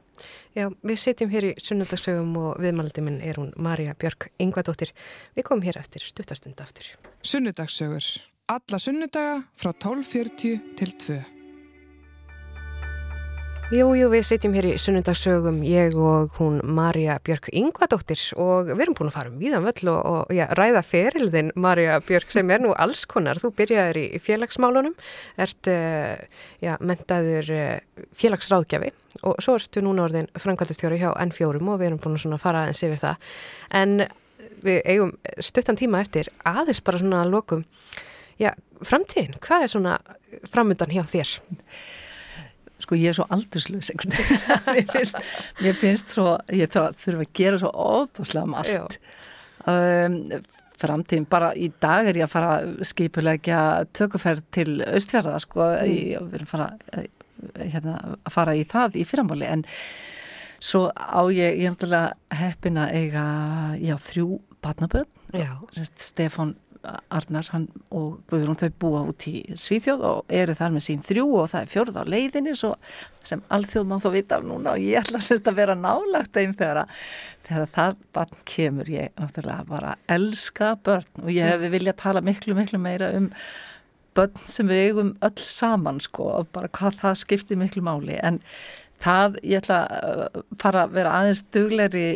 Já, 0.57 0.69
við 0.81 0.97
sitjum 1.01 1.29
hér 1.29 1.51
í 1.51 1.55
sunnundagsögum 1.61 2.31
og 2.41 2.61
viðmaldið 2.63 3.05
minn 3.05 3.19
er 3.21 3.37
hún 3.37 3.51
Marja 3.61 3.93
Björk 3.99 4.31
Yngvadóttir. 4.41 4.93
Við 5.37 5.45
komum 5.45 5.65
hér 5.67 5.77
eftir 5.77 6.01
stuttastund 6.01 6.57
aftur. 6.63 6.89
Sunnundagsögur. 7.21 8.07
Alla 8.47 8.77
sunnudaga 8.79 9.41
frá 9.59 9.73
12.40 9.75 10.59
til 10.79 10.91
2. 11.03 11.15
Jú, 13.75 13.89
jú, 13.99 14.07
við 14.07 14.23
sitjum 14.23 14.53
hér 14.55 14.69
í 14.69 14.77
sunnundagsögum, 14.79 15.57
ég 15.67 15.97
og 15.99 16.37
hún 16.39 16.61
Marja 16.63 17.17
Björk 17.27 17.49
Yngvadóttir 17.51 18.23
og 18.39 18.71
við 18.71 18.85
erum 18.85 18.95
búin 18.95 19.11
að 19.11 19.17
fara 19.17 19.33
um 19.33 19.35
víðan 19.41 19.67
völl 19.67 19.91
og, 19.91 19.99
og 19.99 20.31
já, 20.31 20.45
ræða 20.55 20.85
ferilðin 20.87 21.51
Marja 21.59 21.99
Björk 22.07 22.31
sem 22.31 22.55
er 22.55 22.63
nú 22.63 22.71
alls 22.71 23.03
konar. 23.11 23.43
Þú 23.43 23.51
byrjaður 23.59 24.01
í 24.05 24.23
félagsmálunum, 24.23 24.95
ert 25.43 25.73
uh, 25.75 26.15
já, 26.63 26.77
mentaður 26.79 27.51
uh, 27.51 28.09
félagsráðgjafi 28.15 28.95
og 29.27 29.43
svo 29.43 29.59
ertu 29.59 29.83
núna 29.83 30.07
orðin 30.07 30.31
framkvæmtastjóri 30.39 31.03
hjá 31.03 31.11
N4 31.27 31.59
og 31.59 31.81
við 31.83 31.89
erum 31.91 31.99
búin 31.99 32.39
að 32.39 32.45
fara 32.47 32.69
eins 32.71 32.87
yfir 32.87 33.03
það. 33.03 33.31
En 33.75 34.05
við 34.63 34.85
eigum 34.87 35.17
stuttan 35.43 35.75
tíma 35.75 35.99
eftir 35.99 36.31
aðeins 36.47 36.79
bara 36.79 37.03
svona 37.03 37.25
að 37.27 37.35
lokum. 37.35 37.67
Já, 38.41 38.51
framtíðin, 38.85 39.37
hvað 39.43 39.65
er 39.65 39.73
svona 39.73 39.95
framöndan 40.51 40.93
hjá 40.93 41.03
þér? 41.07 41.31
Sko 42.83 42.97
ég 42.99 43.09
er 43.09 43.17
svo 43.17 43.25
aldurslös 43.33 43.89
mér, 43.97 44.85
finnst, 44.91 45.17
mér 45.63 45.77
finnst 45.79 46.13
svo 46.13 46.35
ég 46.53 46.69
þurfa 46.69 47.23
að 47.23 47.33
gera 47.39 47.57
svo 47.61 47.71
óbúslega 47.73 48.45
margt. 48.51 48.99
Um, 49.67 50.19
framtíðin, 50.77 51.25
bara 51.29 51.51
í 51.57 51.71
dag 51.81 52.07
er 52.11 52.19
ég 52.21 52.27
að 52.27 52.35
fara 52.35 52.85
skipulegja 52.85 53.61
tökuferð 53.97 54.45
til 54.53 54.69
Östfjörða 54.85 55.39
sko, 55.41 55.71
mm. 55.73 56.27
við 56.29 56.37
erum 56.37 56.51
fara 56.51 56.69
hérna, 57.57 57.97
að 58.21 58.33
fara 58.33 58.55
í 58.57 58.63
það 58.67 58.99
í 59.01 59.05
fyrramáli 59.07 59.49
en 59.49 59.65
svo 60.63 60.87
á 60.93 61.21
ég, 61.33 61.57
ég 61.59 61.65
er 61.67 61.73
náttúrulega 61.73 62.37
heppin 62.39 62.79
að 62.81 62.93
eiga, 63.01 63.25
já, 63.81 63.95
þrjú 64.01 64.29
barnaböð, 64.63 65.09
Stefan 66.01 66.55
Arnar 67.13 67.47
og 67.95 68.19
Guðrún 68.29 68.57
þau 68.59 68.69
búa 68.79 69.01
út 69.09 69.25
í 69.29 69.41
Svíþjóð 69.59 70.03
og 70.07 70.33
eru 70.39 70.55
þar 70.57 70.73
með 70.75 70.85
sín 70.87 71.03
þrjú 71.05 71.25
og 71.41 71.49
það 71.51 71.63
er 71.63 71.71
fjörð 71.71 71.99
á 71.99 72.03
leiðinni 72.13 72.55
sem 72.57 73.43
alþjóð 73.53 73.87
má 73.89 73.95
þó 74.03 74.09
vita 74.13 74.39
af 74.39 74.47
núna 74.47 74.75
og 74.75 74.83
ég 74.83 75.01
ætla 75.01 75.19
að 75.19 75.57
vera 75.57 75.75
nálagt 75.77 76.39
einn 76.39 76.55
þegar, 76.57 76.85
þegar 77.47 77.71
það 77.75 77.97
barn 78.15 78.43
kemur. 78.47 78.91
Ég 78.91 79.15
náttúrulega 79.19 79.69
bara 79.69 79.95
elska 80.17 80.73
börn 80.83 81.23
og 81.23 81.31
ég 81.35 81.51
hefði 81.53 81.73
viljað 81.75 81.99
tala 82.03 82.23
miklu 82.23 82.57
miklu 82.57 82.81
meira 82.81 83.11
um 83.17 83.31
börn 84.17 84.49
sem 84.49 84.69
við 84.69 84.83
eigum 84.87 85.13
öll 85.25 85.43
saman 85.43 86.01
sko 86.01 86.31
og 86.39 86.51
bara 86.55 86.71
hvað 86.73 87.01
það 87.03 87.23
skiptir 87.23 87.59
miklu 87.59 87.83
máli. 87.85 88.17
En 88.23 88.41
Það, 88.97 89.37
ég 89.45 89.61
ætla 89.61 89.83
að 89.85 90.41
fara 90.61 90.87
að 90.87 90.95
vera 90.97 91.13
aðeins 91.19 91.43
dugleiri 91.53 92.07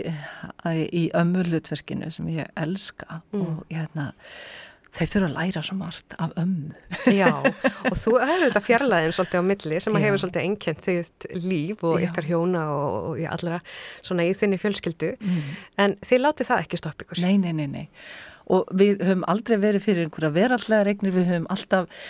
í 0.89 1.03
ömmulutverkinu 1.17 2.09
sem 2.13 2.31
ég 2.33 2.49
elska 2.57 3.21
mm. 3.21 3.43
og 3.43 3.61
ég 3.69 3.83
hérna, 3.83 4.07
þau 4.91 5.05
þurfa 5.05 5.27
að 5.27 5.35
læra 5.37 5.63
svo 5.67 5.77
margt 5.79 6.15
af 6.17 6.33
ömmu. 6.41 6.73
Já, 7.13 7.29
og 7.37 7.95
þú 8.01 8.15
hefur 8.17 8.43
þetta 8.47 8.63
fjarlæðin 8.65 9.15
svolítið 9.15 9.45
á 9.45 9.49
milli 9.51 9.83
sem 9.85 9.99
að 9.99 10.05
hefur 10.07 10.23
svolítið 10.23 10.47
einkent 10.49 10.83
þitt 10.87 11.29
líf 11.45 11.85
og 11.87 12.01
Já. 12.01 12.07
ykkar 12.09 12.29
hjóna 12.31 12.65
og, 12.73 12.97
og 13.13 13.23
allra 13.37 13.61
svona 14.01 14.27
í 14.27 14.35
þinni 14.41 14.59
fjölskyldu, 14.61 15.13
mm. 15.21 15.55
en 15.85 15.97
þið 16.01 16.25
látið 16.25 16.51
það 16.51 16.65
ekki 16.65 16.81
stopp 16.81 17.05
ykkur. 17.05 17.23
Nei, 17.23 17.37
nei, 17.39 17.53
nei, 17.61 17.67
nei. 17.71 17.85
Og 18.51 18.67
við 18.75 19.05
höfum 19.05 19.23
aldrei 19.31 19.59
verið 19.61 19.85
fyrir 19.85 20.09
einhverja 20.09 20.33
verallega 20.35 20.87
regnir, 20.89 21.13
við 21.15 21.29
höfum 21.29 21.51
alltaf 21.53 22.01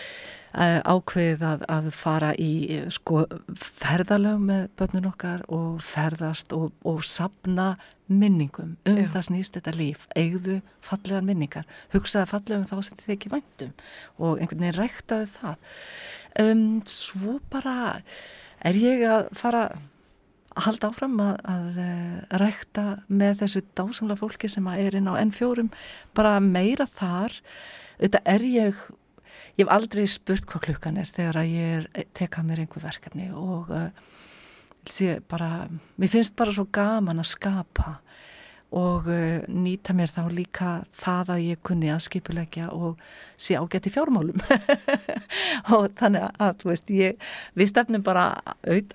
ákveðið 0.52 1.43
að, 1.47 1.62
að 1.72 1.89
fara 1.95 2.32
í 2.36 2.82
sko 2.91 3.24
ferðalög 3.56 4.41
með 4.43 4.64
börnun 4.80 5.10
okkar 5.12 5.45
og 5.47 5.80
ferðast 5.86 6.52
og, 6.56 6.74
og 6.88 7.04
sapna 7.08 7.76
minningum. 8.12 8.76
Um 8.84 8.99
Já. 8.99 9.08
það 9.14 9.28
snýst 9.30 9.56
þetta 9.56 9.76
líf, 9.78 10.08
eigðu 10.20 10.58
fallegar 10.84 11.24
minningar, 11.24 11.70
hugsaða 11.93 12.28
fallega 12.34 12.60
um 12.60 12.68
þá 12.68 12.89
sem 12.89 12.99
þið 12.99 13.16
ekki 13.16 13.32
væntum 13.32 13.72
og 14.20 14.41
einhvern 14.41 14.66
veginn 14.66 14.80
ræktaðu 14.82 15.30
það. 15.38 15.72
Um, 16.41 16.66
svo 16.88 17.38
bara 17.52 17.78
er 18.68 18.78
ég 18.80 19.06
að 19.08 19.32
fara 19.39 19.66
að 19.72 19.88
halda 20.66 20.89
áfram 20.91 21.20
að, 21.24 21.36
að, 21.47 21.68
að 21.72 21.84
eh, 21.86 22.39
rækta 22.41 22.86
með 23.08 23.38
þessu 23.45 23.62
dásamla 23.78 24.18
fólki 24.20 24.49
sem 24.52 24.66
er 24.74 24.97
inn 24.99 25.08
á 25.08 25.16
N4 25.16 25.70
bara 26.18 26.39
meira 26.43 26.88
þar. 26.91 27.38
Þetta 28.02 28.22
er 28.34 28.43
ég 28.49 28.82
ég 29.62 29.68
hef 29.68 29.76
aldrei 29.76 30.07
spurt 30.09 30.47
hvað 30.49 30.64
klukkan 30.70 30.97
er 30.97 31.09
þegar 31.09 31.41
að 31.43 31.51
ég 31.53 31.74
er, 31.78 31.89
eh, 31.93 32.07
teka 32.18 32.41
mér 32.45 32.64
einhver 32.64 32.82
verkefni 32.82 33.30
og 33.30 33.70
uh, 33.70 35.20
bara, 35.30 35.68
mér 36.01 36.09
finnst 36.09 36.36
bara 36.36 36.53
svo 36.55 36.66
gaman 36.74 37.22
að 37.22 37.30
skapa 37.36 37.99
og 38.72 39.09
uh, 39.12 39.43
nýta 39.51 39.93
mér 39.93 40.09
þá 40.09 40.32
líka 40.32 40.70
það 40.97 41.34
að 41.36 41.43
ég 41.43 41.62
kunni 41.62 41.91
að 41.91 42.05
skipulegja 42.07 42.72
og 42.72 42.97
sé 43.38 43.57
ágætt 43.59 43.89
í 43.89 43.91
fjármálum. 43.93 44.39
Og 45.76 45.89
þannig 45.99 46.24
að 46.39 46.64
veist, 46.66 46.89
ég, 46.95 47.20
við 47.57 47.70
stefnum 47.70 48.03
bara 48.05 48.26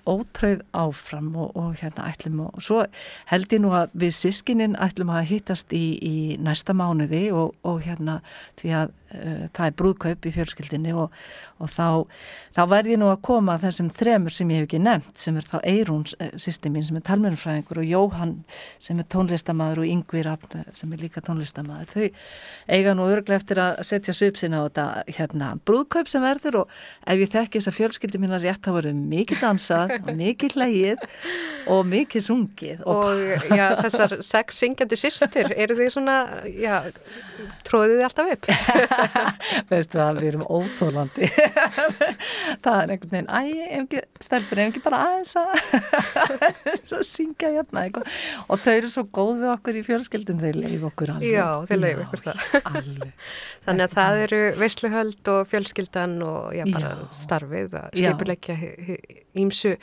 ótröð 0.07 0.63
áfram 0.73 1.29
og, 1.35 1.51
og 1.55 1.75
hérna 1.77 2.07
ætlum 2.09 2.41
og 2.47 2.57
svo 2.63 2.81
held 3.29 3.53
ég 3.53 3.61
nú 3.61 3.73
að 3.77 3.93
við 3.93 4.15
sískininn 4.17 4.77
ætlum 4.81 5.13
að 5.13 5.29
hittast 5.31 5.75
í, 5.75 5.85
í 6.01 6.15
næsta 6.41 6.73
mánuði 6.73 7.27
og, 7.35 7.53
og 7.67 7.83
hérna 7.85 8.21
því 8.57 8.73
að 8.81 8.95
það 9.07 9.63
er 9.65 9.75
brúðkaup 9.79 10.25
í 10.27 10.31
fjölskyldinni 10.35 10.93
og, 10.97 11.13
og 11.63 11.71
þá, 11.71 12.03
þá 12.55 12.61
verð 12.73 12.91
ég 12.91 12.99
nú 12.99 13.07
að 13.11 13.21
koma 13.27 13.55
þessum 13.61 13.89
þremur 13.93 14.33
sem 14.33 14.49
ég 14.51 14.61
hef 14.61 14.67
ekki 14.67 14.81
nefnt 14.83 15.21
sem 15.21 15.37
er 15.39 15.47
þá 15.47 15.57
Eirún 15.61 16.03
uh, 16.17 16.33
sýsti 16.35 16.71
mín 16.73 16.85
sem 16.87 16.97
er 16.99 17.05
talmennfræðingur 17.07 17.81
og 17.83 17.87
Jóhann 17.87 18.33
sem 18.83 18.99
er 18.99 19.07
tónlistamæður 19.13 19.83
og 19.83 19.91
Yngvi 19.93 20.23
Rafn 20.27 20.65
sem 20.77 20.91
er 20.91 21.03
líka 21.03 21.23
tónlistamæður 21.23 21.93
þau 21.93 22.75
eiga 22.77 22.95
nú 22.97 23.07
örglega 23.07 23.39
eftir 23.39 23.61
að 23.63 23.81
setja 23.87 24.15
svipsina 24.17 24.63
á 24.63 24.67
þetta 24.67 24.87
hérna 25.19 25.53
brúðkaup 25.67 26.11
sem 26.11 26.25
verður 26.25 26.63
og 26.63 26.75
ef 27.07 27.23
ég 27.23 27.31
þekki 27.33 27.61
þess 27.61 27.71
að 27.71 27.77
fjölskyldi 27.79 28.21
mín 28.23 28.35
að 28.35 28.47
rétt 28.49 28.67
hafa 28.67 28.81
verið 28.81 28.99
mikið 29.15 29.43
dansað 29.45 29.95
og 30.01 30.11
mikið 30.23 30.57
hlægið 30.57 31.07
og 31.71 31.87
mikið 31.93 32.27
sungið 32.27 32.83
og, 32.83 33.07
og 33.07 33.55
já, 33.55 33.65
þessar 33.85 34.17
sex 34.25 34.61
syngjandi 34.63 34.99
sýstur 34.99 35.53
eru 35.55 35.77
því 35.77 35.89
svona 35.95 36.17
já, 36.51 36.75
tróðið 37.67 37.97
þið 37.97 38.07
alltaf 38.09 38.35
upp 38.35 38.51
veistu 39.71 39.99
það, 39.99 40.21
við 40.21 40.29
erum 40.31 40.45
óþólandi 40.47 41.29
það 42.65 42.79
er 42.81 42.93
einhvern 42.95 43.13
veginn 43.13 43.31
æg, 43.31 43.95
stelpur, 44.23 44.61
ef 44.61 44.71
ekki 44.71 44.83
bara 44.85 45.01
aðeins 45.07 45.35
að 45.37 47.05
syngja 47.07 47.51
hérna 47.57 47.85
eitthvað 47.85 48.17
og 48.47 48.63
þau 48.63 48.73
eru 48.73 48.91
svo 48.91 49.03
góð 49.13 49.33
við 49.41 49.51
okkur 49.53 49.79
í 49.79 49.83
fjölskyldun, 49.87 50.41
þeir 50.41 50.59
leif 50.61 50.85
okkur 50.89 51.13
alveg. 51.15 51.31
Já, 51.31 51.47
þeir 51.69 51.81
leif 51.81 52.03
okkur 52.05 52.23
það. 52.23 52.43
Alveg. 52.71 53.31
Þannig 53.65 53.85
að 53.85 53.95
það 53.95 54.21
eru 54.25 54.41
veisluhöld 54.61 55.31
og 55.33 55.41
fjölskyldan 55.51 56.15
og 56.25 56.55
já, 56.57 56.63
bara 56.73 56.93
já. 56.93 57.07
starfið 57.21 57.77
að 57.81 57.89
skipuleikja 57.97 58.57
ímsu 59.37 59.73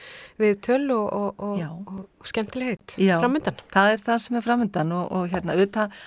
við 0.41 0.57
töl 0.65 0.85
og, 0.95 1.05
og, 1.19 1.45
og, 1.45 1.99
og 2.21 2.31
skemmtilegheit 2.31 2.97
framöndan. 2.97 3.61
Það 3.75 3.97
er 3.97 4.07
það 4.09 4.25
sem 4.27 4.41
er 4.41 4.49
framöndan 4.49 4.97
og 5.01 5.29
hérna 5.33 5.57
auðvitað 5.57 6.01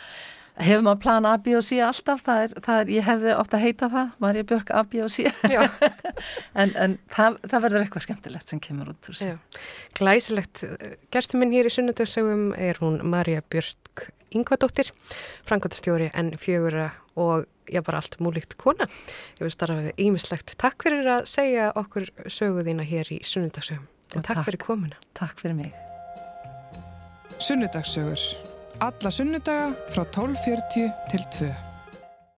hefur 0.57 0.83
maður 0.85 1.01
plan 1.03 1.27
A, 1.29 1.35
B 1.41 1.55
og 1.57 1.65
C 1.65 1.79
alltaf, 1.83 2.23
það 2.25 2.43
er, 2.43 2.53
það 2.65 2.81
er, 2.81 2.91
ég 2.95 3.07
hefði 3.07 3.33
ofta 3.37 3.61
heita 3.61 3.89
það, 3.93 4.11
Marja 4.23 4.45
Björk 4.51 4.73
A, 4.73 4.83
B 4.87 5.03
og 5.05 5.13
C. 5.13 5.27
En, 6.57 6.71
en 6.73 6.95
það, 7.13 7.35
það 7.45 7.65
verður 7.67 7.83
eitthvað 7.83 8.05
skemmtilegt 8.07 8.49
sem 8.49 8.61
kemur 8.63 8.89
út 8.89 9.09
úr 9.11 9.17
sig 9.19 9.59
Glæsilegt, 9.97 10.63
gerstum 11.13 11.43
minn 11.43 11.53
hér 11.53 11.69
í 11.69 11.73
sunnundarsögum 11.73 12.47
er 12.57 12.79
hún 12.81 12.97
Marja 13.05 13.43
Björk 13.45 14.07
Yngvadóttir, 14.35 14.89
frangotastjóri 15.47 16.09
en 16.17 16.33
fjögura 16.35 16.89
og 17.15 17.45
já 17.71 17.81
bara 17.81 17.97
allt 17.97 18.19
múlíkt 18.19 18.57
kona. 18.57 18.87
Ég 19.39 19.45
vil 19.47 19.51
starfa 19.51 19.79
við 19.87 20.03
ímislegt 20.07 20.57
Takk 20.59 20.83
fyrir 20.83 21.07
að 21.07 21.29
segja 21.31 21.71
okkur 21.75 22.09
söguðína 22.25 22.83
hér 22.87 23.07
í 23.15 23.21
sunnundarsögum 23.23 23.87
og, 23.87 24.19
og 24.19 24.21
takk, 24.21 24.35
takk. 24.35 24.45
fyrir 24.49 24.63
komuna. 24.63 24.99
Takk 25.17 25.39
fyrir 25.39 25.57
mig. 25.57 25.73
Sunnudagssögur 27.37 28.56
Alla 28.79 29.09
sunnudaga 29.09 29.73
frá 29.89 30.03
12.40 30.05 30.91
til 31.09 31.23
2. 31.33 31.66